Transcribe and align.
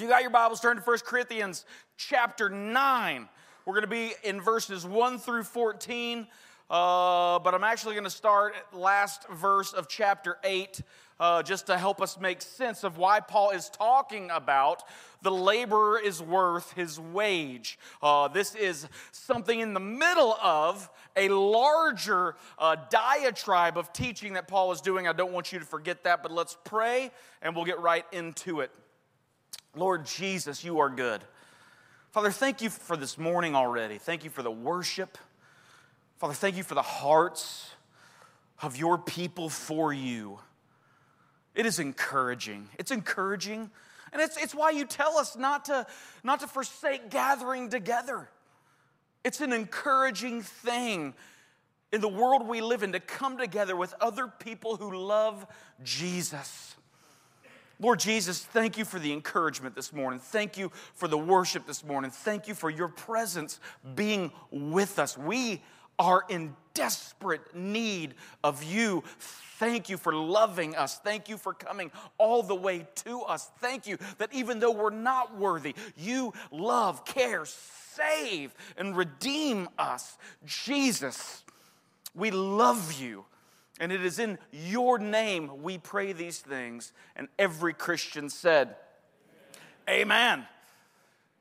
You 0.00 0.08
got 0.08 0.22
your 0.22 0.30
Bibles, 0.30 0.60
turn 0.60 0.78
to 0.78 0.82
1 0.82 0.98
Corinthians 1.04 1.66
chapter 1.98 2.48
9. 2.48 3.28
We're 3.66 3.74
going 3.74 3.82
to 3.82 3.86
be 3.86 4.14
in 4.24 4.40
verses 4.40 4.86
1 4.86 5.18
through 5.18 5.42
14, 5.42 6.26
uh, 6.70 7.38
but 7.40 7.54
I'm 7.54 7.64
actually 7.64 7.96
going 7.96 8.04
to 8.04 8.10
start 8.10 8.54
at 8.56 8.78
last 8.78 9.28
verse 9.28 9.74
of 9.74 9.88
chapter 9.88 10.38
8 10.42 10.80
uh, 11.18 11.42
just 11.42 11.66
to 11.66 11.76
help 11.76 12.00
us 12.00 12.18
make 12.18 12.40
sense 12.40 12.82
of 12.82 12.96
why 12.96 13.20
Paul 13.20 13.50
is 13.50 13.68
talking 13.68 14.30
about 14.30 14.84
the 15.20 15.30
laborer 15.30 15.98
is 15.98 16.22
worth 16.22 16.72
his 16.72 16.98
wage. 16.98 17.78
Uh, 18.02 18.28
this 18.28 18.54
is 18.54 18.88
something 19.12 19.60
in 19.60 19.74
the 19.74 19.80
middle 19.80 20.32
of 20.42 20.88
a 21.14 21.28
larger 21.28 22.36
uh, 22.58 22.76
diatribe 22.88 23.76
of 23.76 23.92
teaching 23.92 24.32
that 24.32 24.48
Paul 24.48 24.72
is 24.72 24.80
doing. 24.80 25.06
I 25.06 25.12
don't 25.12 25.32
want 25.32 25.52
you 25.52 25.58
to 25.58 25.66
forget 25.66 26.04
that, 26.04 26.22
but 26.22 26.32
let's 26.32 26.56
pray 26.64 27.10
and 27.42 27.54
we'll 27.54 27.66
get 27.66 27.80
right 27.80 28.06
into 28.12 28.60
it. 28.60 28.70
Lord 29.76 30.04
Jesus, 30.06 30.64
you 30.64 30.80
are 30.80 30.90
good. 30.90 31.22
Father, 32.10 32.30
thank 32.30 32.60
you 32.60 32.70
for 32.70 32.96
this 32.96 33.16
morning 33.16 33.54
already. 33.54 33.98
Thank 33.98 34.24
you 34.24 34.30
for 34.30 34.42
the 34.42 34.50
worship. 34.50 35.16
Father, 36.18 36.34
thank 36.34 36.56
you 36.56 36.64
for 36.64 36.74
the 36.74 36.82
hearts 36.82 37.70
of 38.62 38.76
your 38.76 38.98
people 38.98 39.48
for 39.48 39.92
you. 39.92 40.38
It 41.54 41.66
is 41.66 41.78
encouraging. 41.78 42.68
It's 42.78 42.90
encouraging. 42.90 43.70
And 44.12 44.20
it's, 44.20 44.36
it's 44.36 44.54
why 44.54 44.70
you 44.70 44.84
tell 44.84 45.16
us 45.16 45.36
not 45.36 45.66
to, 45.66 45.86
not 46.24 46.40
to 46.40 46.48
forsake 46.48 47.10
gathering 47.10 47.70
together. 47.70 48.28
It's 49.22 49.40
an 49.40 49.52
encouraging 49.52 50.42
thing 50.42 51.14
in 51.92 52.00
the 52.00 52.08
world 52.08 52.46
we 52.46 52.60
live 52.60 52.82
in 52.82 52.92
to 52.92 53.00
come 53.00 53.38
together 53.38 53.76
with 53.76 53.94
other 54.00 54.26
people 54.26 54.76
who 54.76 54.96
love 54.96 55.46
Jesus. 55.84 56.74
Lord 57.80 57.98
Jesus, 57.98 58.44
thank 58.44 58.76
you 58.76 58.84
for 58.84 58.98
the 58.98 59.10
encouragement 59.10 59.74
this 59.74 59.90
morning. 59.90 60.20
Thank 60.20 60.58
you 60.58 60.70
for 60.92 61.08
the 61.08 61.16
worship 61.16 61.66
this 61.66 61.82
morning. 61.82 62.10
Thank 62.10 62.46
you 62.46 62.54
for 62.54 62.68
your 62.68 62.88
presence 62.88 63.58
being 63.94 64.32
with 64.50 64.98
us. 64.98 65.16
We 65.16 65.62
are 65.98 66.24
in 66.28 66.54
desperate 66.74 67.54
need 67.54 68.14
of 68.44 68.62
you. 68.62 69.02
Thank 69.58 69.88
you 69.88 69.96
for 69.96 70.14
loving 70.14 70.76
us. 70.76 70.98
Thank 70.98 71.30
you 71.30 71.38
for 71.38 71.54
coming 71.54 71.90
all 72.18 72.42
the 72.42 72.54
way 72.54 72.86
to 73.06 73.22
us. 73.22 73.50
Thank 73.60 73.86
you 73.86 73.96
that 74.18 74.32
even 74.32 74.60
though 74.60 74.72
we're 74.72 74.90
not 74.90 75.38
worthy, 75.38 75.74
you 75.96 76.34
love, 76.50 77.06
care, 77.06 77.46
save, 77.46 78.54
and 78.76 78.94
redeem 78.94 79.70
us. 79.78 80.18
Jesus, 80.44 81.44
we 82.14 82.30
love 82.30 83.00
you. 83.00 83.24
And 83.80 83.90
it 83.90 84.04
is 84.04 84.18
in 84.18 84.38
your 84.52 84.98
name 84.98 85.62
we 85.62 85.78
pray 85.78 86.12
these 86.12 86.38
things. 86.38 86.92
And 87.16 87.28
every 87.38 87.72
Christian 87.72 88.28
said, 88.28 88.76
Amen. 89.88 90.00
Amen. 90.38 90.46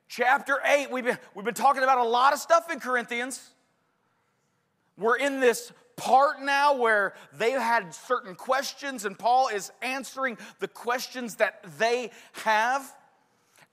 Chapter 0.08 0.60
8, 0.66 0.90
we've 0.90 1.04
been, 1.04 1.20
we've 1.36 1.46
been 1.46 1.54
talking 1.54 1.84
about 1.84 2.00
a 2.00 2.08
lot 2.08 2.34
of 2.34 2.40
stuff 2.40 2.72
in 2.72 2.80
Corinthians. 2.80 3.52
We're 4.98 5.18
in 5.18 5.40
this 5.40 5.72
part 5.98 6.42
now 6.42 6.76
where 6.76 7.14
they 7.38 7.52
had 7.52 7.94
certain 7.94 8.34
questions, 8.34 9.06
and 9.06 9.20
Paul 9.20 9.50
is 9.50 9.72
answering 9.84 10.38
the 10.60 10.68
questions 10.68 11.36
that 11.36 11.64
they 11.78 12.10
have. 12.44 12.92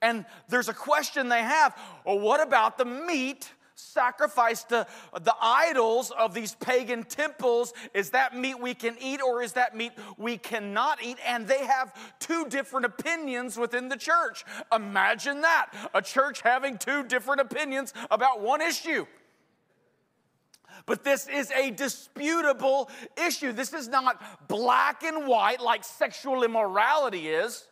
And 0.03 0.27
there's 0.49 0.69
a 0.69 0.75
question 0.75 1.29
they 1.29 1.43
have 1.43 1.75
well, 2.05 2.19
what 2.19 2.43
about 2.43 2.77
the 2.77 2.85
meat 2.85 3.51
sacrificed 3.77 4.71
to 4.71 4.87
the 5.21 5.35
idols 5.41 6.11
of 6.11 6.35
these 6.35 6.55
pagan 6.55 7.05
temples? 7.05 7.73
Is 7.95 8.11
that 8.11 8.37
meat 8.37 8.61
we 8.61 8.75
can 8.75 8.97
eat 9.01 9.21
or 9.23 9.43
is 9.43 9.53
that 9.53 9.77
meat 9.77 9.93
we 10.17 10.39
cannot 10.39 11.03
eat? 11.03 11.19
And 11.27 11.47
they 11.47 11.65
have 11.65 11.95
two 12.19 12.47
different 12.47 12.87
opinions 12.87 13.57
within 13.57 13.89
the 13.89 13.97
church. 13.97 14.45
Imagine 14.75 15.43
that 15.43 15.71
a 15.95 16.03
church 16.03 16.41
having 16.41 16.79
two 16.79 17.05
different 17.05 17.41
opinions 17.41 17.93
about 18.11 18.41
one 18.41 18.61
issue. 18.61 19.07
But 20.85 21.05
this 21.05 21.27
is 21.27 21.51
a 21.51 21.71
disputable 21.71 22.91
issue. 23.17 23.53
This 23.53 23.73
is 23.73 23.89
not 23.89 24.49
black 24.49 25.03
and 25.03 25.27
white 25.27 25.61
like 25.61 25.85
sexual 25.85 26.43
immorality 26.43 27.29
is. 27.29 27.67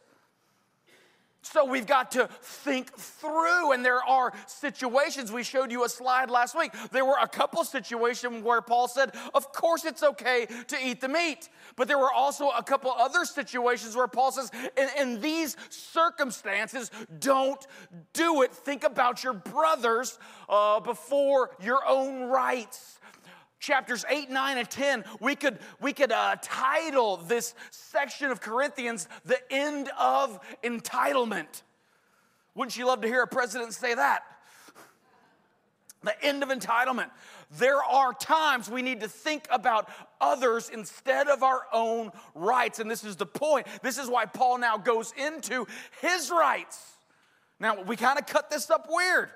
So 1.44 1.64
we've 1.64 1.86
got 1.86 2.10
to 2.12 2.26
think 2.42 2.92
through, 2.96 3.72
and 3.72 3.84
there 3.84 4.02
are 4.02 4.32
situations. 4.46 5.30
We 5.30 5.42
showed 5.42 5.70
you 5.70 5.84
a 5.84 5.88
slide 5.88 6.30
last 6.30 6.58
week. 6.58 6.72
There 6.90 7.04
were 7.04 7.18
a 7.20 7.28
couple 7.28 7.62
situations 7.64 8.42
where 8.42 8.62
Paul 8.62 8.88
said, 8.88 9.14
Of 9.34 9.52
course 9.52 9.84
it's 9.84 10.02
okay 10.02 10.46
to 10.68 10.76
eat 10.82 11.02
the 11.02 11.08
meat. 11.08 11.50
But 11.76 11.86
there 11.86 11.98
were 11.98 12.12
also 12.12 12.48
a 12.48 12.62
couple 12.62 12.90
other 12.90 13.26
situations 13.26 13.94
where 13.94 14.08
Paul 14.08 14.32
says, 14.32 14.50
In, 14.76 14.88
in 14.98 15.20
these 15.20 15.56
circumstances, 15.68 16.90
don't 17.20 17.64
do 18.14 18.42
it. 18.42 18.50
Think 18.52 18.82
about 18.82 19.22
your 19.22 19.34
brothers 19.34 20.18
uh, 20.48 20.80
before 20.80 21.50
your 21.62 21.86
own 21.86 22.24
rights 22.30 22.98
chapters 23.64 24.04
8 24.08 24.30
9 24.30 24.58
and 24.58 24.70
10 24.70 25.04
we 25.20 25.34
could 25.34 25.58
we 25.80 25.92
could 25.92 26.12
uh, 26.12 26.36
title 26.42 27.16
this 27.16 27.54
section 27.70 28.30
of 28.30 28.40
corinthians 28.40 29.08
the 29.24 29.38
end 29.50 29.90
of 29.98 30.38
entitlement. 30.62 31.62
Wouldn't 32.54 32.76
you 32.76 32.86
love 32.86 33.00
to 33.00 33.08
hear 33.08 33.22
a 33.22 33.26
president 33.26 33.72
say 33.72 33.94
that? 33.94 34.22
The 36.02 36.22
end 36.22 36.42
of 36.42 36.50
entitlement. 36.50 37.10
There 37.58 37.82
are 37.82 38.12
times 38.12 38.68
we 38.68 38.82
need 38.82 39.00
to 39.00 39.08
think 39.08 39.46
about 39.50 39.88
others 40.20 40.68
instead 40.68 41.28
of 41.28 41.42
our 41.42 41.62
own 41.72 42.10
rights 42.34 42.78
and 42.78 42.90
this 42.90 43.02
is 43.02 43.16
the 43.16 43.26
point. 43.26 43.66
This 43.82 43.96
is 43.96 44.08
why 44.08 44.26
paul 44.26 44.58
now 44.58 44.76
goes 44.76 45.14
into 45.16 45.66
his 46.02 46.30
rights. 46.30 46.78
Now 47.58 47.82
we 47.82 47.96
kind 47.96 48.18
of 48.18 48.26
cut 48.26 48.50
this 48.50 48.70
up 48.70 48.88
weird 48.90 49.30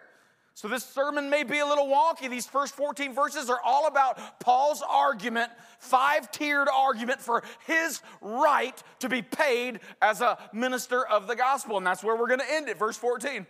so, 0.58 0.66
this 0.66 0.82
sermon 0.82 1.30
may 1.30 1.44
be 1.44 1.60
a 1.60 1.64
little 1.64 1.86
wonky. 1.86 2.28
These 2.28 2.46
first 2.46 2.74
14 2.74 3.14
verses 3.14 3.48
are 3.48 3.60
all 3.64 3.86
about 3.86 4.40
Paul's 4.40 4.82
argument, 4.82 5.52
five 5.78 6.32
tiered 6.32 6.66
argument 6.68 7.20
for 7.20 7.44
his 7.64 8.02
right 8.20 8.82
to 8.98 9.08
be 9.08 9.22
paid 9.22 9.78
as 10.02 10.20
a 10.20 10.36
minister 10.52 11.06
of 11.06 11.28
the 11.28 11.36
gospel. 11.36 11.76
And 11.76 11.86
that's 11.86 12.02
where 12.02 12.16
we're 12.16 12.26
going 12.26 12.40
to 12.40 12.52
end 12.52 12.68
it, 12.68 12.76
verse 12.76 12.96
14. 12.96 13.46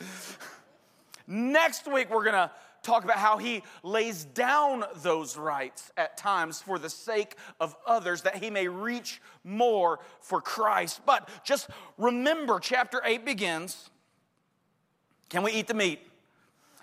Next 1.26 1.86
week, 1.86 2.08
we're 2.08 2.24
going 2.24 2.32
to 2.32 2.50
talk 2.82 3.04
about 3.04 3.18
how 3.18 3.36
he 3.36 3.62
lays 3.82 4.24
down 4.24 4.84
those 5.02 5.36
rights 5.36 5.92
at 5.98 6.16
times 6.16 6.62
for 6.62 6.78
the 6.78 6.88
sake 6.88 7.36
of 7.60 7.76
others, 7.86 8.22
that 8.22 8.42
he 8.42 8.48
may 8.48 8.68
reach 8.68 9.20
more 9.44 9.98
for 10.22 10.40
Christ. 10.40 11.02
But 11.04 11.28
just 11.44 11.68
remember, 11.98 12.58
chapter 12.58 13.02
8 13.04 13.26
begins 13.26 13.90
can 15.28 15.42
we 15.42 15.52
eat 15.52 15.66
the 15.66 15.74
meat? 15.74 16.00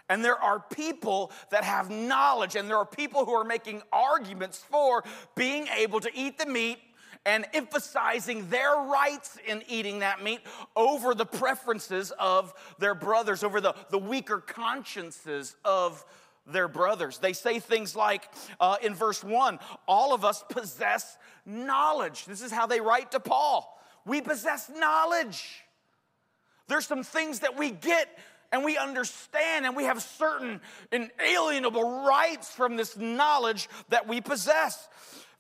And 0.09 0.23
there 0.23 0.37
are 0.37 0.59
people 0.59 1.31
that 1.49 1.63
have 1.63 1.89
knowledge, 1.89 2.55
and 2.55 2.69
there 2.69 2.77
are 2.77 2.85
people 2.85 3.25
who 3.25 3.31
are 3.33 3.45
making 3.45 3.81
arguments 3.91 4.57
for 4.57 5.03
being 5.35 5.67
able 5.67 5.99
to 6.01 6.09
eat 6.13 6.37
the 6.37 6.45
meat 6.45 6.79
and 7.25 7.45
emphasizing 7.53 8.49
their 8.49 8.75
rights 8.75 9.37
in 9.47 9.63
eating 9.69 9.99
that 9.99 10.21
meat 10.21 10.41
over 10.75 11.15
the 11.15 11.25
preferences 11.25 12.11
of 12.19 12.53
their 12.79 12.93
brothers, 12.93 13.43
over 13.43 13.61
the, 13.61 13.73
the 13.91 13.97
weaker 13.97 14.39
consciences 14.39 15.55
of 15.63 16.03
their 16.45 16.67
brothers. 16.67 17.19
They 17.19 17.31
say 17.31 17.59
things 17.59 17.95
like 17.95 18.29
uh, 18.59 18.75
in 18.81 18.93
verse 18.93 19.23
1 19.23 19.59
all 19.87 20.13
of 20.13 20.25
us 20.25 20.43
possess 20.49 21.17
knowledge. 21.45 22.25
This 22.25 22.41
is 22.41 22.51
how 22.51 22.67
they 22.67 22.81
write 22.81 23.11
to 23.11 23.19
Paul. 23.21 23.79
We 24.05 24.19
possess 24.19 24.69
knowledge. 24.69 25.63
There's 26.67 26.85
some 26.85 27.03
things 27.03 27.39
that 27.39 27.57
we 27.57 27.71
get 27.71 28.17
and 28.53 28.63
we 28.63 28.77
understand 28.77 29.65
and 29.65 29.75
we 29.75 29.83
have 29.85 30.01
certain 30.01 30.61
inalienable 30.91 32.05
rights 32.05 32.49
from 32.51 32.77
this 32.77 32.95
knowledge 32.95 33.67
that 33.89 34.07
we 34.07 34.21
possess. 34.21 34.87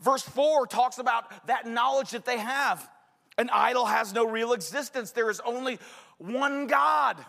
Verse 0.01 0.23
4 0.23 0.65
talks 0.65 0.97
about 0.97 1.47
that 1.47 1.67
knowledge 1.67 2.11
that 2.11 2.25
they 2.25 2.39
have. 2.39 2.89
An 3.37 3.51
idol 3.53 3.85
has 3.85 4.13
no 4.13 4.25
real 4.25 4.51
existence, 4.51 5.11
there 5.11 5.29
is 5.29 5.39
only 5.45 5.79
one 6.17 6.65
God. 6.65 7.23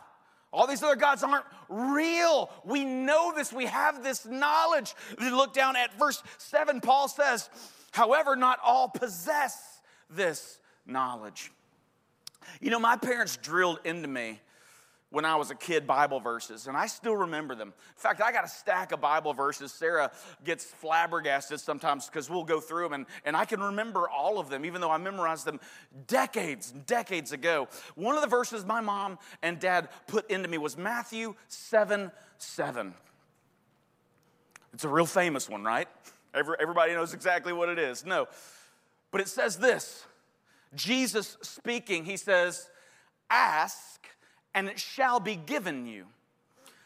All 0.52 0.66
these 0.66 0.82
other 0.82 0.96
gods 0.96 1.22
aren't 1.22 1.44
real. 1.68 2.48
We 2.64 2.84
know 2.84 3.32
this. 3.34 3.52
We 3.52 3.66
have 3.66 4.04
this 4.04 4.24
knowledge. 4.24 4.94
You 5.20 5.36
look 5.36 5.52
down 5.52 5.74
at 5.74 5.98
verse 5.98 6.22
7, 6.38 6.80
Paul 6.80 7.08
says, 7.08 7.50
however, 7.90 8.36
not 8.36 8.58
all 8.64 8.88
possess 8.88 9.80
this 10.08 10.60
knowledge. 10.86 11.50
You 12.60 12.70
know, 12.70 12.78
my 12.78 12.96
parents 12.96 13.36
drilled 13.36 13.80
into 13.84 14.06
me 14.06 14.40
when 15.14 15.24
I 15.24 15.36
was 15.36 15.52
a 15.52 15.54
kid 15.54 15.86
Bible 15.86 16.18
verses, 16.18 16.66
and 16.66 16.76
I 16.76 16.88
still 16.88 17.14
remember 17.14 17.54
them. 17.54 17.68
In 17.68 17.74
fact, 17.96 18.20
I 18.20 18.32
got 18.32 18.44
a 18.44 18.48
stack 18.48 18.90
of 18.90 19.00
Bible 19.00 19.32
verses. 19.32 19.70
Sarah 19.70 20.10
gets 20.44 20.64
flabbergasted 20.64 21.60
sometimes 21.60 22.06
because 22.06 22.28
we'll 22.28 22.42
go 22.42 22.58
through 22.58 22.82
them, 22.82 22.94
and, 22.94 23.06
and 23.24 23.36
I 23.36 23.44
can 23.44 23.60
remember 23.60 24.08
all 24.08 24.40
of 24.40 24.48
them, 24.50 24.64
even 24.64 24.80
though 24.80 24.90
I 24.90 24.96
memorized 24.98 25.44
them 25.44 25.60
decades 26.08 26.72
decades 26.72 27.30
ago. 27.30 27.68
One 27.94 28.16
of 28.16 28.22
the 28.22 28.28
verses 28.28 28.64
my 28.64 28.80
mom 28.80 29.20
and 29.40 29.60
dad 29.60 29.88
put 30.08 30.28
into 30.32 30.48
me 30.48 30.58
was 30.58 30.76
Matthew 30.76 31.36
7 31.46 32.10
7. 32.38 32.94
It's 34.72 34.82
a 34.82 34.88
real 34.88 35.06
famous 35.06 35.48
one, 35.48 35.62
right? 35.62 35.86
Everybody 36.34 36.92
knows 36.92 37.14
exactly 37.14 37.52
what 37.52 37.68
it 37.68 37.78
is. 37.78 38.04
No. 38.04 38.26
But 39.12 39.20
it 39.20 39.28
says 39.28 39.58
this 39.58 40.06
Jesus 40.74 41.36
speaking, 41.40 42.04
he 42.04 42.16
says, 42.16 42.68
Ask, 43.30 43.93
and 44.54 44.68
it 44.68 44.78
shall 44.78 45.20
be 45.20 45.36
given 45.36 45.86
you. 45.86 46.06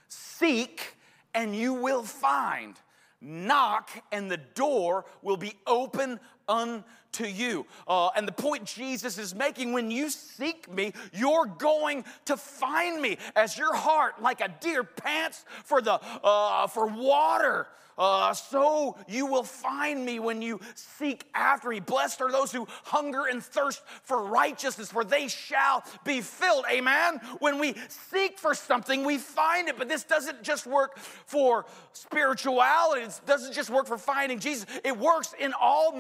Seek, 0.08 0.96
and 1.34 1.54
you 1.54 1.74
will 1.74 2.02
find. 2.02 2.76
Knock, 3.20 3.90
and 4.12 4.30
the 4.30 4.36
door 4.36 5.04
will 5.22 5.36
be 5.36 5.54
open 5.66 6.20
unto 6.48 6.84
you. 7.26 7.64
Uh, 7.86 8.10
and 8.16 8.28
the 8.28 8.32
point 8.32 8.64
Jesus 8.64 9.16
is 9.16 9.34
making 9.34 9.72
when 9.72 9.90
you 9.90 10.10
seek 10.10 10.70
me, 10.70 10.92
you're 11.12 11.46
going 11.46 12.04
to 12.26 12.36
find 12.36 13.00
me 13.00 13.16
as 13.34 13.56
your 13.56 13.74
heart, 13.74 14.20
like 14.20 14.40
a 14.42 14.48
deer, 14.60 14.84
pants 14.84 15.44
for, 15.64 15.80
the, 15.80 16.00
uh, 16.22 16.66
for 16.66 16.86
water. 16.86 17.66
Uh, 17.98 18.32
so 18.32 18.96
you 19.08 19.26
will 19.26 19.42
find 19.42 20.06
me 20.06 20.20
when 20.20 20.40
you 20.40 20.60
seek 20.74 21.24
after 21.34 21.70
me. 21.70 21.80
Blessed 21.80 22.20
are 22.20 22.30
those 22.30 22.52
who 22.52 22.66
hunger 22.84 23.26
and 23.26 23.42
thirst 23.42 23.82
for 24.04 24.22
righteousness, 24.22 24.92
for 24.92 25.02
they 25.02 25.26
shall 25.26 25.82
be 26.04 26.20
filled. 26.20 26.64
Amen. 26.70 27.20
When 27.40 27.58
we 27.58 27.74
seek 27.88 28.38
for 28.38 28.54
something, 28.54 29.04
we 29.04 29.18
find 29.18 29.68
it. 29.68 29.76
But 29.76 29.88
this 29.88 30.04
doesn't 30.04 30.44
just 30.44 30.64
work 30.64 30.96
for 30.98 31.66
spirituality, 31.92 33.02
it 33.02 33.20
doesn't 33.26 33.52
just 33.52 33.68
work 33.68 33.86
for 33.86 33.98
finding 33.98 34.38
Jesus. 34.38 34.66
It 34.84 34.96
works 34.96 35.34
in 35.38 35.52
all 35.60 35.92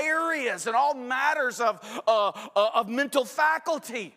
areas 0.00 0.59
and 0.66 0.76
all 0.76 0.94
matters 0.94 1.60
of, 1.60 1.80
uh, 2.06 2.28
uh, 2.28 2.70
of 2.74 2.88
mental 2.88 3.24
faculty. 3.24 4.14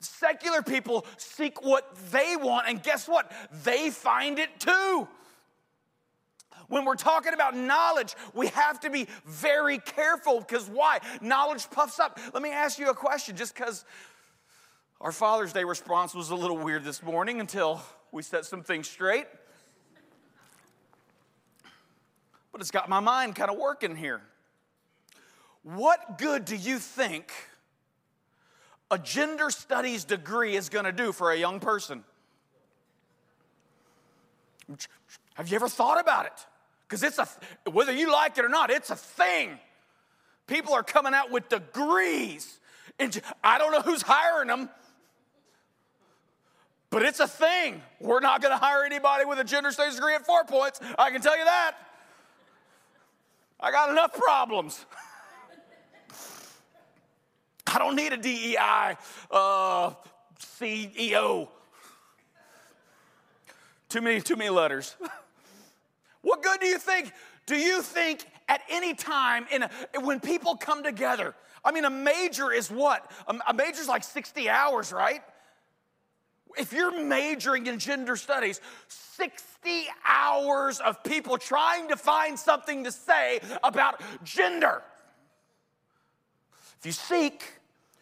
Secular 0.00 0.62
people 0.62 1.06
seek 1.16 1.64
what 1.64 1.94
they 2.12 2.36
want, 2.36 2.68
and 2.68 2.82
guess 2.82 3.08
what? 3.08 3.32
They 3.64 3.90
find 3.90 4.38
it 4.38 4.60
too. 4.60 5.08
When 6.68 6.84
we're 6.84 6.96
talking 6.96 7.32
about 7.32 7.56
knowledge, 7.56 8.14
we 8.34 8.48
have 8.48 8.78
to 8.80 8.90
be 8.90 9.08
very 9.24 9.78
careful 9.78 10.40
because 10.40 10.68
why? 10.68 11.00
Knowledge 11.20 11.68
puffs 11.70 11.98
up. 11.98 12.20
Let 12.32 12.42
me 12.42 12.50
ask 12.50 12.78
you 12.78 12.90
a 12.90 12.94
question 12.94 13.36
just 13.36 13.54
because 13.54 13.84
our 15.00 15.12
Father's 15.12 15.52
Day 15.52 15.64
response 15.64 16.14
was 16.14 16.30
a 16.30 16.34
little 16.34 16.58
weird 16.58 16.84
this 16.84 17.02
morning 17.02 17.40
until 17.40 17.80
we 18.12 18.22
set 18.22 18.44
some 18.44 18.62
things 18.62 18.88
straight. 18.88 19.26
But 22.52 22.60
it's 22.60 22.70
got 22.70 22.88
my 22.88 23.00
mind 23.00 23.34
kind 23.34 23.50
of 23.50 23.56
working 23.56 23.96
here. 23.96 24.20
What 25.74 26.16
good 26.16 26.46
do 26.46 26.56
you 26.56 26.78
think 26.78 27.30
a 28.90 28.98
gender 28.98 29.50
studies 29.50 30.04
degree 30.04 30.56
is 30.56 30.70
going 30.70 30.86
to 30.86 30.92
do 30.92 31.12
for 31.12 31.30
a 31.30 31.36
young 31.36 31.60
person? 31.60 32.04
Have 35.34 35.48
you 35.50 35.56
ever 35.56 35.68
thought 35.68 36.00
about 36.00 36.24
it? 36.24 36.46
Because 36.88 37.02
it's 37.02 37.18
a, 37.18 37.28
whether 37.70 37.92
you 37.92 38.10
like 38.10 38.38
it 38.38 38.46
or 38.46 38.48
not, 38.48 38.70
it's 38.70 38.88
a 38.88 38.96
thing. 38.96 39.58
People 40.46 40.72
are 40.72 40.82
coming 40.82 41.12
out 41.12 41.30
with 41.30 41.50
degrees. 41.50 42.60
And 42.98 43.20
I 43.44 43.58
don't 43.58 43.70
know 43.70 43.82
who's 43.82 44.00
hiring 44.00 44.48
them, 44.48 44.70
but 46.88 47.02
it's 47.02 47.20
a 47.20 47.28
thing. 47.28 47.82
We're 48.00 48.20
not 48.20 48.40
going 48.40 48.52
to 48.52 48.58
hire 48.58 48.84
anybody 48.84 49.26
with 49.26 49.38
a 49.38 49.44
gender 49.44 49.70
studies 49.70 49.96
degree 49.96 50.14
at 50.14 50.24
four 50.24 50.44
points. 50.44 50.80
I 50.98 51.10
can 51.10 51.20
tell 51.20 51.36
you 51.36 51.44
that. 51.44 51.76
I 53.60 53.70
got 53.70 53.90
enough 53.90 54.14
problems. 54.14 54.86
I 57.74 57.78
don't 57.78 57.96
need 57.96 58.12
a 58.12 58.16
DEI 58.16 58.96
uh, 59.30 59.90
CEO. 60.38 61.48
Too 63.88 64.00
many, 64.00 64.20
too 64.20 64.36
many 64.36 64.50
letters. 64.50 64.96
What 66.22 66.42
good 66.42 66.60
do 66.60 66.66
you 66.66 66.78
think? 66.78 67.12
Do 67.46 67.56
you 67.56 67.80
think 67.80 68.26
at 68.48 68.60
any 68.68 68.94
time 68.94 69.46
in 69.50 69.62
a, 69.62 69.70
when 70.00 70.20
people 70.20 70.56
come 70.56 70.82
together? 70.82 71.34
I 71.64 71.72
mean, 71.72 71.84
a 71.84 71.90
major 71.90 72.52
is 72.52 72.70
what? 72.70 73.10
A, 73.26 73.34
a 73.48 73.54
major 73.54 73.80
is 73.80 73.88
like 73.88 74.04
60 74.04 74.48
hours, 74.48 74.92
right? 74.92 75.22
If 76.58 76.72
you're 76.72 77.02
majoring 77.02 77.66
in 77.66 77.78
gender 77.78 78.16
studies, 78.16 78.60
60 78.88 79.86
hours 80.06 80.80
of 80.80 81.02
people 81.04 81.38
trying 81.38 81.88
to 81.88 81.96
find 81.96 82.38
something 82.38 82.84
to 82.84 82.92
say 82.92 83.40
about 83.62 84.00
gender. 84.24 84.82
If 86.80 86.86
you 86.86 86.92
seek, 86.92 87.42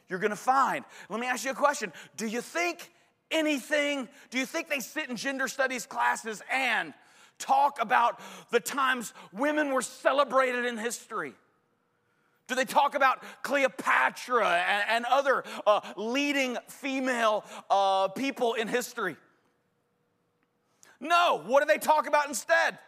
you're 0.08 0.18
gonna 0.18 0.36
find. 0.36 0.84
Let 1.08 1.20
me 1.20 1.26
ask 1.26 1.44
you 1.44 1.50
a 1.50 1.54
question 1.54 1.92
Do 2.16 2.26
you 2.26 2.40
think 2.40 2.90
anything, 3.30 4.08
do 4.30 4.38
you 4.38 4.46
think 4.46 4.68
they 4.68 4.80
sit 4.80 5.08
in 5.08 5.16
gender 5.16 5.48
studies 5.48 5.86
classes 5.86 6.42
and 6.50 6.94
talk 7.38 7.80
about 7.80 8.20
the 8.50 8.60
times 8.60 9.12
women 9.32 9.72
were 9.72 9.82
celebrated 9.82 10.64
in 10.64 10.78
history? 10.78 11.34
Do 12.48 12.54
they 12.54 12.64
talk 12.64 12.94
about 12.94 13.22
Cleopatra 13.42 14.48
and, 14.48 14.84
and 14.88 15.04
other 15.06 15.42
uh, 15.66 15.80
leading 15.96 16.56
female 16.68 17.44
uh, 17.68 18.08
people 18.08 18.54
in 18.54 18.68
history? 18.68 19.16
No. 21.00 21.42
What 21.44 21.60
do 21.60 21.66
they 21.66 21.78
talk 21.78 22.06
about 22.06 22.28
instead? 22.28 22.78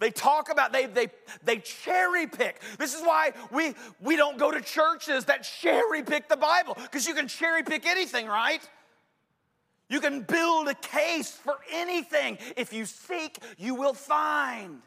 They 0.00 0.10
talk 0.10 0.50
about, 0.50 0.72
they, 0.72 0.86
they, 0.86 1.08
they 1.44 1.58
cherry 1.58 2.26
pick. 2.26 2.60
This 2.78 2.94
is 2.94 3.02
why 3.02 3.32
we, 3.52 3.74
we 4.00 4.16
don't 4.16 4.38
go 4.38 4.50
to 4.50 4.60
churches 4.60 5.26
that 5.26 5.42
cherry 5.42 6.02
pick 6.02 6.28
the 6.28 6.38
Bible, 6.38 6.76
because 6.82 7.06
you 7.06 7.14
can 7.14 7.28
cherry 7.28 7.62
pick 7.62 7.86
anything, 7.86 8.26
right? 8.26 8.66
You 9.90 10.00
can 10.00 10.22
build 10.22 10.68
a 10.68 10.74
case 10.74 11.30
for 11.30 11.58
anything. 11.70 12.38
If 12.56 12.72
you 12.72 12.86
seek, 12.86 13.38
you 13.58 13.74
will 13.74 13.92
find. 13.92 14.80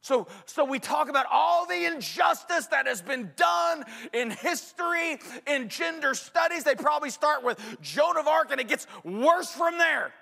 So, 0.00 0.26
so 0.46 0.64
we 0.64 0.78
talk 0.78 1.08
about 1.08 1.26
all 1.30 1.66
the 1.66 1.84
injustice 1.84 2.66
that 2.68 2.86
has 2.86 3.02
been 3.02 3.30
done 3.36 3.84
in 4.12 4.30
history, 4.30 5.18
in 5.46 5.68
gender 5.68 6.14
studies. 6.14 6.64
They 6.64 6.74
probably 6.74 7.10
start 7.10 7.44
with 7.44 7.60
Joan 7.82 8.16
of 8.16 8.26
Arc 8.26 8.50
and 8.50 8.60
it 8.60 8.68
gets 8.68 8.86
worse 9.04 9.52
from 9.52 9.78
there. 9.78 10.12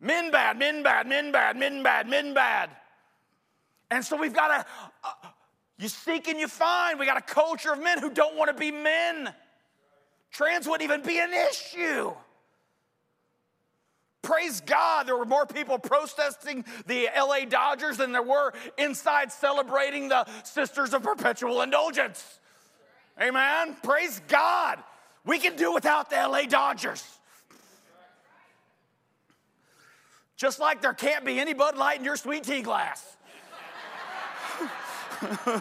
Men 0.00 0.30
bad, 0.30 0.58
men 0.58 0.82
bad, 0.82 1.06
men 1.06 1.32
bad, 1.32 1.56
men 1.56 1.82
bad, 1.82 2.08
men 2.08 2.34
bad. 2.34 2.70
And 3.90 4.04
so 4.04 4.16
we've 4.16 4.34
got 4.34 4.50
a, 4.50 4.66
uh, 5.04 5.28
you 5.78 5.88
seek 5.88 6.28
and 6.28 6.38
you 6.38 6.48
find. 6.48 6.98
We 6.98 7.06
got 7.06 7.16
a 7.16 7.22
culture 7.34 7.72
of 7.72 7.82
men 7.82 7.98
who 7.98 8.10
don't 8.10 8.36
want 8.36 8.48
to 8.48 8.54
be 8.54 8.70
men. 8.70 9.32
Trans 10.30 10.66
wouldn't 10.66 10.88
even 10.88 11.02
be 11.02 11.18
an 11.18 11.30
issue. 11.32 12.12
Praise 14.22 14.60
God, 14.60 15.06
there 15.06 15.16
were 15.16 15.24
more 15.24 15.46
people 15.46 15.78
protesting 15.78 16.64
the 16.86 17.08
LA 17.16 17.46
Dodgers 17.48 17.96
than 17.96 18.12
there 18.12 18.22
were 18.22 18.52
inside 18.76 19.32
celebrating 19.32 20.08
the 20.08 20.26
Sisters 20.44 20.92
of 20.92 21.02
Perpetual 21.02 21.62
Indulgence. 21.62 22.38
Amen. 23.20 23.76
Praise 23.82 24.20
God. 24.28 24.82
We 25.24 25.38
can 25.38 25.56
do 25.56 25.72
without 25.72 26.10
the 26.10 26.16
LA 26.16 26.42
Dodgers. 26.42 27.17
Just 30.38 30.60
like 30.60 30.80
there 30.80 30.94
can't 30.94 31.24
be 31.24 31.40
any 31.40 31.52
Bud 31.52 31.76
Light 31.76 31.98
in 31.98 32.04
your 32.04 32.16
sweet 32.16 32.44
tea 32.44 32.62
glass. 32.62 33.16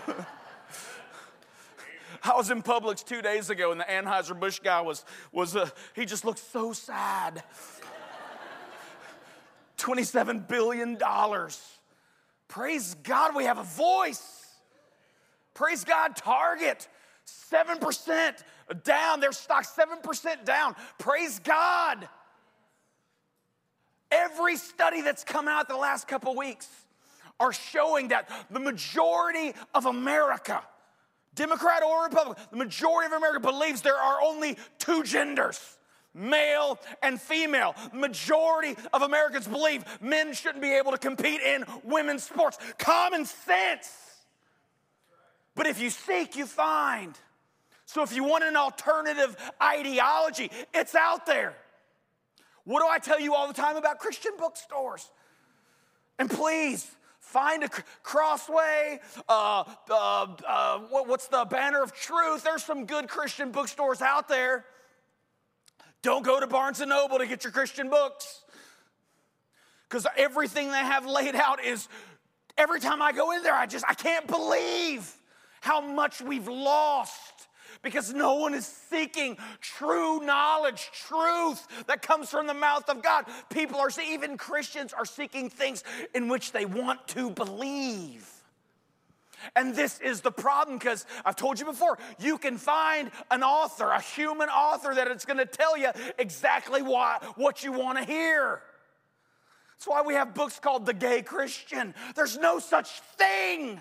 I 2.23 2.35
was 2.35 2.51
in 2.51 2.61
Publix 2.61 3.03
two 3.03 3.23
days 3.23 3.49
ago, 3.49 3.71
and 3.71 3.81
the 3.81 3.85
Anheuser-Busch 3.85 4.59
guy 4.59 4.81
was, 4.81 5.03
was 5.31 5.55
uh, 5.55 5.67
he 5.95 6.05
just 6.05 6.25
looked 6.25 6.37
so 6.51 6.73
sad. 6.73 7.43
$27 9.79 10.47
billion. 10.47 10.99
Praise 12.47 12.95
God, 13.01 13.35
we 13.35 13.45
have 13.45 13.57
a 13.57 13.63
voice. 13.63 14.45
Praise 15.55 15.83
God, 15.83 16.15
Target, 16.15 16.87
7% 17.51 18.43
down, 18.83 19.21
their 19.21 19.31
stock 19.31 19.65
7% 19.65 20.45
down. 20.45 20.75
Praise 20.99 21.39
God. 21.39 22.07
Every 24.11 24.55
study 24.55 25.01
that's 25.01 25.23
come 25.23 25.47
out 25.47 25.67
the 25.67 25.77
last 25.77 26.07
couple 26.07 26.35
weeks 26.35 26.67
are 27.39 27.53
showing 27.53 28.07
that 28.09 28.29
the 28.49 28.59
majority 28.59 29.53
of 29.73 29.85
America 29.85 30.61
Democrat 31.37 31.83
or 31.83 32.03
Republican, 32.03 32.43
the 32.49 32.57
majority 32.57 33.05
of 33.05 33.13
America 33.13 33.39
believes 33.39 33.81
there 33.81 33.95
are 33.95 34.19
only 34.21 34.57
two 34.79 35.03
genders 35.03 35.77
male 36.13 36.79
and 37.03 37.21
female. 37.21 37.75
Majority 37.93 38.75
of 38.91 39.03
Americans 39.03 39.47
believe 39.47 39.85
men 40.01 40.33
shouldn't 40.33 40.63
be 40.63 40.73
able 40.73 40.91
to 40.91 40.97
compete 40.97 41.41
in 41.41 41.63
women's 41.83 42.23
sports. 42.23 42.57
Common 42.79 43.23
sense. 43.23 43.91
But 45.53 45.67
if 45.67 45.79
you 45.79 45.91
seek, 45.91 46.35
you 46.35 46.47
find. 46.47 47.13
So 47.85 48.01
if 48.01 48.15
you 48.15 48.23
want 48.23 48.43
an 48.43 48.55
alternative 48.55 49.37
ideology, 49.61 50.49
it's 50.73 50.95
out 50.95 51.27
there. 51.27 51.55
What 52.67 52.81
do 52.81 52.87
I 52.87 52.99
tell 52.99 53.19
you 53.19 53.33
all 53.33 53.47
the 53.47 53.53
time 53.53 53.77
about 53.77 53.97
Christian 53.97 54.33
bookstores? 54.37 55.09
And 56.19 56.29
please, 56.29 56.91
Find 57.19 57.61
a 57.61 57.69
crossway. 58.03 59.01
Uh, 59.27 59.65
uh, 59.89 60.27
uh, 60.47 60.79
what, 60.89 61.09
what's 61.09 61.27
the 61.27 61.43
banner 61.43 61.83
of 61.83 61.93
truth? 61.93 62.43
There's 62.43 62.63
some 62.63 62.85
good 62.85 63.09
Christian 63.09 63.51
bookstores 63.51 64.01
out 64.01 64.29
there. 64.29 64.63
Don't 66.01 66.23
go 66.23 66.39
to 66.39 66.47
Barnes 66.47 66.79
and 66.79 66.87
Noble 66.87 67.17
to 67.17 67.27
get 67.27 67.43
your 67.43 67.51
Christian 67.51 67.89
books. 67.89 68.45
Because 69.89 70.07
everything 70.15 70.71
they 70.71 70.77
have 70.77 71.05
laid 71.05 71.35
out 71.35 71.61
is 71.61 71.89
every 72.57 72.79
time 72.79 73.01
I 73.01 73.11
go 73.11 73.31
in 73.31 73.43
there, 73.43 73.55
I 73.55 73.65
just 73.65 73.83
I 73.89 73.93
can't 73.93 74.25
believe 74.25 75.13
how 75.59 75.81
much 75.81 76.21
we've 76.21 76.47
lost 76.47 77.26
because 77.81 78.13
no 78.13 78.35
one 78.35 78.53
is 78.53 78.65
seeking 78.65 79.37
true 79.61 80.19
knowledge, 80.19 80.89
truth 80.93 81.67
that 81.87 82.01
comes 82.01 82.29
from 82.29 82.47
the 82.47 82.53
mouth 82.53 82.89
of 82.89 83.01
God. 83.01 83.25
People 83.49 83.79
are, 83.79 83.89
even 84.05 84.37
Christians, 84.37 84.93
are 84.93 85.05
seeking 85.05 85.49
things 85.49 85.83
in 86.13 86.27
which 86.27 86.51
they 86.51 86.65
want 86.65 87.07
to 87.09 87.29
believe. 87.29 88.29
And 89.55 89.75
this 89.75 89.99
is 89.99 90.21
the 90.21 90.31
problem 90.31 90.77
because 90.77 91.05
I've 91.23 91.35
told 91.35 91.59
you 91.59 91.65
before, 91.65 91.97
you 92.19 92.37
can 92.37 92.57
find 92.57 93.11
an 93.29 93.43
author, 93.43 93.89
a 93.89 94.01
human 94.01 94.49
author, 94.49 94.93
that 94.95 95.07
it's 95.07 95.25
going 95.25 95.37
to 95.37 95.45
tell 95.45 95.77
you 95.77 95.89
exactly 96.17 96.81
why, 96.81 97.19
what 97.35 97.63
you 97.63 97.71
want 97.71 97.97
to 97.99 98.03
hear. 98.03 98.61
That's 99.77 99.87
why 99.87 100.01
we 100.01 100.15
have 100.15 100.33
books 100.33 100.59
called 100.59 100.87
The 100.87 100.93
Gay 100.93 101.21
Christian. 101.21 101.93
There's 102.15 102.37
no 102.37 102.57
such 102.57 102.89
thing. 103.17 103.79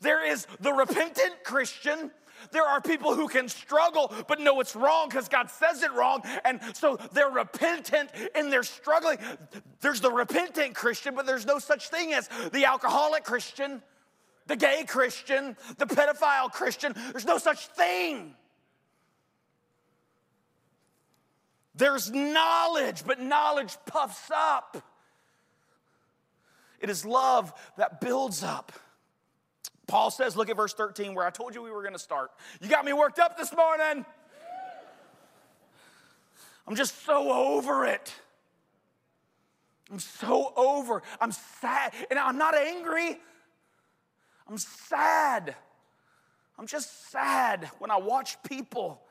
There 0.00 0.26
is 0.26 0.46
the 0.60 0.72
repentant 0.72 1.44
Christian. 1.44 2.10
There 2.50 2.64
are 2.64 2.80
people 2.80 3.14
who 3.14 3.28
can 3.28 3.48
struggle 3.48 4.12
but 4.28 4.40
know 4.40 4.60
it's 4.60 4.74
wrong 4.74 5.08
because 5.08 5.28
God 5.28 5.50
says 5.50 5.82
it 5.82 5.92
wrong. 5.92 6.22
And 6.44 6.60
so 6.74 6.98
they're 7.12 7.30
repentant 7.30 8.10
and 8.34 8.52
they're 8.52 8.62
struggling. 8.62 9.18
There's 9.80 10.00
the 10.00 10.10
repentant 10.10 10.74
Christian, 10.74 11.14
but 11.14 11.26
there's 11.26 11.46
no 11.46 11.58
such 11.58 11.88
thing 11.88 12.12
as 12.12 12.28
the 12.52 12.64
alcoholic 12.64 13.24
Christian, 13.24 13.82
the 14.46 14.56
gay 14.56 14.84
Christian, 14.86 15.56
the 15.78 15.86
pedophile 15.86 16.50
Christian. 16.50 16.94
There's 17.12 17.26
no 17.26 17.38
such 17.38 17.66
thing. 17.68 18.34
There's 21.74 22.10
knowledge, 22.10 23.04
but 23.06 23.20
knowledge 23.20 23.76
puffs 23.86 24.30
up. 24.34 24.82
It 26.80 26.90
is 26.90 27.04
love 27.04 27.52
that 27.76 28.00
builds 28.00 28.42
up. 28.42 28.72
Paul 29.86 30.10
says, 30.10 30.36
look 30.36 30.48
at 30.48 30.56
verse 30.56 30.74
13 30.74 31.14
where 31.14 31.26
I 31.26 31.30
told 31.30 31.54
you 31.54 31.62
we 31.62 31.70
were 31.70 31.82
going 31.82 31.94
to 31.94 31.98
start. 31.98 32.30
You 32.60 32.68
got 32.68 32.84
me 32.84 32.92
worked 32.92 33.18
up 33.18 33.36
this 33.36 33.54
morning. 33.54 34.04
I'm 36.66 36.76
just 36.76 37.04
so 37.04 37.32
over 37.32 37.84
it. 37.86 38.12
I'm 39.90 39.98
so 39.98 40.52
over. 40.56 41.02
I'm 41.20 41.32
sad. 41.32 41.92
And 42.10 42.18
I'm 42.18 42.38
not 42.38 42.54
angry. 42.54 43.18
I'm 44.48 44.58
sad. 44.58 45.54
I'm 46.58 46.66
just 46.66 47.10
sad 47.10 47.68
when 47.78 47.90
I 47.90 47.96
watch 47.96 48.42
people, 48.42 49.02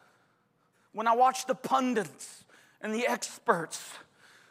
when 0.93 1.07
I 1.07 1.15
watch 1.15 1.45
the 1.45 1.55
pundits 1.55 2.45
and 2.81 2.93
the 2.93 3.07
experts 3.07 3.93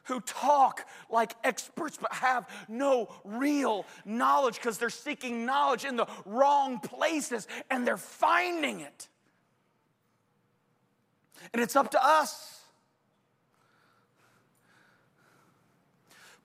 who 0.05 0.21
talk 0.21 0.87
like 1.09 1.35
experts 1.45 1.99
but 2.01 2.13
have 2.13 2.49
no 2.69 3.09
real 3.25 3.87
knowledge 4.05 4.57
because 4.57 4.79
they're 4.79 4.91
seeking 4.91 5.47
knowledge 5.47 5.85
in 5.85 5.97
the 5.97 6.07
wrong 6.25 6.81
places 6.81 7.47
and 7.71 7.87
they're 7.87 7.97
finding 7.97 8.81
it. 8.81 9.09
And 11.53 11.63
it's 11.63 11.77
up 11.77 11.91
to 11.93 12.05
us. 12.05 12.61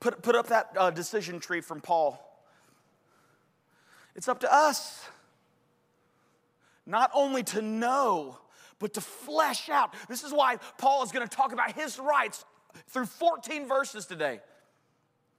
Put, 0.00 0.22
put 0.22 0.34
up 0.34 0.48
that 0.48 0.70
uh, 0.76 0.90
decision 0.90 1.40
tree 1.40 1.60
from 1.60 1.80
Paul. 1.80 2.22
It's 4.14 4.28
up 4.28 4.40
to 4.40 4.52
us 4.52 5.06
not 6.86 7.10
only 7.12 7.42
to 7.42 7.60
know, 7.60 8.38
but 8.78 8.94
to 8.94 9.00
flesh 9.00 9.68
out. 9.68 9.94
This 10.08 10.22
is 10.22 10.32
why 10.32 10.58
Paul 10.78 11.02
is 11.02 11.10
going 11.10 11.26
to 11.26 11.36
talk 11.36 11.52
about 11.52 11.72
his 11.72 11.98
rights 11.98 12.44
through 12.88 13.06
14 13.06 13.66
verses 13.66 14.06
today. 14.06 14.40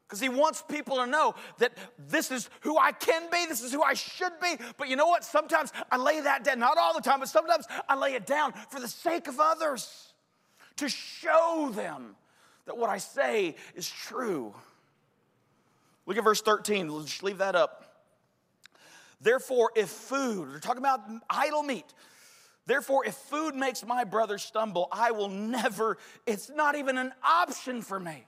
Because 0.07 0.21
he 0.21 0.29
wants 0.29 0.63
people 0.69 0.97
to 0.97 1.05
know 1.05 1.35
that 1.57 1.73
this 1.97 2.31
is 2.31 2.49
who 2.61 2.77
I 2.77 2.93
can 2.93 3.23
be, 3.29 3.45
this 3.47 3.61
is 3.61 3.73
who 3.73 3.83
I 3.83 3.93
should 3.93 4.31
be. 4.41 4.55
But 4.77 4.87
you 4.87 4.95
know 4.95 5.07
what? 5.07 5.25
Sometimes 5.25 5.73
I 5.91 5.97
lay 5.97 6.21
that 6.21 6.45
down, 6.45 6.59
not 6.59 6.77
all 6.77 6.93
the 6.93 7.01
time, 7.01 7.19
but 7.19 7.27
sometimes 7.27 7.65
I 7.89 7.95
lay 7.95 8.13
it 8.13 8.25
down 8.25 8.53
for 8.69 8.79
the 8.79 8.87
sake 8.87 9.27
of 9.27 9.39
others, 9.39 10.13
to 10.77 10.87
show 10.87 11.71
them 11.73 12.15
that 12.65 12.77
what 12.77 12.89
I 12.89 12.99
say 12.99 13.55
is 13.75 13.89
true. 13.89 14.53
Look 16.05 16.17
at 16.17 16.23
verse 16.23 16.41
13, 16.41 16.87
we'll 16.87 17.03
just 17.03 17.23
leave 17.23 17.39
that 17.39 17.55
up. 17.55 17.83
Therefore, 19.19 19.71
if 19.75 19.89
food, 19.89 20.47
we're 20.47 20.59
talking 20.59 20.81
about 20.81 21.01
idol 21.29 21.63
meat, 21.63 21.85
Therefore, 22.67 23.05
if 23.05 23.15
food 23.15 23.55
makes 23.55 23.85
my 23.85 24.03
brother 24.03 24.37
stumble, 24.37 24.89
I 24.91 25.11
will 25.11 25.29
never, 25.29 25.97
it's 26.25 26.49
not 26.49 26.75
even 26.75 26.97
an 26.97 27.13
option 27.23 27.81
for 27.81 27.97
me. 27.97 28.27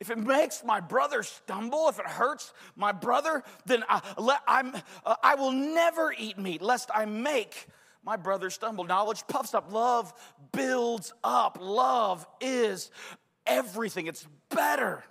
If 0.00 0.10
it 0.10 0.18
makes 0.18 0.64
my 0.64 0.80
brother 0.80 1.22
stumble, 1.22 1.88
if 1.88 2.00
it 2.00 2.06
hurts 2.06 2.52
my 2.74 2.90
brother, 2.90 3.44
then 3.66 3.84
I, 3.88 4.02
I'm, 4.48 4.74
uh, 5.06 5.14
I 5.22 5.36
will 5.36 5.52
never 5.52 6.12
eat 6.18 6.36
meat, 6.36 6.60
lest 6.60 6.90
I 6.92 7.04
make 7.04 7.68
my 8.04 8.16
brother 8.16 8.50
stumble. 8.50 8.82
Knowledge 8.82 9.22
puffs 9.28 9.54
up, 9.54 9.72
love 9.72 10.12
builds 10.50 11.14
up. 11.22 11.58
Love 11.60 12.26
is 12.40 12.90
everything, 13.46 14.08
it's 14.08 14.26
better. 14.48 15.04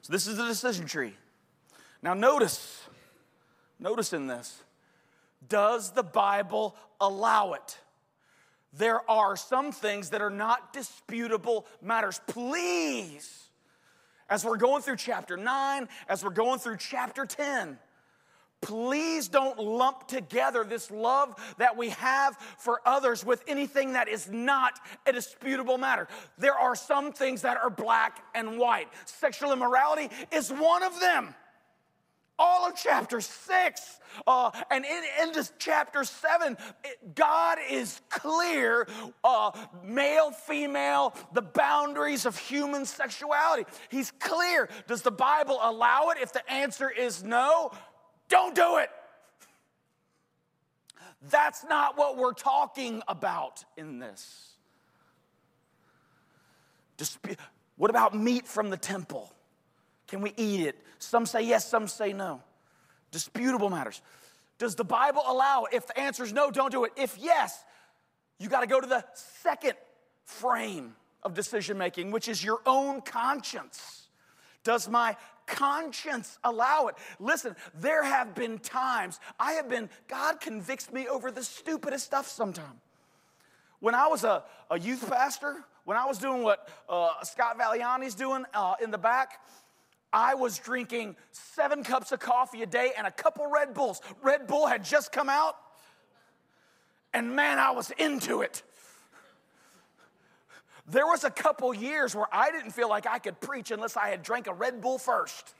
So, 0.00 0.12
this 0.12 0.26
is 0.26 0.38
the 0.38 0.46
decision 0.46 0.86
tree. 0.86 1.14
Now, 2.02 2.14
notice, 2.14 2.82
notice 3.78 4.14
in 4.14 4.26
this 4.26 4.63
does 5.48 5.90
the 5.90 6.02
Bible 6.02 6.76
allow 7.00 7.52
it? 7.54 7.78
There 8.72 9.08
are 9.08 9.36
some 9.36 9.70
things 9.70 10.10
that 10.10 10.20
are 10.20 10.30
not 10.30 10.72
disputable 10.72 11.66
matters. 11.80 12.20
Please, 12.26 13.48
as 14.28 14.44
we're 14.44 14.56
going 14.56 14.82
through 14.82 14.96
chapter 14.96 15.36
9, 15.36 15.88
as 16.08 16.24
we're 16.24 16.30
going 16.30 16.58
through 16.58 16.78
chapter 16.78 17.24
10, 17.24 17.78
please 18.62 19.28
don't 19.28 19.58
lump 19.58 20.08
together 20.08 20.64
this 20.64 20.90
love 20.90 21.34
that 21.58 21.76
we 21.76 21.90
have 21.90 22.36
for 22.58 22.80
others 22.84 23.24
with 23.24 23.44
anything 23.46 23.92
that 23.92 24.08
is 24.08 24.28
not 24.30 24.80
a 25.06 25.12
disputable 25.12 25.78
matter. 25.78 26.08
There 26.38 26.54
are 26.54 26.74
some 26.74 27.12
things 27.12 27.42
that 27.42 27.58
are 27.58 27.70
black 27.70 28.24
and 28.34 28.58
white. 28.58 28.88
Sexual 29.04 29.52
immorality 29.52 30.08
is 30.32 30.50
one 30.50 30.82
of 30.82 30.98
them 30.98 31.34
all 32.38 32.66
of 32.66 32.74
chapter 32.76 33.20
six 33.20 34.00
uh, 34.26 34.50
and 34.70 34.84
in, 34.84 35.02
into 35.22 35.48
chapter 35.58 36.04
seven, 36.04 36.56
it, 36.84 37.14
God 37.14 37.58
is 37.70 38.00
clear 38.10 38.86
uh, 39.22 39.50
male, 39.82 40.30
female, 40.30 41.14
the 41.32 41.42
boundaries 41.42 42.26
of 42.26 42.38
human 42.38 42.84
sexuality. 42.84 43.64
He's 43.88 44.12
clear. 44.18 44.68
Does 44.86 45.02
the 45.02 45.10
Bible 45.10 45.58
allow 45.62 46.10
it? 46.10 46.18
If 46.20 46.32
the 46.32 46.48
answer 46.50 46.90
is 46.90 47.22
no, 47.24 47.72
don't 48.28 48.54
do 48.54 48.78
it. 48.78 48.90
That's 51.30 51.64
not 51.64 51.96
what 51.96 52.16
we're 52.16 52.34
talking 52.34 53.02
about 53.08 53.64
in 53.76 53.98
this. 53.98 54.50
Disp- 56.96 57.26
what 57.76 57.90
about 57.90 58.14
meat 58.14 58.46
from 58.46 58.70
the 58.70 58.76
temple? 58.76 59.32
Can 60.06 60.20
we 60.20 60.32
eat 60.36 60.66
it? 60.66 60.76
Some 60.98 61.26
say 61.26 61.42
yes, 61.42 61.66
some 61.68 61.88
say 61.88 62.12
no. 62.12 62.42
Disputable 63.10 63.70
matters. 63.70 64.00
Does 64.58 64.74
the 64.74 64.84
Bible 64.84 65.22
allow 65.26 65.64
it? 65.64 65.74
If 65.74 65.86
the 65.86 65.98
answer 65.98 66.24
is 66.24 66.32
no, 66.32 66.50
don't 66.50 66.70
do 66.70 66.84
it. 66.84 66.92
If 66.96 67.16
yes, 67.18 67.64
you 68.38 68.48
got 68.48 68.60
to 68.60 68.66
go 68.66 68.80
to 68.80 68.86
the 68.86 69.04
second 69.14 69.74
frame 70.24 70.94
of 71.22 71.34
decision 71.34 71.78
making, 71.78 72.10
which 72.10 72.28
is 72.28 72.44
your 72.44 72.60
own 72.66 73.00
conscience. 73.00 74.08
Does 74.62 74.88
my 74.88 75.16
conscience 75.46 76.38
allow 76.44 76.86
it? 76.86 76.94
Listen, 77.18 77.54
there 77.74 78.02
have 78.02 78.34
been 78.34 78.58
times 78.58 79.20
I 79.38 79.52
have 79.52 79.68
been, 79.68 79.90
God 80.08 80.40
convicts 80.40 80.92
me 80.92 81.08
over 81.08 81.30
the 81.30 81.42
stupidest 81.42 82.04
stuff 82.04 82.28
sometimes. 82.28 82.80
When 83.80 83.94
I 83.94 84.06
was 84.06 84.24
a, 84.24 84.44
a 84.70 84.78
youth 84.78 85.08
pastor, 85.10 85.56
when 85.84 85.98
I 85.98 86.06
was 86.06 86.18
doing 86.18 86.42
what 86.42 86.68
uh, 86.88 87.10
Scott 87.22 87.58
Valiani's 87.58 88.14
doing 88.14 88.44
uh, 88.54 88.74
in 88.82 88.90
the 88.90 88.98
back, 88.98 89.40
I 90.14 90.36
was 90.36 90.58
drinking 90.58 91.16
seven 91.32 91.82
cups 91.82 92.12
of 92.12 92.20
coffee 92.20 92.62
a 92.62 92.66
day 92.66 92.92
and 92.96 93.04
a 93.04 93.10
couple 93.10 93.50
Red 93.50 93.74
Bulls. 93.74 94.00
Red 94.22 94.46
Bull 94.46 94.68
had 94.68 94.84
just 94.84 95.10
come 95.10 95.28
out, 95.28 95.56
and 97.12 97.34
man, 97.34 97.58
I 97.58 97.72
was 97.72 97.90
into 97.98 98.42
it. 98.42 98.62
There 100.86 101.06
was 101.06 101.24
a 101.24 101.30
couple 101.30 101.74
years 101.74 102.14
where 102.14 102.28
I 102.32 102.52
didn't 102.52 102.70
feel 102.70 102.88
like 102.88 103.08
I 103.08 103.18
could 103.18 103.40
preach 103.40 103.72
unless 103.72 103.96
I 103.96 104.08
had 104.08 104.22
drank 104.22 104.46
a 104.46 104.52
Red 104.52 104.80
Bull 104.80 104.98
first. 104.98 105.52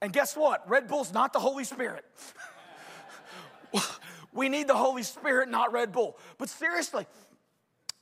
And 0.00 0.12
guess 0.12 0.36
what? 0.36 0.68
Red 0.70 0.86
Bull's 0.86 1.12
not 1.12 1.32
the 1.32 1.40
Holy 1.40 1.64
Spirit. 1.64 2.04
we 4.32 4.48
need 4.48 4.68
the 4.68 4.76
Holy 4.76 5.02
Spirit, 5.02 5.48
not 5.48 5.72
Red 5.72 5.90
Bull. 5.90 6.18
But 6.38 6.50
seriously, 6.50 7.04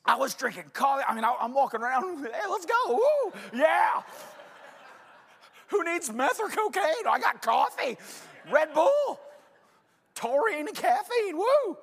I 0.04 0.16
was 0.16 0.34
drinking 0.34 0.64
coffee. 0.74 1.04
I 1.08 1.14
mean, 1.14 1.24
I'm 1.24 1.54
walking 1.54 1.80
around. 1.80 2.26
Hey, 2.34 2.50
let's 2.50 2.66
go. 2.66 2.74
Woo. 2.94 3.32
Yeah. 3.54 4.02
Who 5.68 5.84
needs 5.84 6.12
meth 6.12 6.40
or 6.40 6.48
cocaine? 6.48 7.06
I 7.08 7.18
got 7.18 7.42
coffee, 7.42 7.96
Red 8.50 8.74
Bull, 8.74 9.20
taurine 10.14 10.68
and 10.68 10.76
caffeine. 10.76 11.36
Woo! 11.36 11.78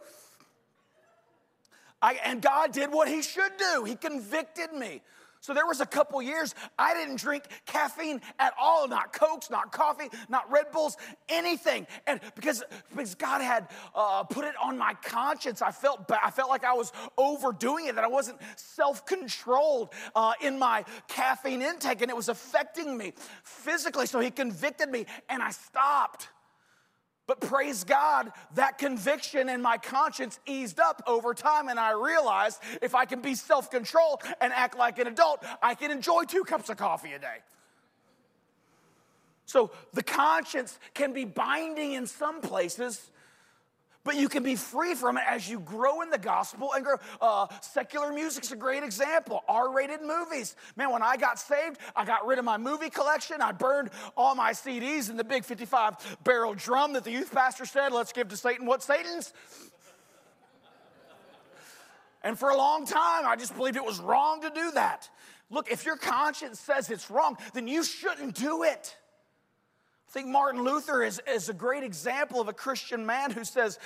I, 2.02 2.20
and 2.26 2.42
God 2.42 2.72
did 2.72 2.92
what 2.92 3.08
He 3.08 3.22
should 3.22 3.52
do. 3.58 3.84
He 3.84 3.96
convicted 3.96 4.74
me. 4.74 5.02
So 5.42 5.56
there 5.56 5.66
was 5.66 5.82
a 5.82 5.86
couple 5.86 6.22
years 6.22 6.54
I 6.78 6.94
didn't 6.94 7.18
drink 7.18 7.44
caffeine 7.66 8.22
at 8.40 8.54
all, 8.60 8.88
not 8.88 9.12
Cokes, 9.12 9.50
not 9.50 9.72
coffee, 9.72 10.08
not 10.30 10.50
Red 10.52 10.72
Bulls, 10.72 10.98
anything. 11.30 11.88
And 12.06 12.22
because, 12.36 12.64
because 12.90 13.16
God 13.16 13.42
had 13.42 13.68
uh, 13.96 14.24
put 14.24 14.46
it 14.46 14.54
on 14.62 14.78
my 14.78 14.94
conscience, 15.04 15.62
I 15.62 15.72
felt 15.72 16.10
I 16.24 16.30
felt 16.30 16.50
like 16.50 16.64
I 16.64 16.74
was 16.74 16.94
overdoing 17.18 17.88
it, 17.88 17.96
that 17.96 18.04
I 18.04 18.08
wasn't 18.08 18.38
self-controlled 18.56 19.94
uh, 20.16 20.34
in 20.42 20.60
my 20.60 20.86
caffeine 21.08 21.62
intake, 21.62 22.02
and 22.02 22.12
it 22.12 22.16
was 22.16 22.30
affecting 22.30 22.96
me 22.96 23.14
physically. 23.44 24.06
So 24.06 24.20
He 24.20 24.30
convicted 24.30 24.90
me, 24.90 25.08
and 25.28 25.42
I 25.42 25.50
stopped. 25.50 26.30
But 27.28 27.40
praise 27.40 27.84
God, 27.84 28.32
that 28.56 28.78
conviction 28.78 29.48
in 29.48 29.62
my 29.62 29.78
conscience 29.78 30.40
eased 30.46 30.80
up 30.80 31.04
over 31.06 31.34
time, 31.34 31.70
and 31.70 31.80
I 31.80 31.92
realized 31.92 32.60
if 32.82 32.96
I 32.96 33.06
can 33.06 33.22
be 33.22 33.36
self 33.36 33.70
controlled 33.70 34.22
and 34.42 34.52
act 34.54 34.78
like 34.78 35.00
an 35.00 35.08
adult, 35.08 35.46
I 35.62 35.76
can 35.76 35.92
enjoy 35.92 36.24
two 36.24 36.44
cups 36.44 36.70
of 36.70 36.78
coffee 36.78 37.14
a 37.14 37.20
day. 37.20 37.38
So 39.46 39.72
the 39.94 40.04
conscience 40.04 40.80
can 40.94 41.14
be 41.14 41.26
binding 41.26 41.94
in 41.94 42.08
some 42.08 42.42
places, 42.42 43.11
but 44.04 44.16
you 44.16 44.28
can 44.30 44.44
be 44.44 44.56
free 44.56 44.96
from 44.96 45.18
it 45.18 45.24
as 45.28 45.50
you 45.50 45.60
grow 45.60 46.02
in 46.02 46.10
the 46.10 46.18
gospel 46.18 46.72
and 46.74 46.84
grow. 46.84 46.96
Uh, 47.20 47.48
secular 47.62 48.12
music's 48.12 48.52
a 48.52 48.56
great 48.56 48.84
example. 48.84 49.44
R-rated 49.48 50.02
movies. 50.02 50.56
Man, 50.76 50.92
when 50.92 51.04
I 51.04 51.18
got 51.18 51.40
saved, 51.40 51.78
I 51.96 52.06
got 52.06 52.26
rid 52.26 52.40
of 52.40 52.46
my 52.46 52.58
movie 52.58 52.90
collection. 52.90 53.42
I 53.42 53.52
burned 53.52 53.90
all 54.18 54.36
my 54.36 54.52
CDs 54.52 55.10
in 55.10 55.18
the 55.18 55.24
big 55.24 55.46
55 55.46 56.18
barrel 56.24 56.54
drum 56.54 56.94
that 56.94 57.04
the 57.04 57.12
youth 57.12 57.32
pastor 57.32 57.66
said, 57.66 57.92
"Let's 57.92 58.12
give 58.12 58.30
to 58.30 58.38
Satan 58.38 58.66
what 58.66 58.84
Satan's." 58.84 59.34
And 62.24 62.38
for 62.38 62.50
a 62.50 62.58
long 62.58 62.86
time, 62.86 63.26
I 63.26 63.36
just 63.36 63.56
believed 63.56 63.78
it 63.78 63.86
was 63.86 64.00
wrong 64.00 64.42
to 64.42 64.52
do 64.52 64.72
that. 64.72 65.10
Look, 65.50 65.72
if 65.72 65.86
your 65.86 65.98
conscience 65.98 66.60
says 66.60 66.90
it's 66.90 67.10
wrong, 67.10 67.38
then 67.54 67.68
you 67.68 67.84
shouldn't 67.84 68.36
do 68.36 68.64
it. 68.64 68.96
I 70.12 70.14
think 70.14 70.28
Martin 70.28 70.62
Luther 70.62 71.04
is, 71.04 71.22
is 71.26 71.48
a 71.48 71.54
great 71.54 71.84
example 71.84 72.42
of 72.42 72.50
a 72.50 72.54
Christian 72.54 73.06
man 73.06 73.32
who 73.32 73.46
says, 73.46 73.80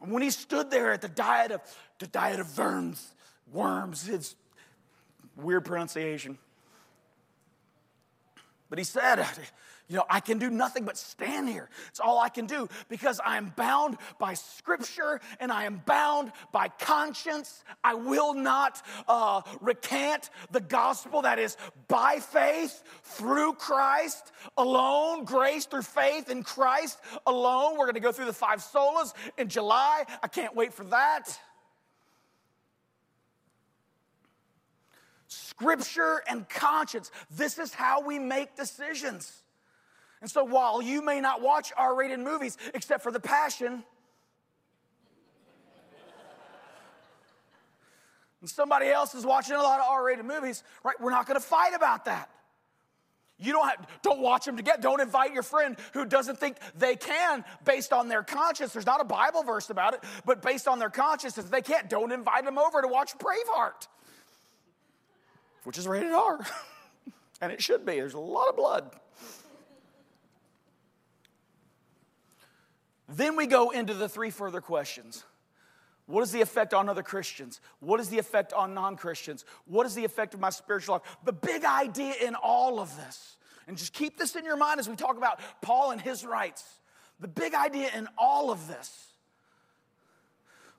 when 0.00 0.24
he 0.24 0.30
stood 0.30 0.72
there 0.72 0.92
at 0.92 1.02
the 1.02 1.08
diet 1.08 1.52
of 1.52 1.60
the 2.00 2.08
diet 2.08 2.40
of 2.40 2.58
worms, 2.58 3.14
worms, 3.52 4.08
it's 4.08 4.34
weird 5.36 5.64
pronunciation. 5.64 6.36
But 8.68 8.78
he 8.78 8.84
said, 8.84 9.24
you 9.90 9.96
know, 9.96 10.04
I 10.08 10.20
can 10.20 10.38
do 10.38 10.50
nothing 10.50 10.84
but 10.84 10.96
stand 10.96 11.48
here. 11.48 11.68
It's 11.88 11.98
all 11.98 12.20
I 12.20 12.28
can 12.28 12.46
do 12.46 12.68
because 12.88 13.20
I 13.26 13.36
am 13.38 13.52
bound 13.56 13.96
by 14.20 14.34
scripture 14.34 15.20
and 15.40 15.50
I 15.50 15.64
am 15.64 15.82
bound 15.84 16.30
by 16.52 16.68
conscience. 16.68 17.64
I 17.82 17.94
will 17.94 18.32
not 18.32 18.80
uh, 19.08 19.42
recant 19.60 20.30
the 20.52 20.60
gospel 20.60 21.22
that 21.22 21.40
is 21.40 21.56
by 21.88 22.20
faith 22.20 22.84
through 23.02 23.54
Christ 23.54 24.30
alone, 24.56 25.24
grace 25.24 25.64
through 25.64 25.82
faith 25.82 26.30
in 26.30 26.44
Christ 26.44 27.00
alone. 27.26 27.72
We're 27.72 27.86
going 27.86 27.94
to 27.94 28.00
go 28.00 28.12
through 28.12 28.26
the 28.26 28.32
five 28.32 28.60
solas 28.60 29.12
in 29.38 29.48
July. 29.48 30.04
I 30.22 30.28
can't 30.28 30.54
wait 30.54 30.72
for 30.72 30.84
that. 30.84 31.36
Scripture 35.26 36.22
and 36.28 36.48
conscience. 36.48 37.10
This 37.28 37.58
is 37.58 37.74
how 37.74 38.06
we 38.06 38.20
make 38.20 38.54
decisions. 38.54 39.39
And 40.20 40.30
so 40.30 40.44
while 40.44 40.82
you 40.82 41.02
may 41.02 41.20
not 41.20 41.40
watch 41.40 41.72
R 41.76 41.94
rated 41.94 42.20
movies 42.20 42.58
except 42.74 43.02
for 43.02 43.10
The 43.10 43.20
Passion, 43.20 43.84
and 48.40 48.48
somebody 48.48 48.88
else 48.88 49.14
is 49.14 49.24
watching 49.24 49.56
a 49.56 49.62
lot 49.62 49.80
of 49.80 49.86
R 49.88 50.04
rated 50.04 50.24
movies, 50.24 50.62
right? 50.84 51.00
We're 51.00 51.10
not 51.10 51.26
gonna 51.26 51.40
fight 51.40 51.74
about 51.74 52.06
that. 52.06 52.30
You 53.38 53.52
don't 53.52 53.66
have, 53.66 53.86
don't 54.02 54.20
watch 54.20 54.44
them 54.44 54.56
together. 54.56 54.82
Don't 54.82 55.00
invite 55.00 55.32
your 55.32 55.42
friend 55.42 55.76
who 55.94 56.04
doesn't 56.04 56.38
think 56.38 56.58
they 56.76 56.94
can 56.94 57.42
based 57.64 57.90
on 57.92 58.08
their 58.08 58.22
conscience. 58.22 58.74
There's 58.74 58.84
not 58.84 59.00
a 59.00 59.04
Bible 59.04 59.42
verse 59.42 59.70
about 59.70 59.94
it, 59.94 60.04
but 60.26 60.42
based 60.42 60.68
on 60.68 60.78
their 60.78 60.90
conscience, 60.90 61.38
if 61.38 61.50
they 61.50 61.62
can't, 61.62 61.88
don't 61.88 62.12
invite 62.12 62.44
them 62.44 62.58
over 62.58 62.82
to 62.82 62.88
watch 62.88 63.16
Braveheart, 63.16 63.88
which 65.64 65.78
is 65.78 65.88
rated 65.88 66.12
R. 66.12 66.38
and 67.40 67.50
it 67.50 67.62
should 67.62 67.86
be. 67.86 67.94
There's 67.94 68.12
a 68.12 68.20
lot 68.20 68.48
of 68.48 68.56
blood. 68.56 68.90
Then 73.10 73.36
we 73.36 73.46
go 73.46 73.70
into 73.70 73.94
the 73.94 74.08
three 74.08 74.30
further 74.30 74.60
questions. 74.60 75.24
What 76.06 76.22
is 76.22 76.32
the 76.32 76.40
effect 76.40 76.74
on 76.74 76.88
other 76.88 77.02
Christians? 77.02 77.60
What 77.80 78.00
is 78.00 78.08
the 78.08 78.18
effect 78.18 78.52
on 78.52 78.74
non 78.74 78.96
Christians? 78.96 79.44
What 79.66 79.86
is 79.86 79.94
the 79.94 80.04
effect 80.04 80.34
of 80.34 80.40
my 80.40 80.50
spiritual 80.50 80.96
life? 80.96 81.18
The 81.24 81.32
big 81.32 81.64
idea 81.64 82.14
in 82.20 82.34
all 82.34 82.80
of 82.80 82.94
this, 82.96 83.36
and 83.68 83.76
just 83.76 83.92
keep 83.92 84.18
this 84.18 84.34
in 84.36 84.44
your 84.44 84.56
mind 84.56 84.80
as 84.80 84.88
we 84.88 84.96
talk 84.96 85.16
about 85.16 85.40
Paul 85.60 85.92
and 85.92 86.00
his 86.00 86.24
rights. 86.24 86.64
The 87.20 87.28
big 87.28 87.54
idea 87.54 87.90
in 87.94 88.08
all 88.16 88.50
of 88.50 88.66
this, 88.66 89.12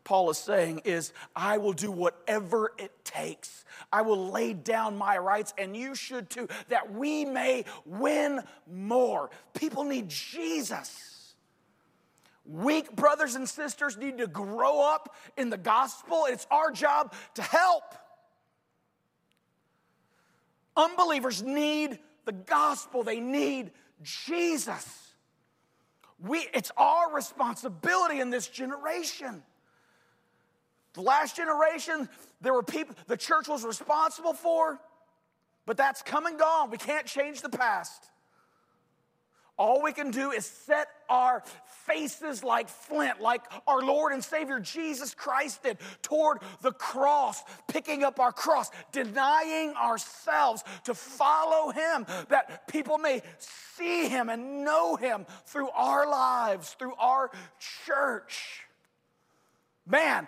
Paul 0.04 0.30
is 0.32 0.38
saying, 0.38 0.82
is 0.86 1.14
I 1.36 1.60
will 1.60 1.74
do 1.74 1.92
whatever 1.92 2.74
it 2.78 3.06
takes. 3.06 3.64
I 3.92 4.02
will 4.02 4.32
lay 4.32 4.54
down 4.54 4.98
my 4.98 5.18
rights, 5.18 5.54
and 5.58 5.78
you 5.78 5.96
should 5.96 6.30
too, 6.30 6.48
that 6.70 6.92
we 6.92 7.24
may 7.24 7.66
win 7.86 8.42
more. 8.70 9.30
People 9.54 9.84
need 9.84 10.10
Jesus. 10.10 11.12
Weak 12.52 12.94
brothers 12.94 13.36
and 13.36 13.48
sisters 13.48 13.96
need 13.96 14.18
to 14.18 14.28
grow 14.28 14.82
up 14.82 15.16
in 15.38 15.50
the 15.50 15.58
gospel. 15.58 16.26
It's 16.28 16.46
our 16.52 16.70
job 16.70 17.14
to 17.36 17.42
help. 17.42 17.84
Unbelievers 20.76 21.42
need 21.42 21.98
the 22.26 22.34
gospel, 22.34 23.04
they 23.04 23.22
need 23.22 23.72
Jesus. 24.04 24.86
We, 26.20 26.46
it's 26.54 26.72
our 26.78 27.14
responsibility 27.16 28.20
in 28.20 28.30
this 28.30 28.48
generation. 28.48 29.42
The 30.94 31.02
last 31.02 31.38
generation, 31.38 32.10
there 32.42 32.54
were 32.54 32.64
people 32.64 32.96
the 33.08 33.18
church 33.18 33.48
was 33.48 33.64
responsible 33.64 34.34
for, 34.34 34.78
but 35.66 35.78
that's 35.78 36.02
come 36.02 36.26
and 36.26 36.38
gone. 36.38 36.70
We 36.70 36.78
can't 36.78 37.08
change 37.08 37.42
the 37.42 37.50
past. 37.50 38.11
All 39.62 39.84
we 39.84 39.94
can 39.94 40.10
do 40.10 40.32
is 40.32 40.48
set 40.48 40.88
our 41.08 41.44
faces 41.86 42.44
like 42.44 42.68
flint, 42.68 43.22
like 43.22 43.44
our 43.68 43.80
Lord 43.80 44.12
and 44.12 44.24
Savior 44.24 44.60
Jesus 44.60 45.14
Christ 45.14 45.62
did, 45.62 45.78
toward 46.02 46.40
the 46.64 46.72
cross, 46.72 47.44
picking 47.68 48.04
up 48.04 48.20
our 48.20 48.32
cross, 48.32 48.72
denying 48.92 49.76
ourselves 49.76 50.64
to 50.86 50.96
follow 50.96 51.72
Him, 51.72 52.08
that 52.30 52.68
people 52.70 52.98
may 52.98 53.22
see 53.38 54.10
Him 54.10 54.30
and 54.30 54.66
know 54.66 54.96
Him 54.96 55.28
through 55.46 55.70
our 55.70 56.10
lives, 56.10 56.76
through 56.80 56.96
our 56.96 57.30
church. 57.86 58.62
Man, 59.86 60.28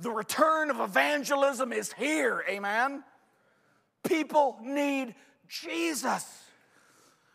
the 0.00 0.10
return 0.10 0.70
of 0.70 0.80
evangelism 0.80 1.72
is 1.72 1.92
here, 1.92 2.44
amen? 2.48 3.04
People 4.02 4.58
need 4.60 5.14
Jesus 5.46 6.26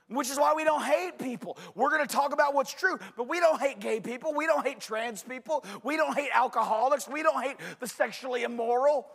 which 0.09 0.29
is 0.29 0.37
why 0.37 0.53
we 0.53 0.63
don't 0.63 0.83
hate 0.83 1.17
people. 1.19 1.57
We're 1.75 1.89
going 1.89 2.05
to 2.05 2.13
talk 2.13 2.33
about 2.33 2.53
what's 2.53 2.73
true, 2.73 2.97
but 3.15 3.27
we 3.27 3.39
don't 3.39 3.59
hate 3.59 3.79
gay 3.79 3.99
people. 3.99 4.33
We 4.33 4.45
don't 4.45 4.65
hate 4.65 4.79
trans 4.79 5.21
people. 5.21 5.65
We 5.83 5.97
don't 5.97 6.17
hate 6.17 6.29
alcoholics. 6.33 7.07
We 7.07 7.23
don't 7.23 7.43
hate 7.43 7.57
the 7.79 7.87
sexually 7.87 8.43
immoral. 8.43 9.07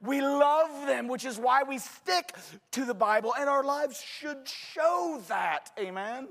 We 0.00 0.20
love 0.20 0.86
them, 0.86 1.08
which 1.08 1.24
is 1.24 1.38
why 1.38 1.62
we 1.62 1.78
stick 1.78 2.34
to 2.72 2.84
the 2.84 2.94
Bible, 2.94 3.34
and 3.38 3.48
our 3.48 3.62
lives 3.62 4.00
should 4.00 4.48
show 4.48 5.20
that. 5.28 5.70
Amen. 5.78 6.28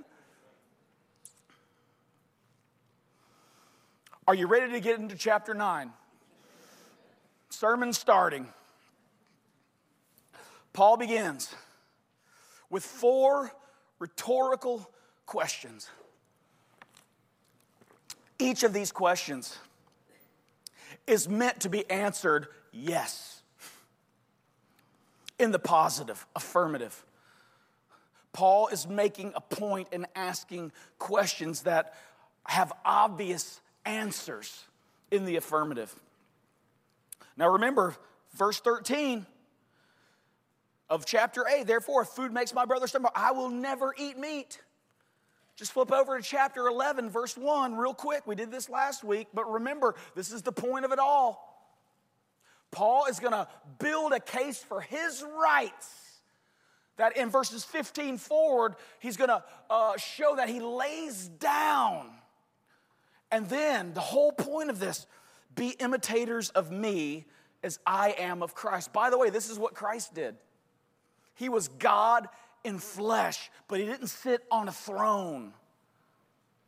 Are 4.27 4.35
you 4.35 4.47
ready 4.47 4.71
to 4.73 4.79
get 4.79 4.99
into 4.99 5.15
chapter 5.15 5.53
9? 5.53 5.91
Sermon 7.49 7.91
starting. 7.91 8.47
Paul 10.73 10.97
begins 10.97 11.53
with 12.69 12.83
four 12.83 13.51
rhetorical 14.01 14.89
questions. 15.27 15.87
Each 18.39 18.63
of 18.63 18.73
these 18.73 18.91
questions 18.91 19.59
is 21.05 21.29
meant 21.29 21.59
to 21.61 21.69
be 21.69 21.89
answered 21.89 22.47
yes, 22.71 23.43
in 25.37 25.51
the 25.51 25.59
positive, 25.59 26.25
affirmative. 26.35 27.05
Paul 28.33 28.69
is 28.69 28.87
making 28.87 29.33
a 29.35 29.41
point 29.41 29.89
and 29.91 30.07
asking 30.15 30.71
questions 30.97 31.61
that 31.61 31.93
have 32.47 32.73
obvious 32.83 33.61
answers 33.85 34.65
in 35.11 35.25
the 35.25 35.35
affirmative. 35.35 35.93
Now 37.37 37.49
remember, 37.49 37.95
verse 38.33 38.59
13 38.59 39.27
of 40.91 41.05
chapter 41.05 41.45
8. 41.47 41.65
Therefore, 41.65 42.03
if 42.03 42.09
food 42.09 42.33
makes 42.33 42.53
my 42.53 42.65
brother 42.65 42.85
stumble, 42.85 43.11
I 43.15 43.31
will 43.31 43.49
never 43.49 43.95
eat 43.97 44.19
meat. 44.19 44.59
Just 45.55 45.71
flip 45.71 45.91
over 45.91 46.17
to 46.17 46.23
chapter 46.23 46.67
11, 46.67 47.09
verse 47.09 47.37
1, 47.37 47.75
real 47.75 47.93
quick. 47.93 48.27
We 48.27 48.35
did 48.35 48.51
this 48.51 48.69
last 48.69 49.03
week, 49.03 49.27
but 49.33 49.49
remember, 49.49 49.95
this 50.15 50.31
is 50.31 50.41
the 50.41 50.51
point 50.51 50.85
of 50.85 50.91
it 50.91 50.99
all. 50.99 51.47
Paul 52.71 53.05
is 53.05 53.19
going 53.19 53.33
to 53.33 53.47
build 53.79 54.11
a 54.11 54.19
case 54.19 54.59
for 54.59 54.81
his 54.81 55.23
rights. 55.41 55.97
That 56.97 57.15
in 57.15 57.29
verses 57.29 57.63
15 57.63 58.17
forward, 58.17 58.75
he's 58.99 59.17
going 59.17 59.29
to 59.29 59.43
uh, 59.69 59.97
show 59.97 60.35
that 60.35 60.49
he 60.49 60.59
lays 60.59 61.27
down. 61.27 62.09
And 63.31 63.47
then 63.47 63.93
the 63.93 64.01
whole 64.01 64.33
point 64.33 64.69
of 64.69 64.79
this 64.79 65.07
be 65.55 65.69
imitators 65.69 66.49
of 66.49 66.69
me 66.69 67.25
as 67.63 67.79
I 67.85 68.15
am 68.17 68.43
of 68.43 68.53
Christ. 68.53 68.91
By 68.91 69.09
the 69.09 69.17
way, 69.17 69.29
this 69.29 69.49
is 69.49 69.57
what 69.57 69.73
Christ 69.73 70.13
did. 70.13 70.35
He 71.41 71.49
was 71.49 71.69
God 71.69 72.29
in 72.63 72.77
flesh, 72.77 73.49
but 73.67 73.79
he 73.79 73.85
didn't 73.87 74.09
sit 74.09 74.43
on 74.51 74.67
a 74.67 74.71
throne. 74.71 75.53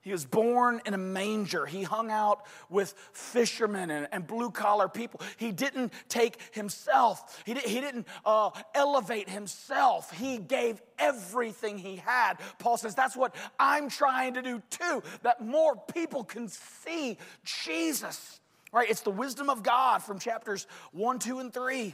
He 0.01 0.11
was 0.11 0.25
born 0.25 0.81
in 0.87 0.95
a 0.95 0.97
manger. 0.97 1.67
He 1.67 1.83
hung 1.83 2.09
out 2.09 2.47
with 2.71 2.95
fishermen 3.11 3.91
and, 3.91 4.07
and 4.11 4.25
blue 4.25 4.49
collar 4.49 4.89
people. 4.89 5.21
He 5.37 5.51
didn't 5.51 5.93
take 6.09 6.55
himself, 6.55 7.43
he, 7.45 7.53
did, 7.53 7.65
he 7.65 7.81
didn't 7.81 8.07
uh, 8.25 8.49
elevate 8.73 9.29
himself. 9.29 10.11
He 10.11 10.39
gave 10.39 10.81
everything 10.97 11.77
he 11.77 11.97
had. 11.97 12.39
Paul 12.57 12.77
says, 12.77 12.95
That's 12.95 13.15
what 13.15 13.35
I'm 13.59 13.89
trying 13.89 14.33
to 14.33 14.41
do 14.41 14.59
too, 14.71 15.03
that 15.21 15.45
more 15.45 15.75
people 15.93 16.23
can 16.23 16.47
see 16.47 17.19
Jesus. 17.43 18.39
Right? 18.71 18.89
It's 18.89 19.01
the 19.01 19.11
wisdom 19.11 19.51
of 19.51 19.61
God 19.61 20.01
from 20.01 20.17
chapters 20.17 20.65
1, 20.93 21.19
2, 21.19 21.37
and 21.37 21.53
3 21.53 21.93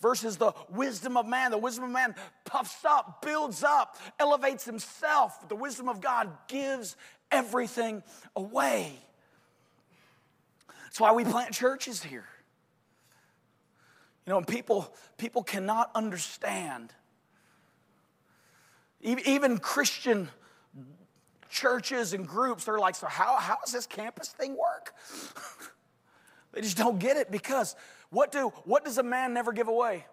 versus 0.00 0.36
the 0.36 0.52
wisdom 0.70 1.16
of 1.16 1.26
man. 1.26 1.50
The 1.50 1.58
wisdom 1.58 1.84
of 1.84 1.90
man 1.90 2.14
puffs 2.44 2.84
up, 2.84 3.22
builds 3.22 3.64
up, 3.64 3.96
elevates 4.18 4.64
himself. 4.64 5.48
The 5.48 5.56
wisdom 5.56 5.88
of 5.88 6.00
God 6.00 6.30
gives 6.48 6.96
everything 7.30 8.02
away. 8.36 8.92
That's 10.84 11.00
why 11.00 11.12
we 11.12 11.24
plant 11.24 11.52
churches 11.52 12.02
here. 12.02 12.24
You 14.26 14.34
know, 14.34 14.42
people, 14.42 14.92
people 15.16 15.42
cannot 15.42 15.90
understand. 15.94 16.92
Even 19.00 19.58
Christian 19.58 20.28
churches 21.48 22.12
and 22.12 22.26
groups, 22.26 22.64
they're 22.64 22.78
like, 22.78 22.94
so 22.94 23.06
how, 23.06 23.36
how 23.36 23.56
does 23.64 23.72
this 23.72 23.86
campus 23.86 24.28
thing 24.28 24.56
work? 24.56 24.94
they 26.52 26.60
just 26.60 26.76
don't 26.76 26.98
get 26.98 27.16
it 27.16 27.30
because 27.30 27.74
what, 28.10 28.32
do, 28.32 28.48
what 28.64 28.84
does 28.84 28.98
a 28.98 29.02
man 29.02 29.34
never 29.34 29.52
give 29.52 29.68
away? 29.68 30.06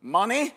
Money 0.00 0.52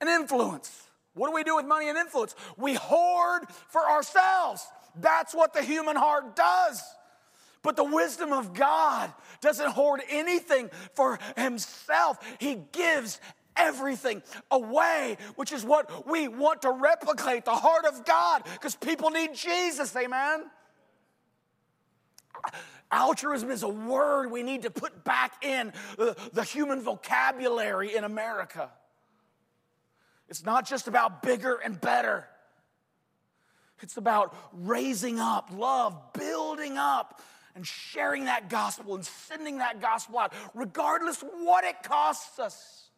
and 0.00 0.08
influence. 0.08 0.84
What 1.14 1.28
do 1.28 1.34
we 1.34 1.42
do 1.42 1.56
with 1.56 1.66
money 1.66 1.88
and 1.88 1.98
influence? 1.98 2.34
We 2.56 2.74
hoard 2.74 3.42
for 3.68 3.80
ourselves. 3.88 4.66
That's 5.00 5.34
what 5.34 5.52
the 5.52 5.62
human 5.62 5.96
heart 5.96 6.36
does. 6.36 6.82
But 7.62 7.76
the 7.76 7.84
wisdom 7.84 8.32
of 8.32 8.54
God 8.54 9.12
doesn't 9.40 9.70
hoard 9.70 10.00
anything 10.08 10.70
for 10.94 11.18
himself, 11.36 12.18
He 12.38 12.58
gives 12.72 13.20
everything 13.56 14.22
away, 14.50 15.16
which 15.34 15.52
is 15.52 15.64
what 15.64 16.06
we 16.08 16.28
want 16.28 16.62
to 16.62 16.70
replicate 16.70 17.44
the 17.44 17.50
heart 17.50 17.84
of 17.84 18.04
God 18.04 18.44
because 18.52 18.76
people 18.76 19.10
need 19.10 19.34
Jesus, 19.34 19.94
amen. 19.96 20.44
Altruism 22.90 23.50
is 23.50 23.62
a 23.62 23.68
word 23.68 24.30
we 24.30 24.42
need 24.42 24.62
to 24.62 24.70
put 24.70 25.04
back 25.04 25.44
in 25.44 25.72
the, 25.96 26.16
the 26.32 26.42
human 26.42 26.80
vocabulary 26.80 27.94
in 27.94 28.04
America. 28.04 28.70
It's 30.28 30.44
not 30.44 30.66
just 30.66 30.88
about 30.88 31.22
bigger 31.22 31.56
and 31.56 31.78
better. 31.80 32.26
It's 33.80 33.96
about 33.96 34.34
raising 34.52 35.18
up, 35.20 35.50
love, 35.54 36.12
building 36.12 36.76
up, 36.78 37.20
and 37.54 37.66
sharing 37.66 38.24
that 38.24 38.48
gospel 38.48 38.94
and 38.94 39.04
sending 39.04 39.58
that 39.58 39.80
gospel 39.80 40.18
out, 40.18 40.32
regardless 40.54 41.20
what 41.20 41.64
it 41.64 41.82
costs 41.82 42.38
us. 42.38 42.88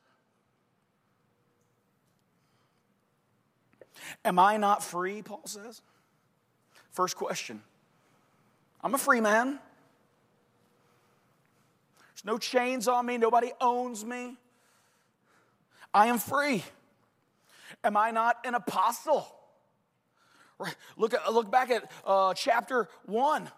Am 4.24 4.38
I 4.38 4.56
not 4.56 4.82
free? 4.82 5.22
Paul 5.22 5.42
says. 5.44 5.82
First 6.92 7.16
question 7.16 7.62
I'm 8.82 8.94
a 8.94 8.98
free 8.98 9.20
man. 9.20 9.58
There's 12.20 12.34
no 12.34 12.38
chains 12.38 12.86
on 12.86 13.06
me, 13.06 13.16
nobody 13.16 13.50
owns 13.60 14.04
me. 14.04 14.36
I 15.94 16.08
am 16.08 16.18
free. 16.18 16.62
Am 17.82 17.96
I 17.96 18.10
not 18.10 18.36
an 18.44 18.54
apostle? 18.54 19.26
Look, 20.98 21.14
at, 21.14 21.32
look 21.32 21.50
back 21.50 21.70
at 21.70 21.90
uh, 22.04 22.34
chapter 22.34 22.88
1, 23.06 23.48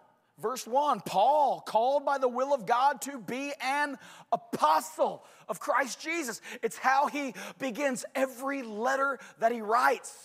verse 0.40 0.64
1. 0.64 1.00
Paul, 1.00 1.60
called 1.66 2.04
by 2.04 2.18
the 2.18 2.28
will 2.28 2.54
of 2.54 2.64
God 2.64 3.00
to 3.02 3.18
be 3.18 3.52
an 3.60 3.98
apostle 4.30 5.24
of 5.48 5.58
Christ 5.58 6.00
Jesus. 6.00 6.40
It's 6.62 6.78
how 6.78 7.08
he 7.08 7.34
begins 7.58 8.04
every 8.14 8.62
letter 8.62 9.18
that 9.40 9.50
he 9.50 9.60
writes. 9.60 10.16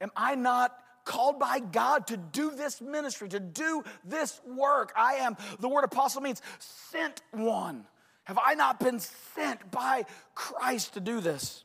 Am 0.00 0.12
I 0.14 0.36
not 0.36 0.72
called 1.06 1.38
by 1.38 1.60
God 1.60 2.08
to 2.08 2.18
do 2.18 2.50
this 2.50 2.82
ministry, 2.82 3.30
to 3.30 3.40
do 3.40 3.82
this 4.04 4.38
work? 4.44 4.92
I 4.94 5.14
am, 5.14 5.38
the 5.58 5.68
word 5.68 5.84
apostle 5.84 6.20
means 6.20 6.42
sent 6.58 7.22
one. 7.30 7.86
Have 8.24 8.38
I 8.44 8.54
not 8.54 8.78
been 8.80 8.98
sent 8.98 9.70
by 9.70 10.04
Christ 10.34 10.94
to 10.94 11.00
do 11.00 11.20
this? 11.20 11.64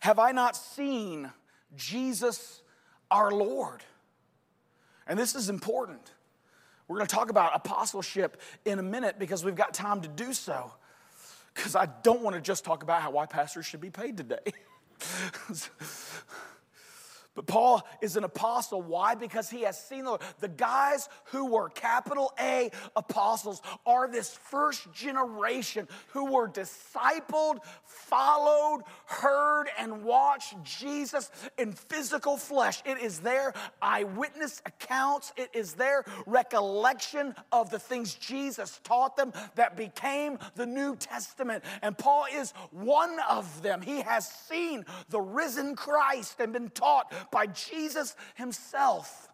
Have 0.00 0.18
I 0.18 0.32
not 0.32 0.56
seen 0.56 1.30
Jesus 1.76 2.60
our 3.10 3.30
Lord? 3.30 3.82
And 5.06 5.18
this 5.18 5.34
is 5.34 5.48
important. 5.48 6.12
We're 6.88 6.96
going 6.96 7.06
to 7.06 7.14
talk 7.14 7.30
about 7.30 7.52
apostleship 7.54 8.40
in 8.64 8.78
a 8.78 8.82
minute 8.82 9.18
because 9.18 9.44
we've 9.44 9.54
got 9.54 9.74
time 9.74 10.02
to 10.02 10.08
do 10.08 10.32
so. 10.32 10.72
Because 11.54 11.74
I 11.74 11.86
don't 12.02 12.22
want 12.22 12.36
to 12.36 12.42
just 12.42 12.64
talk 12.64 12.82
about 12.82 13.00
how 13.00 13.12
why 13.12 13.26
pastors 13.26 13.64
should 13.64 13.80
be 13.80 13.90
paid 13.90 14.16
today. 14.16 14.38
But 17.36 17.46
Paul 17.46 17.86
is 18.00 18.16
an 18.16 18.24
apostle. 18.24 18.82
Why? 18.82 19.14
Because 19.14 19.48
he 19.48 19.62
has 19.62 19.78
seen 19.78 20.04
the 20.04 20.10
Lord. 20.10 20.22
The 20.40 20.48
guys 20.48 21.08
who 21.26 21.52
were 21.52 21.68
capital 21.68 22.32
A 22.40 22.70
apostles 22.96 23.62
are 23.84 24.08
this 24.08 24.32
first 24.32 24.92
generation 24.92 25.86
who 26.08 26.32
were 26.32 26.48
discipled, 26.48 27.58
followed, 27.84 28.82
heard, 29.04 29.66
and 29.78 30.02
watched 30.02 30.54
Jesus 30.64 31.30
in 31.58 31.72
physical 31.72 32.38
flesh. 32.38 32.82
It 32.86 32.98
is 32.98 33.20
their 33.20 33.52
eyewitness 33.82 34.62
accounts, 34.64 35.32
it 35.36 35.50
is 35.52 35.74
their 35.74 36.04
recollection 36.26 37.34
of 37.52 37.70
the 37.70 37.78
things 37.78 38.14
Jesus 38.14 38.80
taught 38.82 39.16
them 39.16 39.32
that 39.56 39.76
became 39.76 40.38
the 40.54 40.66
New 40.66 40.96
Testament. 40.96 41.64
And 41.82 41.96
Paul 41.98 42.24
is 42.32 42.52
one 42.70 43.18
of 43.28 43.62
them. 43.62 43.82
He 43.82 44.00
has 44.00 44.26
seen 44.26 44.86
the 45.10 45.20
risen 45.20 45.76
Christ 45.76 46.40
and 46.40 46.52
been 46.52 46.70
taught 46.70 47.12
by 47.30 47.46
Jesus 47.46 48.14
himself. 48.34 49.28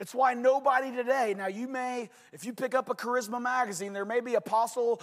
It's 0.00 0.14
why 0.14 0.32
nobody 0.32 0.90
today, 0.90 1.34
now 1.36 1.48
you 1.48 1.68
may, 1.68 2.08
if 2.32 2.46
you 2.46 2.54
pick 2.54 2.74
up 2.74 2.88
a 2.88 2.94
Charisma 2.94 3.40
magazine, 3.40 3.92
there 3.92 4.06
may 4.06 4.20
be 4.20 4.34
apostle, 4.34 5.02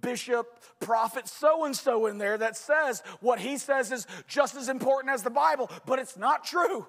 bishop, 0.00 0.62
prophet, 0.80 1.28
so 1.28 1.66
and 1.66 1.76
so 1.76 2.06
in 2.06 2.16
there 2.16 2.38
that 2.38 2.56
says 2.56 3.02
what 3.20 3.38
he 3.38 3.58
says 3.58 3.92
is 3.92 4.06
just 4.26 4.56
as 4.56 4.70
important 4.70 5.12
as 5.12 5.22
the 5.22 5.30
Bible, 5.30 5.70
but 5.84 5.98
it's 5.98 6.16
not 6.16 6.44
true. 6.44 6.86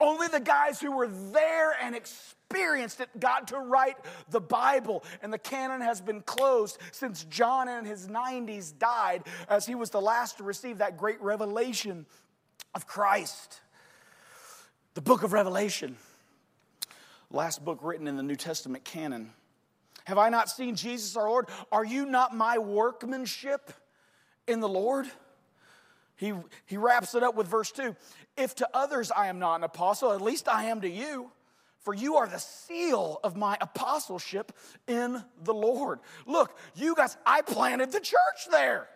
Only 0.00 0.28
the 0.28 0.40
guys 0.40 0.80
who 0.80 0.92
were 0.92 1.08
there 1.08 1.72
and 1.82 1.94
experienced 1.94 3.00
it 3.00 3.08
got 3.18 3.48
to 3.48 3.58
write 3.58 3.96
the 4.30 4.40
Bible. 4.40 5.04
And 5.22 5.32
the 5.32 5.38
canon 5.38 5.80
has 5.80 6.00
been 6.00 6.20
closed 6.22 6.78
since 6.92 7.24
John 7.24 7.68
in 7.68 7.84
his 7.84 8.08
90s 8.08 8.78
died, 8.78 9.24
as 9.48 9.66
he 9.66 9.74
was 9.74 9.90
the 9.90 10.00
last 10.00 10.38
to 10.38 10.42
receive 10.42 10.78
that 10.78 10.98
great 10.98 11.20
revelation 11.20 12.06
of 12.76 12.86
Christ. 12.86 13.60
The 14.94 15.00
book 15.00 15.22
of 15.22 15.32
Revelation, 15.32 15.96
last 17.30 17.64
book 17.64 17.78
written 17.82 18.06
in 18.06 18.16
the 18.16 18.22
New 18.22 18.36
Testament 18.36 18.84
canon. 18.84 19.32
Have 20.04 20.18
I 20.18 20.28
not 20.28 20.50
seen 20.50 20.76
Jesus 20.76 21.16
our 21.16 21.28
Lord? 21.28 21.48
Are 21.72 21.84
you 21.84 22.04
not 22.04 22.36
my 22.36 22.58
workmanship 22.58 23.72
in 24.46 24.60
the 24.60 24.68
Lord? 24.68 25.06
He, 26.16 26.34
he 26.66 26.76
wraps 26.76 27.14
it 27.14 27.22
up 27.22 27.34
with 27.34 27.48
verse 27.48 27.72
2 27.72 27.96
If 28.36 28.54
to 28.56 28.68
others 28.74 29.10
I 29.10 29.28
am 29.28 29.38
not 29.38 29.56
an 29.56 29.64
apostle, 29.64 30.12
at 30.12 30.20
least 30.20 30.46
I 30.46 30.64
am 30.64 30.82
to 30.82 30.88
you, 30.88 31.30
for 31.80 31.94
you 31.94 32.16
are 32.16 32.28
the 32.28 32.38
seal 32.38 33.20
of 33.24 33.36
my 33.36 33.56
apostleship 33.60 34.52
in 34.86 35.24
the 35.42 35.54
Lord. 35.54 36.00
Look, 36.26 36.58
you 36.74 36.94
guys, 36.94 37.16
I 37.24 37.40
planted 37.40 37.90
the 37.90 38.00
church 38.00 38.50
there. 38.50 38.86